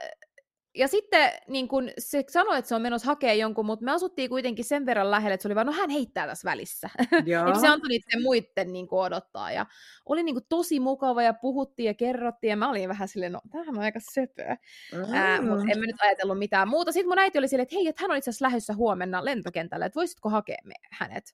ja 0.74 0.88
sitten 0.88 1.32
niin 1.48 1.68
kun 1.68 1.90
se 1.98 2.24
sanoi, 2.28 2.58
että 2.58 2.68
se 2.68 2.74
on 2.74 2.82
menossa 2.82 3.06
hakea 3.06 3.34
jonkun, 3.34 3.66
mutta 3.66 3.84
me 3.84 3.92
asuttiin 3.92 4.30
kuitenkin 4.30 4.64
sen 4.64 4.86
verran 4.86 5.10
lähellä, 5.10 5.34
että 5.34 5.42
se 5.42 5.48
oli 5.48 5.54
vaan, 5.54 5.66
no 5.66 5.72
hän 5.72 5.90
heittää 5.90 6.26
tässä 6.26 6.50
välissä. 6.50 6.90
Joo. 7.26 7.44
Niin 7.44 7.60
se 7.60 7.68
antoi 7.68 7.88
niiden 7.88 8.22
muiden 8.22 8.72
niin 8.72 8.86
odottaa. 8.90 9.52
Ja 9.52 9.66
oli 10.06 10.22
niin 10.22 10.36
tosi 10.48 10.80
mukava 10.80 11.22
ja 11.22 11.34
puhuttiin 11.34 11.86
ja 11.86 11.94
kerrottiin. 11.94 12.50
Ja 12.50 12.56
mä 12.56 12.70
olin 12.70 12.88
vähän 12.88 13.08
silleen, 13.08 13.32
no 13.32 13.40
tämähän 13.50 13.78
on 13.78 13.84
aika 13.84 14.00
söpöä. 14.12 14.56
Mm. 14.92 15.14
Ää, 15.14 15.42
mutta 15.42 15.64
en 15.72 15.78
mä 15.78 15.86
nyt 15.86 16.00
ajatellut 16.00 16.38
mitään 16.38 16.68
muuta. 16.68 16.92
Sitten 16.92 17.08
mun 17.08 17.18
äiti 17.18 17.38
oli 17.38 17.48
silleen, 17.48 17.62
että 17.62 17.76
hei, 17.76 17.88
että 17.88 18.02
hän 18.02 18.10
on 18.10 18.16
itse 18.16 18.30
asiassa 18.30 18.44
lähdössä 18.44 18.74
huomenna 18.74 19.24
lentokentälle, 19.24 19.86
että 19.86 19.98
voisitko 19.98 20.28
hakea 20.28 20.58
me, 20.64 20.74
hänet. 20.92 21.24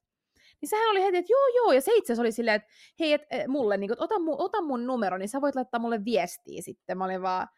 Niin 0.61 0.69
sehän 0.69 0.91
oli 0.91 1.03
heti, 1.03 1.17
että 1.17 1.33
joo, 1.33 1.47
joo, 1.57 1.73
ja 1.73 1.81
se 1.81 1.91
itse 1.95 2.13
asiassa 2.13 2.23
oli 2.23 2.33
silleen, 2.33 2.57
että 2.57 2.69
hei, 3.01 3.13
et, 3.13 3.23
et, 3.31 3.47
mulle, 3.47 3.77
niin 3.77 3.89
kuin, 3.89 4.03
ota, 4.03 4.19
mun, 4.19 4.37
ota 4.39 4.63
mun 4.63 4.87
numero, 4.87 5.19
niin 5.19 5.29
sä 5.29 5.41
voit 5.41 5.55
laittaa 5.55 5.81
mulle 5.81 6.05
viestiä 6.05 6.63
sitten. 6.63 6.99
Mä 6.99 7.05
olin 7.05 7.23
vaan? 7.23 7.49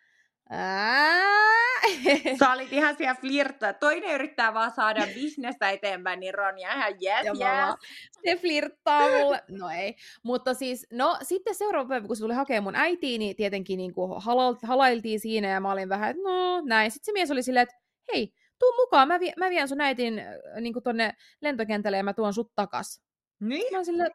Sä 2.39 2.53
olit 2.53 2.73
ihan 2.73 2.97
siellä 2.97 3.15
flirttaa. 3.21 3.73
Toinen 3.73 4.15
yrittää 4.15 4.55
vaan 4.55 4.71
saada 4.71 5.07
bisnestä 5.15 5.71
eteenpäin, 5.71 6.21
niin 6.21 6.35
Ronja 6.35 6.75
ihan 6.75 6.93
yes, 6.93 7.41
Ja 7.41 7.67
yes. 7.69 7.77
se 8.25 8.37
flirttaa 8.41 9.09
mulle. 9.11 9.43
No 9.49 9.71
ei. 9.71 9.97
Mutta 10.23 10.55
siis, 10.55 10.87
no 10.93 11.19
sitten 11.23 11.55
seuraava 11.55 11.89
päivä, 11.89 12.07
kun 12.07 12.17
se 12.17 12.21
tuli 12.21 12.35
hakemaan 12.35 12.63
mun 12.63 12.77
äitiä, 12.77 13.19
niin 13.19 13.37
tietenkin 13.37 13.77
niin 13.77 13.95
kuin 13.95 14.23
halailtiin 14.63 15.21
siinä 15.21 15.49
ja 15.49 15.61
mä 15.61 15.73
olin 15.73 15.89
vähän, 15.89 16.11
että 16.11 16.23
no 16.23 16.61
näin. 16.61 16.91
Sitten 16.91 17.07
se 17.07 17.13
mies 17.13 17.31
oli 17.31 17.43
silleen, 17.43 17.63
että 17.63 17.77
hei, 18.13 18.33
tuu 18.59 18.73
mukaan, 18.77 19.09
mä, 19.09 19.21
vie, 19.21 19.33
mä 19.37 19.51
vien 19.51 19.69
sun 19.69 19.81
äitin 19.81 20.19
äh, 20.19 20.27
niin 20.61 20.73
kuin 20.73 20.83
tonne 20.83 21.13
lentokentälle 21.41 21.97
ja 21.97 22.05
mä 22.05 22.13
tuon 22.13 22.35
sut 22.35 22.53
takas. 22.55 23.03
Niin? 23.41 23.73
Mä 23.73 23.79
olin 23.79 23.85
silleen, 23.85 24.11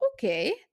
okei. 0.00 0.52
Okay. 0.52 0.71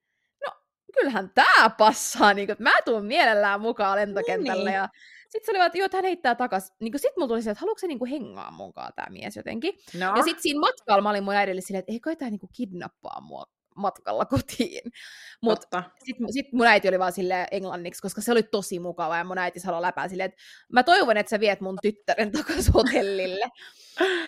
Kyllähän 0.93 1.31
tää 1.35 1.69
passaa, 1.77 2.33
niin 2.33 2.47
kuin, 2.47 2.51
että 2.51 2.63
mä 2.63 2.81
tuun 2.85 3.05
mielellään 3.05 3.61
mukaan 3.61 3.97
lentokentälle. 3.97 4.69
Niin. 4.69 4.75
Ja 4.75 4.89
sitten 5.29 5.45
se 5.45 5.51
oli 5.51 5.57
vaan, 5.57 5.67
että 5.67 5.77
joo, 5.77 5.89
hän 5.93 6.03
heittää 6.03 6.35
takas. 6.35 6.73
Niin 6.79 6.93
sitten 6.95 7.13
mulla 7.17 7.27
tuli 7.27 7.41
se, 7.41 7.51
että 7.51 7.61
haluatko 7.61 7.79
se 7.79 7.87
niin 7.87 7.99
kuin 7.99 8.11
hengaa 8.11 8.51
mukaan 8.51 8.93
tämä 8.95 9.07
mies 9.09 9.35
jotenkin. 9.35 9.73
No. 9.99 10.15
Ja 10.15 10.23
sitten 10.23 10.41
siinä 10.41 10.59
matkalla 10.59 11.01
mä 11.01 11.09
olin 11.09 11.23
mun 11.23 11.35
äidille 11.35 11.61
silleen, 11.61 11.79
että 11.79 11.91
ei 11.91 11.99
kai 11.99 12.15
tää 12.15 12.29
niinku 12.29 12.49
kidnappaa 12.55 13.21
mua 13.21 13.43
matkalla 13.79 14.25
kotiin. 14.25 14.91
Mutta 15.41 15.83
sitten 16.03 16.33
sit 16.33 16.53
mun 16.53 16.67
äiti 16.67 16.89
oli 16.89 16.99
vaan 16.99 17.11
sille 17.11 17.47
englanniksi, 17.51 18.01
koska 18.01 18.21
se 18.21 18.31
oli 18.31 18.43
tosi 18.43 18.79
mukava 18.79 19.17
ja 19.17 19.23
mun 19.23 19.37
äiti 19.37 19.59
sanoi 19.59 19.81
läpää 19.81 20.07
silleen, 20.07 20.29
että 20.29 20.41
mä 20.73 20.83
toivon, 20.83 21.17
että 21.17 21.29
sä 21.29 21.39
viet 21.39 21.61
mun 21.61 21.77
tyttären 21.81 22.31
takaisin 22.31 22.73
hotellille. 22.79 23.45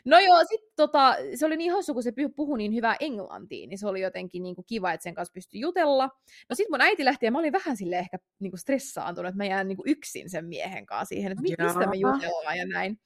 No 0.05 0.19
joo, 0.19 0.39
sitten 0.49 0.71
tota, 0.75 1.15
se 1.35 1.45
oli 1.45 1.57
niin 1.57 1.71
hauska, 1.71 1.93
kun 1.93 2.03
se 2.03 2.13
puhui 2.35 2.57
niin 2.57 2.75
hyvää 2.75 2.95
englantia, 2.99 3.67
niin 3.67 3.77
se 3.77 3.87
oli 3.87 4.01
jotenkin 4.01 4.43
niinku 4.43 4.63
kiva, 4.63 4.91
että 4.93 5.03
sen 5.03 5.15
kanssa 5.15 5.33
pystyi 5.33 5.61
jutella. 5.61 6.09
No 6.49 6.55
sitten 6.55 6.71
mun 6.73 6.81
äiti 6.81 7.05
lähti 7.05 7.25
ja 7.25 7.31
mä 7.31 7.39
olin 7.39 7.53
vähän 7.53 7.77
sille 7.77 7.99
ehkä 7.99 8.17
niinku 8.39 8.57
stressaantunut, 8.57 9.29
että 9.29 9.37
mä 9.37 9.45
jään 9.45 9.67
niinku 9.67 9.83
yksin 9.85 10.29
sen 10.29 10.45
miehen 10.45 10.85
kanssa 10.85 11.05
siihen, 11.05 11.31
että 11.31 11.41
mi- 11.41 11.55
mistä 11.63 11.87
me 11.87 11.95
jutellaan 11.95 12.57
ja 12.57 12.65
näin. 12.67 12.99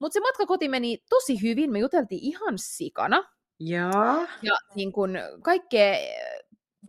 Mutta 0.00 0.14
se 0.14 0.20
matka 0.20 0.46
koti 0.46 0.68
meni 0.68 0.98
tosi 1.10 1.42
hyvin, 1.42 1.72
me 1.72 1.78
juteltiin 1.78 2.20
ihan 2.22 2.54
sikana. 2.56 3.24
Joo. 3.60 4.26
Ja 4.42 4.54
niin 4.74 4.92
kun, 4.92 5.18
kaikkea 5.42 5.94
eh, 5.94 6.40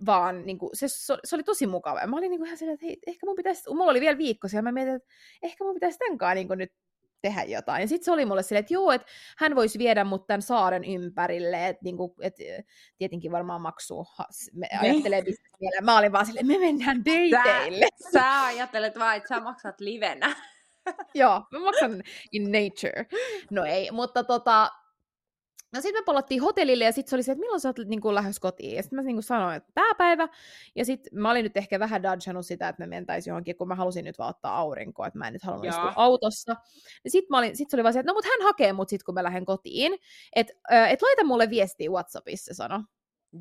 vaan, 0.06 0.46
niin 0.46 0.58
kun, 0.58 0.70
se, 0.74 0.88
se, 0.88 1.36
oli 1.36 1.44
tosi 1.44 1.68
mukava. 1.68 2.00
Ja 2.00 2.08
mä 2.08 2.18
olin 2.18 2.30
niin 2.30 2.40
kun, 2.40 2.48
ihan 2.48 2.58
silleen, 2.58 2.74
että 2.74 2.86
hei, 2.86 2.98
ehkä 3.08 3.26
mun 3.26 3.36
pitäisi, 3.36 3.70
mulla 3.70 3.92
oli 3.92 4.02
vielä 4.02 4.18
viikko 4.18 4.48
siellä, 4.48 4.62
mä 4.62 4.72
mietin, 4.72 4.96
että 4.96 5.08
ehkä 5.44 5.64
mun 5.64 5.74
pitäisi 5.74 5.98
tämän 5.98 6.18
kanssa 6.18 6.34
niin 6.34 6.48
kun, 6.48 6.58
nyt 6.58 6.74
tehdä 7.22 7.44
jotain. 7.44 7.82
Ja 7.82 7.88
sitten 7.88 8.06
se 8.06 8.12
oli 8.12 8.26
mulle 8.26 8.44
silleen, 8.44 8.60
että 8.60 8.74
joo, 8.74 8.92
että 8.92 9.08
hän 9.38 9.56
voisi 9.56 9.80
viedä 9.80 10.04
mut 10.04 10.28
tämän 10.28 10.42
saaren 10.42 10.84
ympärille, 10.84 11.68
että 11.68 11.84
niin 11.84 11.98
kun, 11.98 12.14
et, 12.22 12.36
eh, 12.40 12.64
tietenkin 12.98 13.32
varmaan 13.32 13.62
maksuu, 13.62 14.06
me 14.54 14.68
Niin. 14.82 14.92
ajattelee 14.92 15.22
bisnesmielellä. 15.22 15.82
Mä 15.86 15.98
olin 15.98 16.12
vaan 16.12 16.26
silleen, 16.26 16.48
me 16.48 16.58
mennään 16.58 17.06
dateille. 17.06 17.88
Sä 18.14 18.46
ajattelet 18.46 19.00
vaan, 19.00 19.18
että 19.18 19.36
sä 19.36 19.40
maksat 19.42 19.80
livenä. 19.80 20.36
Joo, 21.14 21.44
mä 21.52 21.60
maksan 21.60 22.04
in 22.32 22.44
nature. 22.44 23.06
No 23.52 23.66
ei, 23.66 23.92
mutta 23.92 24.24
tota, 24.24 24.72
No 25.74 25.82
sitten 25.82 26.02
me 26.02 26.06
palattiin 26.06 26.42
hotellille 26.42 26.84
ja 26.84 26.92
sitten 26.92 27.10
se 27.10 27.16
oli 27.16 27.24
se, 27.24 27.32
että 27.32 27.40
milloin 27.40 27.60
sä 27.60 27.70
oot 27.70 27.78
niin 27.78 28.16
lähes 28.16 28.40
kotiin. 28.40 28.76
Ja 28.76 28.84
sitten 28.84 28.98
mä 28.98 29.04
niin 29.04 29.24
sanoin, 29.24 29.56
että 29.56 29.72
tää 29.74 29.94
päivä. 29.98 30.28
Ja 30.76 30.86
sitten 30.86 31.20
mä 31.20 31.32
olin 31.32 31.44
nyt 31.44 31.58
ehkä 31.58 31.80
vähän 31.80 32.04
dodgannut 32.04 32.46
sitä, 32.46 32.70
että 32.70 32.80
me 32.80 32.88
mentäisiin 32.88 33.32
johonkin, 33.32 33.56
kun 33.56 33.68
mä 33.68 33.76
halusin 33.76 34.06
nyt 34.06 34.18
vaan 34.18 34.30
ottaa 34.30 34.58
aurinkoa, 34.58 35.08
että 35.08 35.20
mä 35.20 35.28
en 35.28 35.34
nyt 35.34 35.44
halunnut 35.44 35.70
istua 35.70 35.94
autossa. 35.96 36.56
Ja 37.04 37.12
sitten 37.12 37.56
sit 37.56 37.70
se 37.70 37.76
oli 37.76 37.84
vaan 37.84 37.94
se, 37.94 38.00
että 38.00 38.12
no 38.12 38.14
mut 38.14 38.26
hän 38.26 38.48
hakee 38.48 38.74
mut 38.74 38.90
sitten, 38.90 39.06
kun 39.06 39.14
mä 39.14 39.24
lähden 39.24 39.46
kotiin. 39.46 39.98
Että 40.36 40.54
et 40.90 41.02
laita 41.02 41.24
mulle 41.24 41.50
viestiä 41.50 41.90
Whatsappissa, 41.90 42.54
se 42.54 42.58
sanoi. 42.58 42.80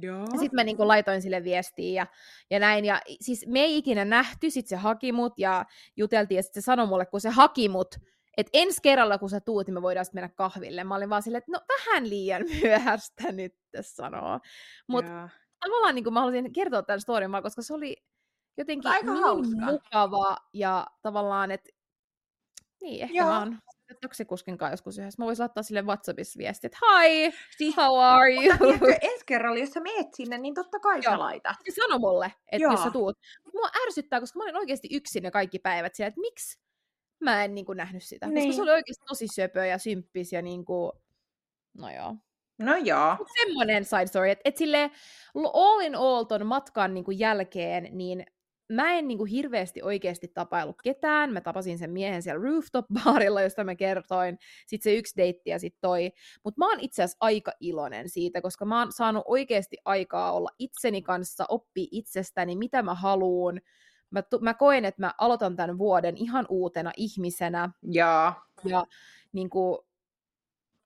Joo. 0.01 0.21
Ja 0.21 0.39
sitten 0.39 0.55
mä 0.55 0.65
niinku 0.65 0.89
laitoin 0.89 1.23
sille 1.23 1.45
viestiä 1.45 2.03
ja, 2.03 2.07
ja 2.51 2.59
näin. 2.59 2.85
Ja 2.85 3.01
siis 3.21 3.47
me 3.47 3.61
ei 3.61 3.79
ikinä 3.79 4.05
nähty, 4.05 4.51
sitten 4.51 4.69
se 4.69 4.77
haki 4.77 5.13
mut 5.13 5.39
ja 5.39 5.65
juteltiin 5.97 6.37
ja 6.37 6.43
sitten 6.43 6.63
se 6.63 6.65
sanoi 6.65 6.87
mulle, 6.87 7.07
kun 7.07 7.21
se 7.21 7.29
haki 7.29 7.69
mut, 7.69 7.95
että 8.39 8.51
ensi 8.53 8.81
kerralla 8.83 9.19
kun 9.19 9.31
sä 9.31 9.41
tuut, 9.41 9.67
niin 9.67 9.75
me 9.75 9.83
voidaan 9.83 10.05
sitten 10.05 10.23
mennä 10.23 10.35
kahville. 10.37 10.85
Mä 10.85 10.95
olin 10.95 11.11
vaan 11.11 11.23
silleen, 11.23 11.39
että 11.39 11.53
no 11.53 11.61
vähän 11.69 12.11
liian 12.11 12.43
myöhäistä 12.63 13.33
nyt 13.33 13.55
sanoo. 13.81 14.41
Mutta 14.89 15.13
Joo. 15.13 15.29
tavallaan 15.61 15.95
niin 15.95 16.13
mä 16.13 16.21
halusin 16.21 16.53
kertoa 16.53 16.83
tämän 16.83 17.01
storin 17.01 17.31
koska 17.43 17.63
se 17.63 17.75
oli 17.75 17.97
jotenkin 18.57 18.91
Aika 18.91 19.13
niin 19.13 19.23
hauska. 19.23 19.65
mukava 19.67 20.37
ja 20.53 20.87
tavallaan, 21.03 21.51
että 21.51 21.71
niin, 22.83 23.03
ehkä 23.03 23.19
Joo. 23.19 23.29
mä 23.29 23.39
oon 23.39 23.59
taksikuskin 24.01 24.59
kanssa 24.59 24.73
joskus 24.73 24.99
yhdessä. 24.99 25.23
Mä 25.23 25.27
voisin 25.27 25.43
laittaa 25.43 25.63
sille 25.63 25.83
Whatsappissa 25.83 26.39
viesti, 26.39 26.67
että 26.67 26.79
hi, 27.03 27.33
Siis, 27.57 27.77
how 27.77 27.99
are 28.01 28.35
you? 28.35 28.43
mutta 28.43 28.59
tiedätkö, 28.59 29.07
ensi 29.07 29.25
kerralla, 29.27 29.59
jos 29.59 29.71
sä 29.71 29.81
meet 29.81 30.07
sinne, 30.15 30.39
niin 30.39 30.55
totta 30.55 30.81
kai 30.81 31.01
Joo. 31.05 31.13
sä 31.13 31.19
laitat. 31.19 31.57
se 31.71 31.81
sanoi 31.83 31.99
mulle, 31.99 32.33
että 32.53 32.63
Joo. 32.63 32.73
jos 32.73 32.83
sä 32.83 32.91
tuut. 32.91 33.19
Mua 33.55 33.69
ärsyttää, 33.87 34.21
koska 34.21 34.39
mä 34.39 34.43
olin 34.45 34.57
oikeasti 34.57 34.89
yksin 34.93 35.23
ne 35.23 35.31
kaikki 35.31 35.59
päivät 35.59 35.95
siellä, 35.95 36.09
että 36.09 36.21
miksi 36.21 36.59
mä 37.21 37.45
en 37.45 37.55
niin 37.55 37.67
kuin, 37.67 37.77
nähnyt 37.77 38.03
sitä. 38.03 38.27
Niin. 38.27 38.35
Niin. 38.35 38.47
Koska 38.47 38.57
se 38.57 38.63
oli 38.63 38.71
oikeasti 38.71 39.05
tosi 39.09 39.27
söpö 39.29 39.67
ja 39.67 39.79
symppis 39.79 40.33
ja 40.33 40.43
niin 40.43 40.65
kuin, 40.65 40.93
no 41.79 41.91
joo. 41.91 42.17
No 42.59 42.77
joo. 42.77 43.17
Mut 43.19 43.29
semmonen 43.45 43.85
side 43.85 44.07
story, 44.07 44.31
että 44.31 44.43
et 44.45 44.57
sille 44.57 44.91
all 45.53 45.81
in 45.81 45.95
all 45.95 46.25
ton 46.25 46.47
matkan 46.47 46.95
niin 46.95 47.05
kuin 47.05 47.19
jälkeen, 47.19 47.89
niin 47.93 48.27
mä 48.73 48.93
en 48.93 49.09
niin 49.09 49.19
kuin 49.19 49.31
hirveästi 49.31 49.83
oikeasti 49.83 50.29
tapailu 50.29 50.73
ketään. 50.73 51.33
Mä 51.33 51.41
tapasin 51.41 51.79
sen 51.79 51.91
miehen 51.91 52.23
siellä 52.23 52.43
rooftop-baarilla, 52.43 53.43
josta 53.43 53.65
mä 53.65 53.75
kertoin. 53.75 54.39
Sitten 54.67 54.93
se 54.93 54.97
yksi 54.97 55.17
deitti 55.17 55.51
ja 55.51 55.59
sitten 55.59 55.79
toi. 55.81 56.13
Mutta 56.45 56.59
mä 56.59 56.69
oon 56.69 56.81
itse 56.81 57.03
asiassa 57.03 57.17
aika 57.21 57.53
iloinen 57.61 58.09
siitä, 58.09 58.41
koska 58.41 58.65
mä 58.65 58.79
oon 58.79 58.93
saanut 58.93 59.23
oikeasti 59.27 59.77
aikaa 59.85 60.33
olla 60.33 60.51
itseni 60.59 61.03
kanssa, 61.03 61.45
oppia 61.49 61.87
itsestäni, 61.91 62.57
mitä 62.57 62.83
mä 62.83 62.95
haluun. 62.95 63.61
Mä, 64.11 64.23
tu- 64.23 64.39
mä 64.41 64.55
koen, 64.55 64.85
että 64.85 65.03
mä 65.03 65.15
aloitan 65.19 65.57
tämän 65.57 65.79
vuoden 65.79 66.17
ihan 66.17 66.47
uutena 66.49 66.93
ihmisenä 66.97 67.71
Joo. 67.83 68.33
ja 68.65 68.85
niin 69.33 69.51
kuin, 69.51 69.79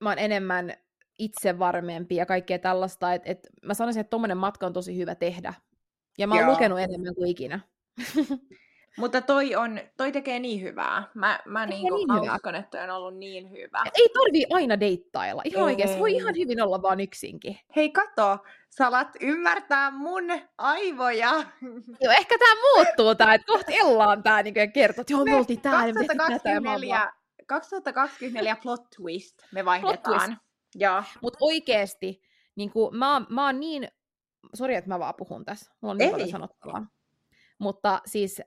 mä 0.01 0.09
oon 0.09 0.19
enemmän 0.19 0.73
itsevarmempi 1.19 2.17
ja 2.17 2.27
kaikkea 2.27 2.59
tällaista, 2.59 3.15
että 3.15 3.33
et 3.33 3.49
mä 3.63 3.75
sanoisin, 3.75 4.01
että 4.01 4.11
tommonen 4.11 4.37
matka 4.37 4.67
on 4.67 4.73
tosi 4.73 4.97
hyvä 4.97 5.15
tehdä. 5.15 5.55
Ja 6.19 6.27
mä 6.27 6.35
oon 6.35 6.43
Joo. 6.43 6.53
lukenut 6.53 6.81
enemmän 6.81 7.15
kuin 7.15 7.31
ikinä. 7.31 7.61
Mutta 8.99 9.21
toi, 9.21 9.57
on, 9.57 9.81
toi 9.97 10.13
tekee 10.13 10.39
niin 10.39 10.63
hyvää. 10.63 11.03
Mä, 11.15 11.41
mä, 11.47 11.67
Tekee 11.67 11.79
niinku, 11.79 11.97
niin 11.97 12.07
mä 12.07 12.21
hyvää. 12.21 12.35
uskon, 12.35 12.55
että 12.55 12.85
on 12.85 12.91
ollut 12.91 13.17
niin 13.17 13.51
hyvä. 13.51 13.83
Ei 13.95 14.09
tarvii 14.09 14.47
aina 14.51 14.81
deittailla. 14.81 15.43
Ihan 15.45 15.65
oikeesti. 15.65 15.99
Voi 15.99 16.13
ihan 16.13 16.35
hyvin 16.37 16.63
olla 16.63 16.83
vaan 16.83 17.01
yksinkin. 17.01 17.59
Hei 17.77 17.91
kato, 17.91 18.39
sä 18.71 18.87
alat 18.87 19.09
ymmärtää 19.21 19.91
mun 19.91 20.25
aivoja. 20.59 21.33
Joo, 22.01 22.13
ehkä 22.13 22.39
tää 22.39 22.55
muuttuu 22.75 23.15
tää, 23.15 23.35
että 23.35 23.47
kohta 23.47 23.73
Ella 23.73 24.07
on 24.07 24.23
tää 24.23 24.43
niin 24.43 24.73
kertoo, 24.73 25.01
että 25.01 25.13
joo, 25.13 25.25
me 25.25 25.37
oltiin 25.37 25.61
täällä, 25.61 25.95
me 25.95 26.01
tehtiin 26.01 26.19
tätä 26.19 26.51
ja 26.51 26.61
mä 26.61 26.71
oon 26.71 26.81
2024, 26.81 27.13
2024 27.47 28.57
plot 28.63 28.81
twist 28.97 29.37
me 29.53 29.65
vaihdetaan. 29.65 30.39
Mutta 31.23 31.39
oikeesti, 31.41 32.23
niin 32.57 32.71
kuin, 32.71 32.97
mä, 32.97 33.23
mä 33.29 33.47
oon 33.47 33.61
niin, 33.61 33.89
sori 34.55 34.75
että 34.75 34.89
mä 34.91 34.99
vaan 34.99 35.15
puhun 35.19 35.45
tässä, 35.45 35.73
mulla 35.81 35.93
on 35.93 35.99
niin 35.99 36.07
Ei. 36.07 36.13
paljon 36.13 36.29
sanottavaa. 36.29 36.87
Mutta 37.59 38.01
siis, 38.07 38.43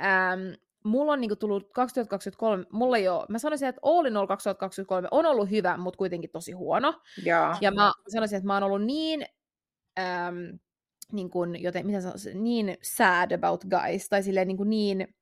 äm, 0.00 0.54
mulla 0.84 1.12
on 1.12 1.20
niinku 1.20 1.36
tullut 1.36 1.72
2023, 1.72 2.64
mulla 2.72 2.96
ei 2.96 3.08
ole, 3.08 3.26
mä 3.28 3.38
sanoisin, 3.38 3.68
että 3.68 3.80
all 3.82 4.06
in 4.06 4.16
all 4.16 4.26
2023 4.26 5.08
on 5.10 5.26
ollut 5.26 5.50
hyvä, 5.50 5.76
mutta 5.76 5.98
kuitenkin 5.98 6.30
tosi 6.30 6.52
huono. 6.52 7.00
Joo. 7.24 7.54
Ja 7.60 7.70
mä 7.70 7.92
sanoisin, 8.08 8.36
että 8.36 8.46
mä 8.46 8.54
oon 8.54 8.62
ollut 8.62 8.84
niin, 8.84 9.26
äm, 9.98 10.58
niin 11.12 11.30
kuin, 11.30 11.62
joten, 11.62 11.86
mitä 11.86 12.00
sanoisin, 12.00 12.44
niin 12.44 12.76
sad 12.82 13.32
about 13.32 13.64
guys, 13.64 14.08
tai 14.08 14.22
silleen 14.22 14.48
niin, 14.48 14.56
kuin 14.56 14.70
niin 14.70 15.14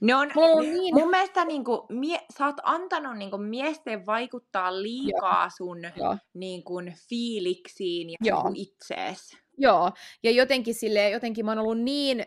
Ne 0.00 0.14
on, 0.14 0.30
mulla 0.34 0.48
on 0.48 0.62
niin, 0.62 0.94
mun 0.94 1.10
mielestä 1.10 1.44
niinku, 1.44 1.86
mie, 1.88 2.18
sä 2.38 2.46
oot 2.46 2.56
antanut 2.62 3.18
niinku 3.18 3.38
miesten 3.38 4.06
vaikuttaa 4.06 4.82
liikaa 4.82 5.48
sun 5.56 5.78
joo, 5.96 6.16
niinku, 6.34 6.74
fiiliksiin 7.08 8.10
ja 8.10 8.16
Joo. 8.20 8.42
niinku 8.42 8.52
itsees. 8.62 9.36
joo, 9.58 9.90
ja 10.22 10.30
jotenkin 10.30 10.74
silleen, 10.74 11.12
jotenkin 11.12 11.44
mä 11.44 11.50
oon 11.50 11.58
ollut 11.58 11.80
niin 11.80 12.24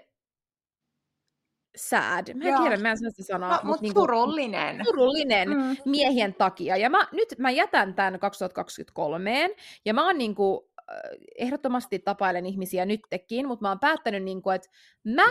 sad, 1.75 2.33
mä 2.33 2.43
en 2.43 2.49
Joo. 2.51 2.61
tiedä, 2.61 2.77
mä 2.77 2.91
en 2.91 2.97
sitä 2.97 3.23
sanoa, 3.23 3.49
No, 3.49 3.55
mut 3.55 3.63
mut 3.63 3.81
niinku, 3.81 3.99
surullinen. 3.99 4.81
surullinen 4.85 5.49
Mm. 5.49 5.75
miehien 5.85 6.33
takia. 6.33 6.77
Ja 6.77 6.89
mä, 6.89 7.07
nyt 7.11 7.35
mä 7.37 7.51
jätän 7.51 7.93
tämän 7.93 8.19
2023, 8.19 9.49
ja 9.85 9.93
mä 9.93 10.05
oon 10.05 10.17
niinku, 10.17 10.69
äh, 10.91 10.95
ehdottomasti 11.37 11.99
tapailen 11.99 12.45
ihmisiä 12.45 12.85
nytkin, 12.85 13.47
mutta 13.47 13.63
mä 13.63 13.69
oon 13.69 13.79
päättänyt, 13.79 14.23
niinku, 14.23 14.49
että 14.49 14.69
mä 15.03 15.27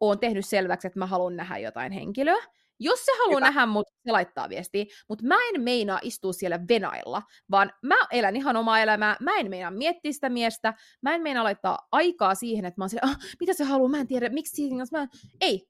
oon 0.00 0.18
tehnyt 0.18 0.46
selväksi, 0.46 0.86
että 0.86 0.98
mä 0.98 1.06
haluan 1.06 1.36
nähdä 1.36 1.58
jotain 1.58 1.92
henkilöä. 1.92 2.42
Jos 2.78 3.04
se 3.04 3.12
haluaa 3.18 3.36
Hyvä. 3.36 3.46
nähdä 3.46 3.66
mut, 3.66 3.86
se 4.04 4.12
laittaa 4.12 4.48
viestiä, 4.48 4.84
mutta 5.08 5.24
mä 5.26 5.34
en 5.54 5.60
meinaa 5.62 5.98
istua 6.02 6.32
siellä 6.32 6.60
venailla, 6.68 7.22
vaan 7.50 7.72
mä 7.82 7.94
elän 8.12 8.36
ihan 8.36 8.56
omaa 8.56 8.80
elämää, 8.80 9.16
mä 9.20 9.36
en 9.36 9.50
meinaa 9.50 9.70
miettiä 9.70 10.12
sitä 10.12 10.28
miestä, 10.28 10.74
mä 11.02 11.14
en 11.14 11.22
meinaa 11.22 11.44
laittaa 11.44 11.78
aikaa 11.92 12.34
siihen, 12.34 12.64
että 12.64 12.80
mä 12.80 12.82
oon 12.84 12.90
siellä, 12.90 13.10
ah, 13.10 13.18
mitä 13.40 13.52
se 13.52 13.64
haluaa, 13.64 13.88
mä 13.88 13.98
en 14.00 14.06
tiedä, 14.06 14.28
miksi 14.28 14.56
siinä, 14.56 14.84
mä... 14.92 15.06
Ei. 15.40 15.68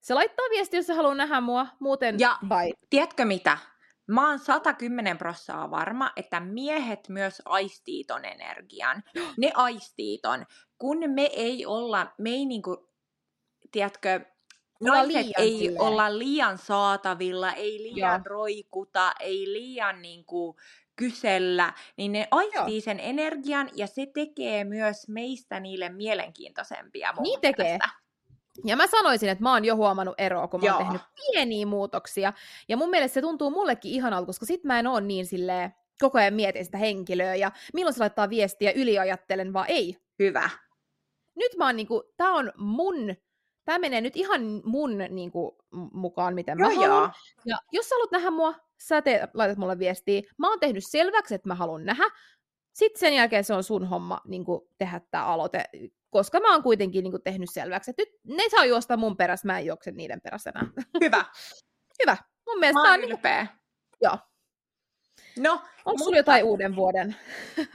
Se 0.00 0.14
laittaa 0.14 0.46
viestiä, 0.50 0.78
jos 0.78 0.86
se 0.86 0.92
haluaa 0.92 1.14
nähdä 1.14 1.40
mua, 1.40 1.66
muuten 1.78 2.16
Ja- 2.20 2.38
bye. 2.48 2.72
Tiedätkö 2.90 3.24
mitä? 3.24 3.58
Mä 4.06 4.28
oon 4.28 4.38
110 4.38 5.18
prossaa 5.18 5.70
varma, 5.70 6.10
että 6.16 6.40
miehet 6.40 7.08
myös 7.08 7.42
aistii 7.44 8.04
ton 8.04 8.24
energian. 8.24 9.02
Ne 9.36 9.50
aistii 9.54 10.18
ton. 10.18 10.46
Kun 10.78 10.98
me 11.14 11.22
ei 11.32 11.66
olla, 11.66 12.06
me 12.18 12.30
ei 12.30 12.46
niinku, 12.46 12.88
tiedätkö, 13.72 14.20
naiset 14.80 15.26
ei 15.38 15.58
silleen. 15.58 15.80
olla 15.80 16.18
liian 16.18 16.58
saatavilla, 16.58 17.52
ei 17.52 17.78
liian 17.82 18.22
Joo. 18.24 18.24
roikuta, 18.24 19.12
ei 19.20 19.52
liian 19.52 20.02
niinku 20.02 20.56
kysellä, 20.96 21.72
niin 21.96 22.12
ne 22.12 22.28
aistii 22.30 22.80
sen 22.80 23.00
energian 23.00 23.68
ja 23.74 23.86
se 23.86 24.06
tekee 24.14 24.64
myös 24.64 25.08
meistä 25.08 25.60
niille 25.60 25.88
mielenkiintoisempia 25.88 27.14
Niin 27.20 27.40
tekee. 27.40 27.64
mielestä. 27.64 27.88
Ja 28.64 28.76
mä 28.76 28.86
sanoisin, 28.86 29.28
että 29.28 29.42
mä 29.42 29.52
oon 29.52 29.64
jo 29.64 29.76
huomannut 29.76 30.14
eroa, 30.18 30.48
kun 30.48 30.60
mä 30.60 30.66
oon 30.66 30.80
Joo. 30.80 30.84
tehnyt 30.84 31.02
pieniä 31.16 31.66
muutoksia. 31.66 32.32
Ja 32.68 32.76
mun 32.76 32.90
mielestä 32.90 33.14
se 33.14 33.20
tuntuu 33.20 33.50
mullekin 33.50 33.92
ihanalta, 33.92 34.26
koska 34.26 34.46
sit 34.46 34.64
mä 34.64 34.78
en 34.78 34.86
oo 34.86 35.00
niin 35.00 35.26
silleen, 35.26 35.74
koko 36.00 36.18
ajan 36.18 36.34
mietin 36.34 36.64
sitä 36.64 36.78
henkilöä 36.78 37.34
ja 37.34 37.52
milloin 37.74 37.94
se 37.94 38.00
laittaa 38.00 38.30
viestiä, 38.30 38.72
yliajattelen, 38.72 39.52
vaan 39.52 39.66
ei. 39.68 39.96
Hyvä. 40.18 40.50
Nyt 41.36 41.56
mä 41.56 41.66
oon 41.66 41.76
niinku, 41.76 42.02
tää 42.16 42.30
on 42.30 42.52
mun, 42.56 43.16
tää 43.64 43.78
menee 43.78 44.00
nyt 44.00 44.16
ihan 44.16 44.40
mun 44.64 44.98
niinku, 44.98 45.58
mukaan, 45.92 46.34
miten 46.34 46.58
mä 46.58 46.64
Joo, 46.64 46.74
haluan. 46.74 46.90
joo. 46.90 47.10
Ja 47.44 47.56
jos 47.72 47.88
sä 47.88 47.94
haluat 47.94 48.10
nähdä 48.10 48.30
mua, 48.30 48.54
sä 48.78 49.02
te, 49.02 49.28
laitat 49.34 49.58
mulle 49.58 49.78
viestiä. 49.78 50.22
Mä 50.38 50.48
oon 50.48 50.60
tehnyt 50.60 50.84
selväksi, 50.86 51.34
että 51.34 51.48
mä 51.48 51.54
haluan 51.54 51.84
nähdä. 51.84 52.04
Sitten 52.72 53.00
sen 53.00 53.14
jälkeen 53.14 53.44
se 53.44 53.54
on 53.54 53.64
sun 53.64 53.86
homma 53.86 54.20
niin 54.24 54.44
tehdä 54.78 55.00
tämä 55.10 55.24
aloite, 55.24 55.64
koska 56.10 56.40
mä 56.40 56.52
oon 56.52 56.62
kuitenkin 56.62 57.04
niin 57.04 57.22
tehnyt 57.24 57.48
selväksi, 57.52 57.90
että 57.90 58.02
nyt 58.02 58.36
ne 58.36 58.48
saa 58.50 58.64
juosta 58.64 58.96
mun 58.96 59.16
perässä, 59.16 59.46
mä 59.46 59.58
en 59.58 59.66
juokse 59.66 59.90
niiden 59.90 60.20
perässä 60.20 60.50
enää. 60.50 60.70
Hyvä. 61.04 61.24
Hyvä. 62.02 62.16
Mun 62.48 62.58
mielestä 62.58 62.80
Mä 62.82 62.90
oon 62.90 62.94
on, 62.94 63.00
niin, 63.00 63.10
ylpeä. 63.10 63.46
joo. 64.02 64.18
No, 65.38 65.52
onko 65.52 65.64
mutta- 65.84 66.04
sulla 66.04 66.16
jotain 66.16 66.44
uuden 66.44 66.76
vuoden? 66.76 67.16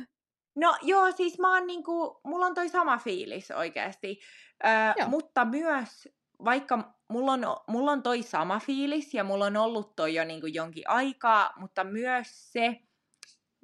No 0.57 0.75
joo, 0.81 1.11
siis 1.11 1.39
mä 1.39 1.53
oon 1.53 1.67
niinku, 1.67 2.19
mulla 2.23 2.45
on 2.45 2.53
toi 2.55 2.69
sama 2.69 2.97
fiilis 2.97 3.51
oikeasti. 3.51 4.19
Öö, 4.65 5.07
mutta 5.07 5.45
myös, 5.45 6.07
vaikka 6.45 6.93
mulla 7.09 7.31
on, 7.31 7.41
mulla 7.67 7.91
on 7.91 8.03
toi 8.03 8.23
sama 8.23 8.59
fiilis 8.59 9.13
ja 9.13 9.23
mulla 9.23 9.45
on 9.45 9.57
ollut 9.57 9.95
toi 9.95 10.13
jo 10.15 10.23
niinku 10.23 10.47
jonkin 10.47 10.89
aikaa, 10.89 11.53
mutta 11.57 11.83
myös 11.83 12.51
se, 12.51 12.79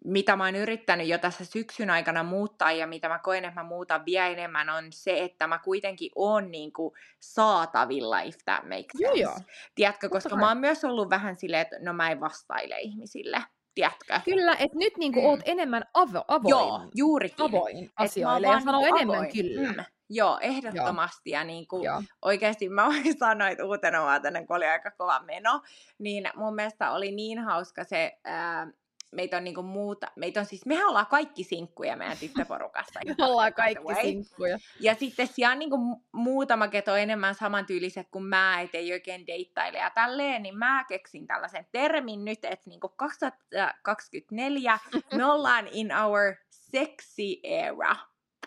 mitä 0.05 0.35
mä 0.35 0.45
oon 0.45 0.55
yrittänyt 0.55 1.07
jo 1.07 1.17
tässä 1.17 1.45
syksyn 1.45 1.89
aikana 1.89 2.23
muuttaa 2.23 2.71
ja 2.71 2.87
mitä 2.87 3.09
mä 3.09 3.19
koen, 3.19 3.45
että 3.45 3.59
mä 3.61 3.67
muutan 3.67 4.05
vielä 4.05 4.27
enemmän, 4.27 4.69
on 4.69 4.83
se, 4.89 5.23
että 5.23 5.47
mä 5.47 5.59
kuitenkin 5.59 6.11
oon 6.15 6.51
niinku 6.51 6.95
saatavilla, 7.19 8.21
if 8.21 8.35
that 8.45 8.63
makes 8.63 8.99
Joo, 8.99 9.11
sense. 9.11 9.21
joo. 9.23 9.35
Tiedätkö, 9.75 10.07
Totta 10.07 10.15
koska 10.15 10.29
kai. 10.29 10.39
mä 10.39 10.47
oon 10.47 10.57
myös 10.57 10.83
ollut 10.85 11.09
vähän 11.09 11.35
silleen, 11.35 11.61
että 11.61 11.75
no 11.79 11.93
mä 11.93 12.11
en 12.11 12.19
vastaile 12.19 12.79
ihmisille. 12.79 13.37
Tiedätkö? 13.75 14.19
Kyllä, 14.25 14.51
että 14.59 14.77
nyt 14.77 14.97
niin 14.97 15.11
Mm. 15.15 15.25
oot 15.25 15.39
enemmän 15.45 15.83
avo, 15.93 16.23
avoin, 16.27 16.49
Joo, 16.49 16.81
juurikin. 16.95 17.45
avoin 17.45 17.77
Et 17.77 17.83
mä 17.83 17.89
oon 17.99 18.05
asioille 18.07 18.47
ja 18.47 18.51
vaan 18.51 18.63
sanoo 18.63 18.81
enemmän 18.85 19.15
avoin. 19.15 19.31
kyllä. 19.33 19.71
Mm, 19.81 19.85
joo, 20.09 20.37
ehdottomasti. 20.41 21.29
Ja 21.29 21.43
niinku, 21.43 21.83
Joo. 21.83 22.03
oikeasti 22.21 22.69
mä 22.69 22.85
voin 22.85 23.03
sanoa, 23.19 23.47
että 23.49 23.65
uutena 23.65 24.01
vuotena, 24.01 24.45
kun 24.45 24.55
oli 24.55 24.65
aika 24.65 24.91
kova 24.91 25.19
meno, 25.19 25.61
niin 25.99 26.29
mun 26.35 26.55
mielestä 26.55 26.91
oli 26.91 27.11
niin 27.11 27.39
hauska 27.39 27.83
se, 27.83 28.17
ää, 28.23 28.67
meitä 29.11 29.37
on 29.37 29.43
niinku 29.43 29.63
muuta, 29.63 30.07
meitä 30.15 30.39
on 30.39 30.45
siis, 30.45 30.65
mehän 30.65 30.87
ollaan 30.87 31.05
kaikki 31.07 31.43
sinkkuja 31.43 31.95
meidän 31.95 32.17
tyttöporukasta. 32.17 32.99
Me 33.17 33.25
ollaan 33.25 33.53
kaikki 33.53 33.83
way. 33.83 34.01
sinkkuja. 34.01 34.57
Ja 34.79 34.95
sitten 34.95 35.27
siellä 35.27 35.51
on 35.53 35.59
niinku 35.59 35.77
mu- 35.77 36.01
muutama 36.11 36.67
keto 36.67 36.95
enemmän 36.95 37.35
samantyyliset 37.35 38.07
kuin 38.11 38.23
mä, 38.23 38.61
et 38.61 38.75
ei 38.75 38.91
oikein 38.93 39.27
deittaile 39.27 39.77
ja 39.77 39.89
tälleen, 39.89 40.43
niin 40.43 40.57
mä 40.57 40.85
keksin 40.87 41.27
tällaisen 41.27 41.65
termin 41.71 42.25
nyt, 42.25 42.45
että 42.45 42.69
niinku 42.69 42.89
2024 42.89 44.79
me 45.17 45.25
ollaan 45.25 45.67
in 45.71 45.91
our 45.95 46.35
sexy 46.51 47.39
era. 47.43 47.95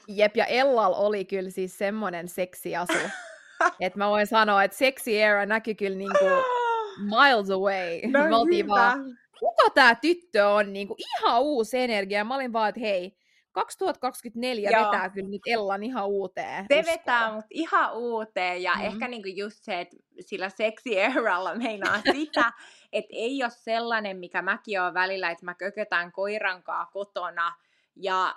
Jep, 0.08 0.36
ja 0.36 0.44
Ellal 0.46 0.94
oli 0.96 1.24
kyllä 1.24 1.50
siis 1.50 1.78
semmoinen 1.78 2.28
seksiasu, 2.28 2.98
että 3.80 3.98
mä 3.98 4.08
voin 4.10 4.26
sanoa, 4.26 4.64
että 4.64 4.76
sexy 4.76 5.10
era 5.20 5.46
näkyi 5.46 5.74
kyllä 5.74 5.96
niinku 5.96 6.24
miles 7.14 7.50
away. 7.50 8.00
No 8.10 8.28
Me 8.28 8.36
oltiin 8.36 8.64
hyvä. 8.66 8.74
vaan, 8.74 9.18
kuka 9.40 9.70
tää 9.74 9.94
tyttö 9.94 10.48
on, 10.48 10.72
niinku 10.72 10.96
ihan 10.98 11.42
uusi 11.42 11.78
energia. 11.78 12.24
Mä 12.24 12.34
olin 12.34 12.52
vaan, 12.52 12.68
että 12.68 12.80
hei, 12.80 13.16
2024 13.52 14.70
Joo. 14.70 14.84
vetää 14.86 15.10
kyllä 15.10 15.28
nyt 15.28 15.42
Ellan 15.46 15.82
ihan 15.82 16.06
uuteen. 16.06 16.66
Se 16.68 16.78
uskoon. 16.80 16.98
vetää 16.98 17.32
mut 17.32 17.44
ihan 17.50 17.94
uuteen 17.94 18.62
ja 18.62 18.72
Mm. 18.74 18.80
mm. 18.80 18.86
ehkä 18.86 19.08
niinku 19.08 19.28
just 19.28 19.56
se, 19.62 19.80
että 19.80 19.96
sillä 20.20 20.48
seksi 20.48 20.98
eralla 20.98 21.54
meinaa 21.54 22.00
sitä, 22.14 22.52
että 22.92 23.10
ei 23.12 23.42
ole 23.42 23.50
sellainen, 23.50 24.16
mikä 24.16 24.42
mäkin 24.42 24.80
olen 24.80 24.94
välillä, 24.94 25.30
että 25.30 25.44
mä 25.44 25.54
kökötän 25.54 26.12
koirankaa 26.12 26.86
kotona 26.86 27.52
ja 27.96 28.34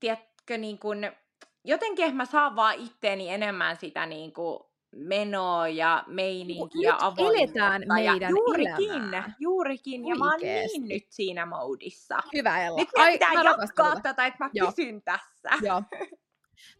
tiedätkö 0.00 0.58
niin 0.58 0.78
kun, 0.78 1.10
jotenkin 1.64 2.16
mä 2.16 2.24
saan 2.24 2.56
vaan 2.56 2.74
itteeni 2.74 3.28
enemmän 3.30 3.76
sitä 3.76 4.06
niin 4.06 4.32
kun 4.32 4.66
menoa 4.96 5.68
ja 5.68 6.04
meininkiä 6.06 6.92
Nyt 6.92 7.02
avoimuutta. 7.02 7.38
eletään 7.38 7.82
ja 7.82 7.94
meidän 7.94 8.30
juurikin, 8.30 8.90
elämää. 8.90 9.34
juurikin. 9.38 10.06
Ja 10.06 10.16
mä 10.16 10.30
oon 10.30 10.40
niin 10.40 10.88
nyt 10.88 11.04
siinä 11.10 11.46
moodissa. 11.46 12.18
Hyvä 12.32 12.64
Ella. 12.64 12.78
Nyt 12.78 12.88
meidän 12.96 13.12
pitää 13.12 13.34
mä 13.34 13.50
jatkaa 13.50 14.00
tätä. 14.00 14.26
että 14.26 14.44
mä 14.44 14.50
Joo. 14.52 14.72
pysyn 14.72 15.02
tässä. 15.02 15.50
Joo. 15.62 15.82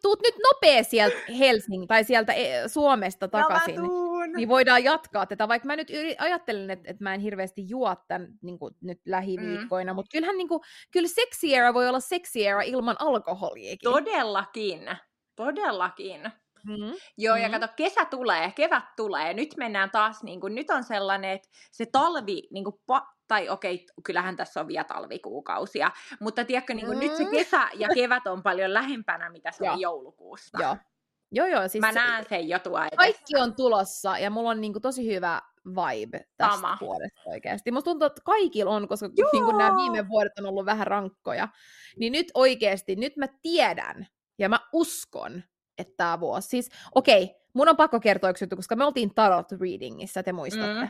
Tuut 0.03 0.23
nyt 0.23 0.35
nopea 0.43 0.85
sieltä 0.85 1.17
Helsingin 1.39 1.89
tai 1.89 2.05
sieltä 2.05 2.33
eh, 2.33 2.63
Suomesta 2.67 3.29
takaisin. 3.29 3.75
No 3.77 3.89
tuun. 3.89 4.33
niin 4.33 4.49
voidaan 4.49 4.85
jatkaa 4.85 5.27
tätä, 5.27 5.49
vaikka 5.49 5.67
mä 5.67 5.77
nyt 5.77 5.89
ajattelen, 6.19 6.71
että, 6.71 6.91
että 6.91 7.03
mä 7.05 7.15
en 7.15 7.21
hirveästi 7.21 7.69
juo 7.69 7.97
tämän 8.09 8.29
niin 8.43 8.59
kuin, 8.59 8.75
nyt 8.81 9.01
lähiviikkoina, 9.07 9.93
mm. 9.93 9.95
mutta 9.95 10.11
kyllähän 10.13 10.39
niin 10.39 10.49
kuin, 10.49 10.61
kyllä 10.91 11.09
seksi 11.09 11.55
era 11.55 11.75
voi 11.75 11.89
olla 11.89 12.01
seksi 12.01 12.47
era 12.47 12.63
ilman 12.63 12.97
alkoholiakin. 12.99 13.91
Todellakin. 13.91 14.81
Todellakin. 15.37 16.31
Mm. 16.67 16.93
Joo, 17.19 17.37
ja 17.37 17.49
Mm. 17.49 17.53
kato, 17.53 17.69
kesä 17.77 18.05
tulee, 18.05 18.53
kevät 18.57 18.85
tulee, 18.97 19.35
nyt 19.35 19.55
mennään 19.57 19.91
taas, 19.91 20.23
niin 20.23 20.41
kuin, 20.41 20.55
nyt 20.55 20.71
on 20.71 20.85
sellainen, 20.85 21.31
että 21.31 21.49
se 21.73 21.87
talvi, 21.93 22.43
niin 22.53 22.65
kuin, 22.65 22.77
pa- 22.93 23.15
tai 23.29 23.49
okei, 23.49 23.87
kyllähän 24.05 24.37
tässä 24.37 24.61
on 24.61 24.69
vielä 24.69 24.85
talvikuukausia, 24.85 25.91
mutta 26.21 26.45
tiedätkö, 26.45 26.75
niin 26.75 26.87
kuin, 26.87 26.99
nyt 27.01 27.17
se 27.17 27.25
Mm. 27.25 27.31
kesä 27.31 27.69
ja 27.75 27.89
kevät 27.95 28.27
on 28.27 28.43
paljon 28.43 28.75
lähempänä, 28.75 29.31
mitä 29.31 29.51
se 29.53 29.71
oli 29.71 29.81
joulukuusta. 29.81 30.59
Joo. 30.63 30.77
Joo, 31.33 31.47
joo, 31.47 31.69
siis 31.69 31.81
Mä 31.81 31.93
se- 31.93 31.99
näen 31.99 32.25
sen 32.29 32.49
jo 32.49 32.59
tuo 32.59 32.79
edessä. 32.79 32.97
kaikki 32.97 33.37
on 33.37 33.55
tulossa 33.57 34.19
ja 34.19 34.31
mulla 34.31 34.51
on 34.51 34.61
niin 34.61 34.73
kuin, 34.73 34.83
tosi 34.83 35.15
hyvä 35.15 35.43
vibe 35.67 36.25
tästä 36.37 36.55
Sama. 36.55 36.79
vuodesta 36.81 37.21
oikeasti. 37.27 37.71
Musta 37.71 37.91
tuntuu, 37.91 38.07
että 38.07 38.21
kaikilla 38.25 38.71
on, 38.71 38.89
koska 38.89 39.09
niin 39.33 39.45
kuin, 39.45 39.59
nämä 39.59 39.77
viime 39.77 40.09
vuodet 40.09 40.39
on 40.39 40.47
ollut 40.47 40.67
vähän 40.67 40.87
rankkoja. 40.87 41.49
Niin 41.99 42.13
nyt 42.13 42.27
oikeasti, 42.35 42.97
nyt 42.97 43.17
mä 43.17 43.27
tiedän 43.43 44.07
ja 44.39 44.49
mä 44.49 44.61
uskon, 44.73 45.43
että 45.79 45.95
tämä 45.97 46.21
vuosi, 46.21 46.49
siis 46.49 46.71
okei, 46.95 47.35
mun 47.53 47.69
on 47.69 47.77
pakko 47.77 48.01
kertoa 48.01 48.31
yksi 48.31 48.45
juttu, 48.45 48.57
koska 48.57 48.77
me 48.77 48.85
oltiin 48.85 49.15
tarot 49.15 49.53
readingissa, 49.53 50.23
te 50.23 50.33
muistatte. 50.33 50.81
Mm. 50.81 50.89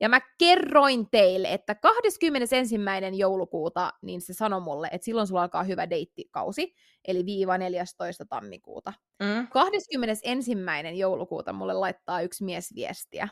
Ja 0.00 0.08
mä 0.08 0.20
kerroin 0.38 1.10
teille, 1.10 1.52
että 1.52 1.74
21. 1.74 2.76
joulukuuta, 3.16 3.92
niin 4.02 4.20
se 4.20 4.32
sanoi 4.32 4.60
mulle, 4.60 4.88
että 4.92 5.04
silloin 5.04 5.26
sulla 5.26 5.42
alkaa 5.42 5.62
hyvä 5.62 5.90
deittikausi, 5.90 6.74
eli 7.04 7.26
viiva 7.26 7.58
14. 7.58 8.24
tammikuuta. 8.24 8.92
Mm. 9.22 9.48
21. 9.48 10.52
joulukuuta 10.94 11.52
mulle 11.52 11.72
laittaa 11.72 12.20
yksi 12.20 12.44
mies 12.44 12.74
viestiä. 12.74 13.28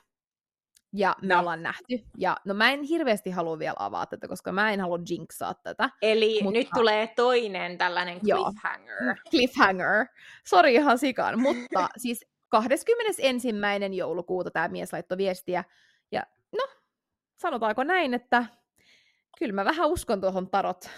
Ja 0.95 1.17
me 1.23 1.35
No. 1.35 1.41
ollaan 1.41 1.63
nähty. 1.63 1.99
Ja 2.19 2.37
no 2.45 2.55
mä 2.55 2.71
en 2.71 2.83
hirveästi 2.83 3.31
halua 3.31 3.59
vielä 3.59 3.75
avaa 3.79 4.07
tätä, 4.07 4.29
koska 4.29 4.53
mä 4.53 4.73
en 4.73 4.81
halua 4.81 4.99
jinxaa 5.11 5.55
tätä. 5.55 5.91
Eli 6.03 6.41
Mutta- 6.43 6.59
nyt 6.59 6.69
tulee 6.75 7.07
toinen 7.17 7.79
tällainen 7.79 8.19
Joo. 8.23 8.45
cliffhanger. 8.45 9.15
Cliffhanger. 9.31 10.07
Sori 10.47 10.75
ihan 10.75 10.99
sikan. 10.99 11.41
Mutta 11.41 11.89
siis 12.03 12.27
21. 12.49 13.49
joulukuuta 13.97 14.51
tämä 14.51 14.69
mies 14.69 14.93
laittoi 14.93 15.19
viestiä. 15.19 15.65
Ja 16.13 16.23
no, 16.53 16.67
sanotaanko 17.37 17.85
näin, 17.85 18.15
että 18.15 18.47
kyllä 19.39 19.53
mä 19.53 19.65
vähän 19.65 19.89
uskon 19.89 20.21
tuohon 20.21 20.51
tarot 20.51 20.91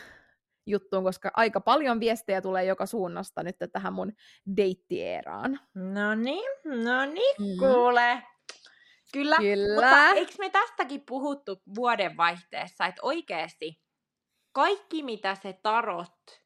juttuun, 0.66 1.04
koska 1.04 1.30
aika 1.36 1.60
paljon 1.60 2.00
viestejä 2.00 2.40
tulee 2.40 2.64
joka 2.64 2.86
suunnasta 2.86 3.42
nyt 3.42 3.56
tähän 3.72 3.92
mun 3.92 4.12
deittieraan. 4.56 5.60
No 5.74 6.14
niin, 6.14 6.50
no 6.64 7.04
niin, 7.04 7.34
Mhm. 7.38 7.58
kuule. 7.58 8.22
Kyllä. 9.14 9.36
Kyllä. 9.36 9.74
Mutta 9.74 10.08
eikö 10.08 10.32
me 10.38 10.50
tästäkin 10.50 11.02
puhuttu 11.08 11.62
vuodenvaihteessa, 11.74 12.86
että 12.86 13.00
oikeasti 13.02 13.82
kaikki 14.52 15.02
mitä 15.02 15.34
se 15.34 15.52
tarot 15.62 16.42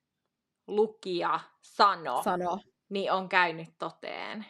lukija 0.67 1.41
sano, 1.63 2.23
Sano. 2.23 2.59
niin 2.89 3.13
on 3.13 3.29
käynyt 3.29 3.69
toteen. 3.79 4.47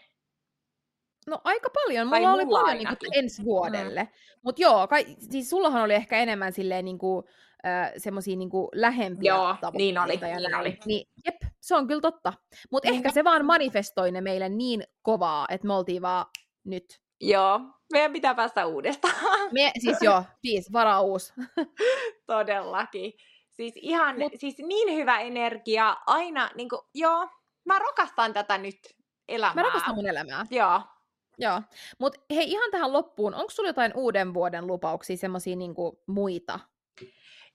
No 1.27 1.41
aika 1.45 1.71
paljon. 1.71 2.11
Tai 2.11 2.21
Mulla 2.21 2.33
oli 2.33 2.45
mulla 2.45 2.61
paljon 2.61 2.79
niin 2.79 2.89
ainakin. 2.89 3.11
ensi 3.15 3.45
vuodelle. 3.45 4.03
Mm. 4.03 4.11
Mutta 4.43 4.63
joo, 4.63 4.89
kai, 4.89 5.05
siis 5.31 5.51
sullahan 5.51 5.83
oli 5.83 5.95
ehkä 5.95 6.19
enemmän 6.19 6.53
silleen 6.53 6.85
niinku, 6.85 7.25
äh, 7.67 7.93
semmosia 7.97 8.37
niinku 8.37 8.69
lähempiä 8.75 9.35
Joo, 9.35 9.57
niin 9.73 9.99
oli, 9.99 10.19
ja 10.21 10.37
niin 10.37 10.55
oli. 10.55 10.79
Niin, 10.85 11.09
jep, 11.25 11.37
se 11.61 11.75
on 11.75 11.87
kyllä 11.87 12.01
totta. 12.01 12.33
Mutta 12.71 12.89
ehkä 12.89 13.13
se 13.13 13.25
vaan 13.25 13.45
manifestoi 13.45 14.13
ne 14.13 14.21
meille 14.21 14.49
niin 14.49 14.85
kovaa, 15.03 15.47
että 15.51 15.67
me 15.67 15.75
oltiin 15.75 16.03
vaan 16.03 16.27
nyt. 16.65 17.01
Joo, 17.21 17.61
meidän 17.93 18.13
pitää 18.13 18.35
päästä 18.35 18.67
uudestaan. 18.67 19.15
Me, 19.53 19.73
siis 19.79 19.99
joo, 20.01 20.25
viis, 20.43 20.73
varaus. 20.73 21.33
Todellakin. 22.27 23.13
Siis 23.51 23.73
ihan, 23.77 24.17
Mut- 24.17 24.39
siis 24.39 24.59
niin 24.59 24.95
hyvä 24.95 25.21
energia, 25.21 25.97
aina, 26.07 26.51
niin 26.55 26.69
kuin, 26.69 26.81
joo, 26.95 27.29
mä 27.65 27.79
rakastan 27.79 28.33
tätä 28.33 28.59
nyt 28.59 28.79
elämää. 29.29 29.55
Mä 29.55 29.63
rakastan 29.63 29.95
mun 29.95 30.09
elämää. 30.09 30.47
Joo. 30.51 30.83
Joo. 31.39 31.63
Mutta 31.99 32.21
hei, 32.35 32.51
ihan 32.51 32.71
tähän 32.71 32.93
loppuun, 32.93 33.35
onko 33.35 33.51
sulla 33.51 33.69
jotain 33.69 33.93
uuden 33.95 34.35
vuoden 34.35 34.67
lupauksia, 34.67 35.17
semmosia 35.17 35.57
niinku 35.57 36.03
muita? 36.07 36.61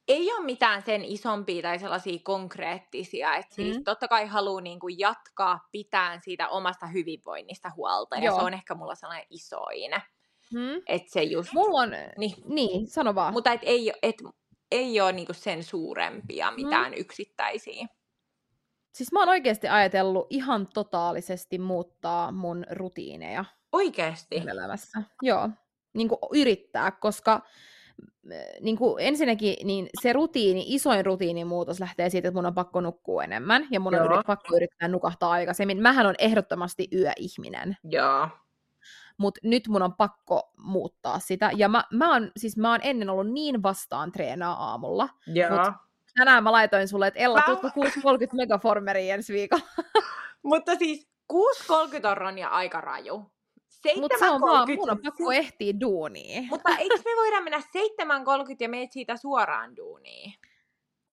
Ei 0.07 0.31
ole 0.33 0.45
mitään 0.45 0.81
sen 0.81 1.05
isompia 1.05 1.61
tai 1.61 1.79
sellaisia 1.79 2.19
konkreettisia. 2.23 3.35
Et 3.35 3.51
siis 3.51 3.77
Mm. 3.77 3.83
totta 3.83 4.07
kai 4.07 4.25
haluaa 4.25 4.61
niinku 4.61 4.87
jatkaa 4.87 5.67
pitään 5.71 6.21
siitä 6.21 6.49
omasta 6.49 6.87
hyvinvoinnista 6.87 7.71
huolta. 7.75 8.15
Ja 8.15 8.23
Joo. 8.23 8.35
se 8.39 8.45
on 8.45 8.53
ehkä 8.53 8.75
mulla 8.75 8.95
sellainen 8.95 9.27
isoin. 9.29 9.91
Hmm? 10.51 10.81
Että 10.87 11.11
se 11.11 11.23
just... 11.23 11.53
Mulla 11.53 11.81
on, 11.81 11.91
Niin. 12.17 12.33
niin, 12.45 12.87
sano 12.87 13.15
vaan. 13.15 13.33
Mutta 13.33 13.51
et 13.51 13.61
ei, 13.63 13.93
et, 14.01 14.15
ei 14.71 15.01
ole 15.01 15.11
niinku 15.11 15.33
sen 15.33 15.63
suurempia 15.63 16.51
Mm. 16.51 16.55
mitään 16.55 16.93
yksittäisiä. 16.93 17.87
Siis 18.93 19.11
mä 19.11 19.19
oon 19.19 19.29
oikeasti 19.29 19.67
ajatellut 19.67 20.27
ihan 20.29 20.67
totaalisesti 20.73 21.59
muuttaa 21.59 22.31
mun 22.31 22.65
rutiineja 22.71 23.45
Oikeesti. 23.71 24.39
mun 24.39 24.49
elämässä. 24.49 25.03
Joo, 25.21 25.49
niin 25.93 26.09
kuin 26.09 26.19
yrittää, 26.33 26.91
koska 26.91 27.41
niin 28.61 28.77
kuin 28.77 28.95
ensinnäkin 28.99 29.55
niin 29.63 29.89
se 30.01 30.13
rutiini, 30.13 30.63
isoin 30.67 31.05
rutiinimuutos 31.05 31.79
lähtee 31.79 32.09
siitä, 32.09 32.27
että 32.27 32.37
mun 32.37 32.45
on 32.45 32.53
pakko 32.53 32.81
nukkua 32.81 33.23
enemmän 33.23 33.67
ja 33.71 33.79
mun 33.79 33.95
on 33.95 34.03
Joo. 34.05 34.13
yrit, 34.13 34.27
pakko 34.27 34.55
yrittää 34.55 34.87
nukahtaa 34.87 35.31
aikaisemmin. 35.31 35.81
Mähän 35.81 36.05
on 36.05 36.15
ehdottomasti 36.17 36.87
yöihminen, 36.95 37.77
Joo. 37.83 38.27
mutta 39.17 39.39
nyt 39.43 39.67
mun 39.67 39.81
on 39.81 39.93
pakko 39.95 40.51
muuttaa 40.57 41.19
sitä. 41.19 41.51
Ja 41.55 41.69
mä, 41.69 41.83
mä, 41.91 42.13
oon, 42.13 42.31
siis 42.37 42.57
mä 42.57 42.71
oon 42.71 42.79
ennen 42.83 43.09
ollut 43.09 43.31
niin 43.33 43.63
vastaan 43.63 44.11
treenaa 44.11 44.69
aamulla. 44.69 45.09
Joo. 45.27 45.49
Mut- 45.49 45.73
Tänään 46.17 46.43
mä 46.43 46.51
laitoin 46.51 46.87
sulle, 46.87 47.07
että 47.07 47.19
Ella, 47.19 47.37
Mä- 47.37 47.45
tuutko 47.45 47.67
6.30 47.67 48.35
megaformeriin 48.35 49.13
ensi 49.13 49.33
viikolla? 49.33 49.65
Mutta 50.43 50.75
siis 50.75 51.07
6.30 51.33 52.07
on 52.11 52.17
Ronja 52.17 52.47
aika 52.49 52.81
raju. 52.81 53.31
Mutta 54.01 54.17
se 54.19 54.29
on 54.29 54.41
vaan, 54.41 54.67
7.30 54.69 54.75
mun 54.75 54.89
on 54.89 54.99
pakko 55.03 55.31
ehtiä 55.31 55.73
duuniin. 55.81 56.47
Mutta 56.49 56.77
eikö 56.77 56.97
me 56.97 57.11
voida 57.17 57.41
mennä 57.41 57.57
7.30 57.59 57.63
ja 58.59 58.69
meet 58.69 58.91
siitä 58.91 59.17
suoraan 59.17 59.75
duuniin? 59.77 60.33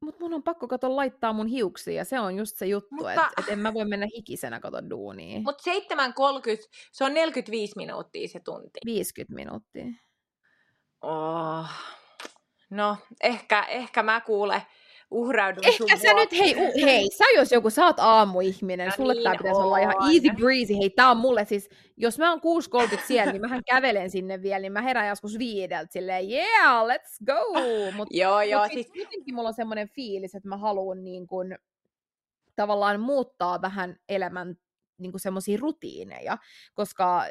Mutta 0.00 0.20
mun 0.20 0.34
on 0.34 0.42
pakko 0.42 0.68
kato 0.68 0.96
laittaa 0.96 1.32
mun 1.32 1.46
hiuksia, 1.46 1.94
ja 1.94 2.04
se 2.04 2.20
on 2.20 2.36
just 2.36 2.56
se 2.56 2.66
juttu, 2.66 2.94
Mutta- 2.94 3.12
että 3.12 3.28
et 3.38 3.48
en 3.48 3.58
mä 3.58 3.74
voi 3.74 3.84
mennä 3.84 4.06
hikisenä 4.16 4.60
kato 4.60 4.90
duuniin. 4.90 5.42
Mutta 5.42 5.62
7.30, 5.70 6.68
se 6.92 7.04
on 7.04 7.14
45 7.14 7.72
minuuttia 7.76 8.28
se 8.28 8.40
tunti. 8.40 8.80
50 8.86 9.34
minuuttia. 9.34 9.84
Oh. 11.02 11.66
No, 12.70 12.96
ehkä, 13.22 13.62
ehkä 13.62 14.02
mä 14.02 14.20
kuule 14.20 14.62
uhraudun 15.10 15.64
sun 15.76 15.90
Ehkä 15.90 16.08
sä 16.08 16.14
nyt, 16.14 16.32
hei, 16.32 16.56
u, 16.56 16.72
hei, 16.84 17.10
sä 17.10 17.24
jos 17.36 17.52
joku, 17.52 17.70
sä 17.70 17.86
oot 17.86 17.98
aamuihminen, 17.98 18.86
No 18.86 18.92
sulle 18.96 19.14
tää 19.22 19.32
niin 19.32 19.38
pitäisi 19.38 19.60
olla 19.60 19.78
ihan 19.78 19.94
easy 20.14 20.30
breezy, 20.36 20.74
hei, 20.78 20.90
tää 20.90 21.10
on 21.10 21.16
mulle 21.16 21.44
siis, 21.44 21.68
jos 21.96 22.18
mä 22.18 22.30
oon 22.30 22.40
6.30 22.94 23.00
siellä, 23.06 23.32
niin 23.32 23.42
mähän 23.42 23.62
kävelen 23.66 24.10
sinne 24.10 24.42
vielä, 24.42 24.58
niin 24.58 24.72
mä 24.72 24.80
herään 24.82 25.08
joskus 25.08 25.38
viideltä 25.38 25.92
silleen, 25.92 26.30
yeah, 26.30 26.84
let's 26.86 27.24
go, 27.26 27.60
mut 27.96 28.08
Joo, 28.10 28.42
joo, 28.52 28.62
Mut 28.62 28.72
siis 28.72 28.90
siis 28.92 29.08
mulla 29.32 29.48
on 29.48 29.54
semmoinen 29.54 29.88
fiilis, 29.88 30.34
että 30.34 30.48
mä 30.48 30.56
haluan 30.56 31.04
niin 31.04 31.26
kun, 31.26 31.56
tavallaan 32.56 33.00
muuttaa 33.00 33.62
vähän 33.62 33.96
elämän 34.08 34.56
niin 34.98 35.12
semmoisia 35.16 35.58
rutiineja, 35.60 36.38
koska 36.74 37.24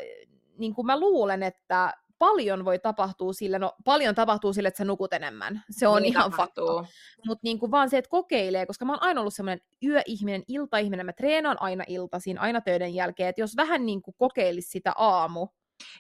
niin 0.58 0.74
kuin 0.76 0.86
mä 0.86 1.00
luulen, 1.00 1.44
että 1.44 1.94
paljon 2.20 2.66
voi 2.66 2.80
tapahtua 2.80 3.34
sillä, 3.34 3.60
no 3.60 3.76
paljon 3.86 4.16
tapahtuu 4.16 4.54
sille, 4.54 4.68
että 4.68 4.78
sä 4.78 4.86
nukut 4.86 5.14
enemmän. 5.14 5.64
Se 5.72 5.88
on 5.88 6.02
niin 6.02 6.14
ihan 6.14 6.32
fakta. 6.32 6.62
tapahtuu. 6.62 6.94
Mutta 7.28 7.40
niin 7.44 7.60
vaan 7.72 7.90
se, 7.90 7.98
että 7.98 8.10
kokeilee, 8.10 8.66
koska 8.66 8.86
mä 8.86 8.92
oon 8.94 9.04
aina 9.04 9.22
ollut 9.22 9.34
semmoinen 9.34 9.66
yöihminen, 9.84 10.44
iltaihminen, 10.48 11.06
mä 11.06 11.14
treenaan 11.14 11.58
aina 11.60 11.84
iltaisin, 11.88 12.40
aina 12.40 12.62
töiden 12.62 12.96
jälkeen, 12.96 13.30
että 13.30 13.42
jos 13.42 13.56
vähän 13.58 13.86
niin 13.86 14.02
kuin 14.02 14.16
kokeilisi 14.18 14.70
sitä 14.70 14.94
aamu, 14.96 15.48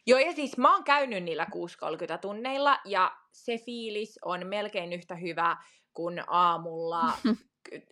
Joo, 0.08 0.20
ja 0.20 0.34
siis 0.34 0.58
mä 0.58 0.74
oon 0.74 0.84
käynyt 0.84 1.24
niillä 1.24 1.48
6.30 2.14 2.18
tunneilla, 2.22 2.80
ja 2.86 3.12
se 3.32 3.58
fiilis 3.58 4.20
on 4.26 4.48
melkein 4.48 4.94
yhtä 4.94 5.16
hyvä 5.16 5.58
kuin 5.94 6.24
aamulla 6.28 7.14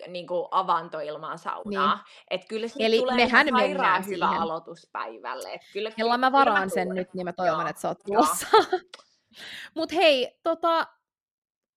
niin 0.08 0.28
kuin 0.28 0.48
avanto 0.52 1.00
ilman 1.00 1.40
saunaa. 1.40 1.96
Niin. 1.96 2.04
Et 2.30 2.42
kyllä 2.50 2.68
siitä 2.68 2.86
Eli 2.86 2.98
tulee 3.00 3.16
mehän 3.16 3.46
mennään 3.52 3.70
hyvä 3.70 4.02
siihen. 4.26 4.42
aloituspäivälle. 4.42 5.54
Et 5.54 5.62
kyllä, 5.74 5.92
Jolla 5.98 6.18
mä 6.18 6.28
kyllä 6.28 6.40
varaan 6.40 6.70
sen 6.70 6.90
nyt, 6.90 7.14
niin 7.14 7.26
mä 7.26 7.34
toivon, 7.34 7.60
Joo, 7.60 7.70
että 7.70 7.82
sä 7.82 7.88
oot 7.88 8.00
tulossa. 8.06 8.48
Mut 9.76 9.92
hei, 9.94 10.40
tota, 10.44 10.88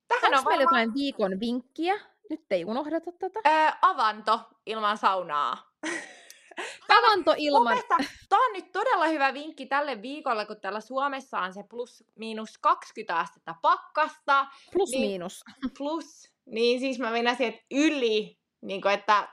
Tähän 0.08 0.24
on 0.24 0.30
meillä 0.30 0.44
varmaan 0.44 0.60
jotain 0.60 0.94
viikon 0.94 1.40
vinkkiä? 1.40 2.00
Nyt 2.30 2.44
ei 2.50 2.64
unohdeta 2.64 3.10
tätä. 3.18 3.40
Ö, 3.46 3.72
avanto 3.82 4.40
ilman 4.66 4.98
saunaa. 4.98 5.70
Avanto 6.98 7.34
ilman... 7.36 7.78
Tämä 8.28 8.44
on 8.46 8.52
nyt 8.52 8.72
todella 8.72 9.06
hyvä 9.06 9.34
vinkki 9.34 9.66
tälle 9.66 10.02
viikolle, 10.02 10.46
kun 10.46 10.60
täällä 10.60 10.80
Suomessa 10.80 11.38
on 11.38 11.54
se 11.54 11.62
plus 11.62 12.04
miinus 12.14 12.58
20 12.58 13.18
astetta 13.18 13.54
pakkasta. 13.62 14.46
Plus 14.72 14.90
Niin. 14.90 15.00
miinus. 15.00 15.44
Plus, 15.78 16.29
niin 16.50 16.80
siis 16.80 16.98
mä 16.98 17.10
meinasin, 17.10 17.48
että 17.48 17.60
yli, 17.70 18.38
niin 18.62 18.82
kuin, 18.82 18.94
että 18.94 19.28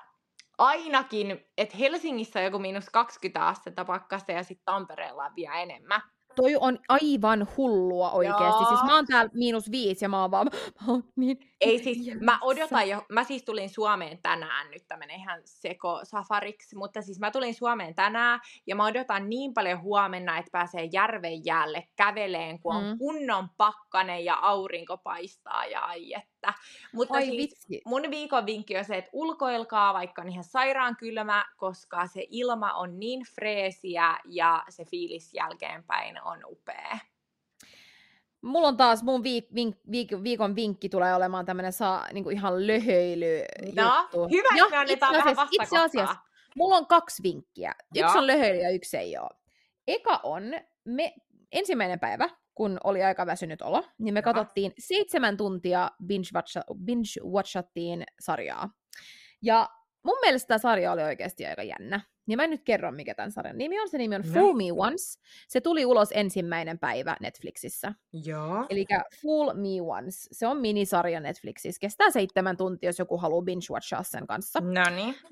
ainakin, 0.58 1.46
että 1.58 1.78
Helsingissä 1.78 2.40
on 2.40 2.46
joku 2.46 2.60
miinus 2.60 2.90
20 2.90 3.48
astetta 3.48 3.86
pakkasta 3.86 4.32
ja 4.32 4.44
sitten 4.44 4.66
Tampereella 4.66 5.26
on 5.26 5.36
vielä 5.36 5.62
enemmän. 5.62 6.02
Toi 6.36 6.56
on 6.60 6.80
aivan 6.90 7.48
hullua 7.58 8.12
oikeesti. 8.12 8.44
Joo. 8.44 8.70
Siis 8.70 8.84
mä 8.84 8.96
oon 8.96 9.06
täällä 9.08 9.32
miinus 9.34 9.72
viisi 9.72 10.06
ja 10.06 10.10
mä 10.10 10.22
oon 10.22 10.32
vaan... 10.32 10.48
Mä 10.82 10.92
oon 10.92 11.04
niin 11.16 11.38
Ei 11.62 11.80
siis, 11.84 11.98
mä 12.22 12.40
odotan 12.42 12.90
jo, 12.90 13.06
mä 13.10 13.24
siis 13.24 13.44
tulin 13.44 13.70
Suomeen 13.70 14.22
tänään, 14.22 14.72
nyt 14.72 14.88
tämä 14.88 15.00
menee 15.00 15.16
ihan 15.16 15.42
seko 15.46 16.00
safariksi, 16.04 16.76
mutta 16.76 17.02
siis 17.02 17.20
mä 17.20 17.32
tulin 17.32 17.54
Suomeen 17.56 17.96
tänään 17.96 18.40
ja 18.68 18.76
mä 18.76 18.86
odotan 18.86 19.30
niin 19.30 19.54
paljon 19.54 19.82
huomenna, 19.82 20.38
että 20.38 20.52
pääsee 20.52 20.90
järven 20.94 21.46
jäälle 21.46 21.88
käveleen, 21.96 22.60
kun 22.60 22.76
on 22.76 22.84
Mm. 22.84 22.98
kunnon 22.98 23.50
pakkanen 23.58 24.26
ja 24.26 24.36
aurinko 24.42 24.98
paistaa 24.98 25.66
ja 25.66 25.82
ai 25.82 26.14
että. 26.14 26.37
Mutta 26.94 27.14
Ai 27.16 27.26
siis, 27.26 27.38
vitsi. 27.38 27.82
mun 27.86 28.02
viikon 28.10 28.46
vinkki 28.46 28.78
on 28.78 28.86
se, 28.86 28.98
että 28.98 29.10
ulkoilkaa, 29.14 29.94
vaikka 29.94 30.22
on 30.22 30.30
ihan 30.30 30.44
sairaan 30.44 30.96
kylmä, 30.98 31.46
koska 31.58 32.08
se 32.08 32.26
ilma 32.30 32.74
on 32.74 33.00
niin 33.00 33.22
freesiä 33.36 34.18
ja 34.26 34.64
se 34.70 34.86
fiilis 34.86 35.34
jälkeenpäin 35.34 36.22
on 36.24 36.40
upea. 36.46 36.98
Mulla 38.42 38.68
on 38.68 38.78
taas 38.78 39.04
mun 39.04 39.22
viik- 39.22 39.52
vink- 39.56 39.82
viik- 39.92 40.24
viikon 40.24 40.56
vinkki 40.56 40.90
tulee 40.90 41.16
olemaan 41.16 41.46
tämmönen 41.46 41.74
saa, 41.74 42.08
niinku 42.14 42.30
ihan 42.30 42.68
löhöily 42.68 43.44
No, 43.76 44.10
hyvä, 44.32 44.58
Ja 44.58 44.66
että 44.66 44.78
me 44.86 44.94
itse 44.94 45.06
asiassa- 45.06 45.48
Itse 45.52 45.78
asiassa 45.80 46.16
mulla 46.56 46.76
on 46.76 46.86
kaksi 46.88 47.24
vinkkiä. 47.24 47.76
Yksi 47.96 48.00
Joo. 48.00 48.12
on 48.18 48.28
löhöily 48.28 48.58
ja 48.60 48.70
yksi 48.70 48.98
ei 48.98 49.18
ole. 49.18 49.30
Eka 49.88 50.20
on 50.24 50.44
me, 50.86 51.14
ensimmäinen 51.52 52.00
päivä, 52.00 52.30
kun 52.58 52.78
oli 52.84 53.04
aika 53.04 53.26
väsynyt 53.26 53.62
olo, 53.62 53.84
niin 53.98 54.14
me 54.14 54.22
katsottiin 54.22 54.74
seitsemän 54.80 55.38
tuntia 55.38 55.92
binge-watcha- 56.04 56.76
binge-watchattiin 56.86 58.04
sarjaa. 58.20 58.70
Ja 59.42 59.70
mun 60.04 60.18
mielestä 60.22 60.48
tämä 60.48 60.58
sarja 60.58 60.92
oli 60.92 61.04
oikeasti 61.04 61.46
aika 61.46 61.64
jännä. 61.64 62.02
Ja 62.30 62.38
mä 62.38 62.44
en 62.44 62.50
nyt 62.50 62.64
kerro, 62.64 62.92
mikä 62.92 63.16
tämän 63.16 63.32
sarjan 63.32 63.58
nimi 63.58 63.80
on. 63.80 63.90
Se 63.90 63.98
nimi 63.98 64.16
on 64.16 64.22
No. 64.26 64.34
Fool 64.34 64.54
Me 64.54 64.64
Once. 64.78 65.20
Se 65.48 65.62
tuli 65.62 65.86
ulos 65.86 66.10
ensimmäinen 66.14 66.80
päivä 66.80 67.18
Netflixissä. 67.22 67.94
Joo. 68.26 68.66
Eli 68.70 68.86
Fool 69.22 69.54
Me 69.54 69.82
Once. 69.98 70.28
Se 70.32 70.48
on 70.48 70.58
minisarja 70.58 71.20
Netflixissä. 71.20 71.80
Kestää 71.80 72.12
seitsemän 72.12 72.58
tuntia, 72.58 72.90
jos 72.90 73.00
joku 73.00 73.18
haluaa 73.18 73.42
binge-watchaa 73.42 74.04
sen 74.04 74.28
kanssa. 74.28 74.60
No 74.60 74.96
niin. 74.96 75.16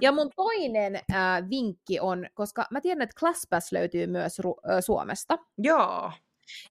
Ja 0.00 0.12
mun 0.12 0.30
toinen 0.36 0.96
äh, 0.96 1.48
vinkki 1.50 2.00
on, 2.00 2.26
koska 2.34 2.66
mä 2.70 2.80
tiedän, 2.80 3.02
että 3.02 3.20
ClassPass 3.20 3.72
löytyy 3.72 4.06
myös 4.06 4.38
Ru- 4.38 4.72
äh, 4.72 4.78
Suomesta. 4.80 5.38
Joo. 5.58 6.12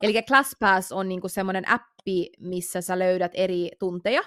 Eli 0.01 0.21
ClassPass 0.21 0.91
on 0.91 1.09
niinku 1.09 1.29
semmoinen 1.29 1.69
appi, 1.69 2.29
missä 2.39 2.81
sä 2.81 2.99
löydät 2.99 3.31
eri 3.33 3.69
tunteja. 3.79 4.21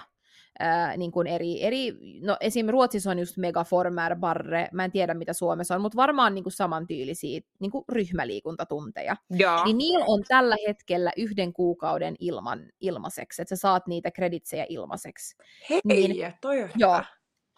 Ää, 0.59 0.97
niin 0.97 1.11
kuin 1.11 1.27
eri, 1.27 1.63
eri, 1.63 1.93
no 2.21 2.37
esim. 2.39 2.67
Ruotsissa 2.67 3.11
on 3.11 3.19
just 3.19 3.37
Megaformer, 3.37 4.15
Barre, 4.15 4.67
mä 4.71 4.85
en 4.85 4.91
tiedä 4.91 5.13
mitä 5.13 5.33
Suomessa 5.33 5.75
on, 5.75 5.81
mutta 5.81 5.95
varmaan 5.95 6.35
niin 6.35 6.43
kuin 6.43 6.53
samantyylisiä 6.53 7.41
niin 7.59 7.71
kuin 7.71 7.85
ryhmäliikuntatunteja. 7.89 9.15
Joo. 9.29 9.63
Niin 9.65 9.77
niillä 9.77 10.05
on 10.07 10.23
tällä 10.27 10.55
hetkellä 10.67 11.11
yhden 11.17 11.53
kuukauden 11.53 12.15
ilman, 12.19 12.69
ilmaiseksi, 12.79 13.41
että 13.41 13.55
sä 13.55 13.59
saat 13.59 13.87
niitä 13.87 14.11
kreditsejä 14.11 14.65
ilmaiseksi. 14.69 15.35
Hei, 15.69 15.81
niin- 15.83 16.33
toi 16.41 16.63
on 16.63 16.69
Joo. 16.75 16.93
hyvä. 16.93 17.05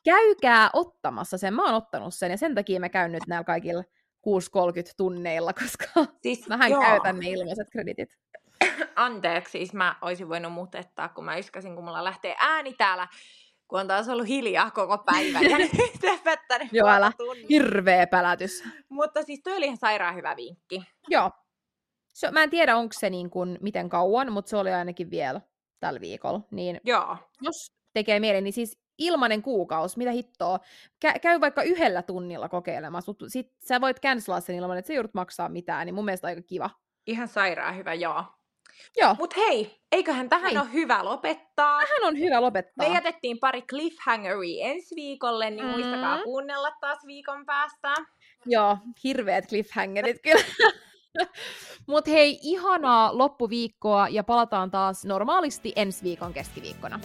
Käykää 0.03 0.69
ottamassa 0.73 1.37
sen, 1.37 1.53
mä 1.53 1.65
oon 1.65 1.75
ottanut 1.75 2.13
sen, 2.13 2.31
ja 2.31 2.37
sen 2.37 2.55
takia 2.55 2.79
mä 2.79 2.89
käyn 2.89 3.11
nyt 3.11 3.27
näillä 3.27 3.43
kaikilla 3.43 3.83
6.30 4.28 4.93
tunneilla, 4.97 5.53
koska 5.53 5.86
Siis, 6.22 6.47
mähän 6.49 6.72
joo. 6.72 6.82
käytän 6.82 7.19
ne 7.19 7.30
ilmaiset 7.30 7.69
kreditit. 7.72 8.17
Anteeksi, 8.95 9.51
siis 9.51 9.74
mä 9.74 9.95
olisin 10.01 10.30
voinut 10.30 10.53
mutettaa, 10.53 11.09
kun 11.09 11.26
mä 11.26 11.38
yskäsin, 11.38 11.76
kun 11.76 11.84
mulla 11.84 12.03
lähtee 12.03 12.36
ääni 12.39 12.74
täällä, 12.74 13.07
kun 13.67 13.80
on 13.80 13.88
taas 13.88 14.09
ollut 14.09 14.28
hiljaa 14.28 14.72
koko 14.72 14.97
päivän 14.97 15.43
ja 15.43 15.57
nyt 15.57 15.72
Joo, 16.72 16.88
älä. 16.88 17.11
Hirveä 17.49 18.07
pälätys. 18.07 18.63
Mutta 18.89 19.24
siis 19.24 19.41
toi 19.43 19.57
oli 19.57 19.65
ihan 19.65 19.78
sairaan 19.78 20.15
hyvä 20.15 20.36
vinkki. 20.36 20.82
Joo. 21.07 21.32
Se, 22.13 22.32
mä 22.32 22.43
en 22.43 22.49
tiedä, 22.49 22.78
onko 22.78 22.93
se 22.99 23.09
niin 23.09 23.30
kuin, 23.30 23.57
miten 23.61 23.89
kauan, 23.89 24.32
mutta 24.32 24.49
se 24.49 24.57
oli 24.57 24.72
ainakin 24.72 25.09
vielä 25.09 25.41
tällä 25.80 26.01
viikolla. 26.01 26.41
Niin 26.51 26.82
Joo. 26.84 27.17
jos 27.41 27.74
tekee 27.93 28.19
mieli, 28.19 28.41
niin 28.41 28.53
siis 28.53 28.80
ilmanen 29.01 29.41
kuukausi, 29.41 29.97
mitä 29.97 30.11
hittoa. 30.11 30.59
Kä- 31.05 31.19
käy 31.19 31.41
vaikka 31.41 31.63
yhdellä 31.63 32.01
tunnilla 32.01 32.49
kokeilemassa, 32.49 33.09
mutta 33.09 33.29
sit 33.29 33.51
sä 33.67 33.81
voit 33.81 33.99
cancelaa 34.01 34.39
sen 34.39 34.55
ilman, 34.55 34.77
että 34.77 34.87
sä 34.87 34.93
joudut 34.93 35.13
maksaa 35.13 35.49
mitään, 35.49 35.85
niin 35.85 35.95
mun 35.95 36.05
mielestä 36.05 36.27
aika 36.27 36.41
kiva. 36.41 36.69
Ihan 37.07 37.27
sairaan 37.27 37.77
hyvä, 37.77 37.93
joo. 37.93 38.23
Joo, 38.97 39.15
Mut 39.19 39.37
hei, 39.37 39.81
eiköhän 39.91 40.29
tähän 40.29 40.49
Hei. 40.49 40.57
ole 40.57 40.73
hyvä 40.73 41.05
lopettaa. 41.05 41.81
tähän 41.81 42.03
on 42.07 42.19
hyvä 42.19 42.41
lopettaa. 42.41 42.87
Me 42.87 42.93
jätettiin 42.93 43.39
pari 43.39 43.61
cliffhangeria 43.61 44.65
ensi 44.65 44.95
viikolle, 44.95 45.49
niin 45.49 45.65
Mm. 45.65 45.71
muistakaa 45.71 46.23
kuunnella 46.23 46.71
taas 46.81 46.99
viikon 47.07 47.45
päästä. 47.45 47.93
Joo, 48.45 48.77
hirveät 49.03 49.47
cliffhangerit 49.47 50.17
kyllä. 50.23 50.43
Mut 51.87 52.07
hei, 52.07 52.39
ihanaa 52.41 53.17
loppuviikkoa 53.17 54.07
ja 54.09 54.23
palataan 54.23 54.71
taas 54.71 55.05
normaalisti 55.05 55.73
ensi 55.75 56.03
viikon 56.03 56.33
keskiviikkona. 56.33 56.99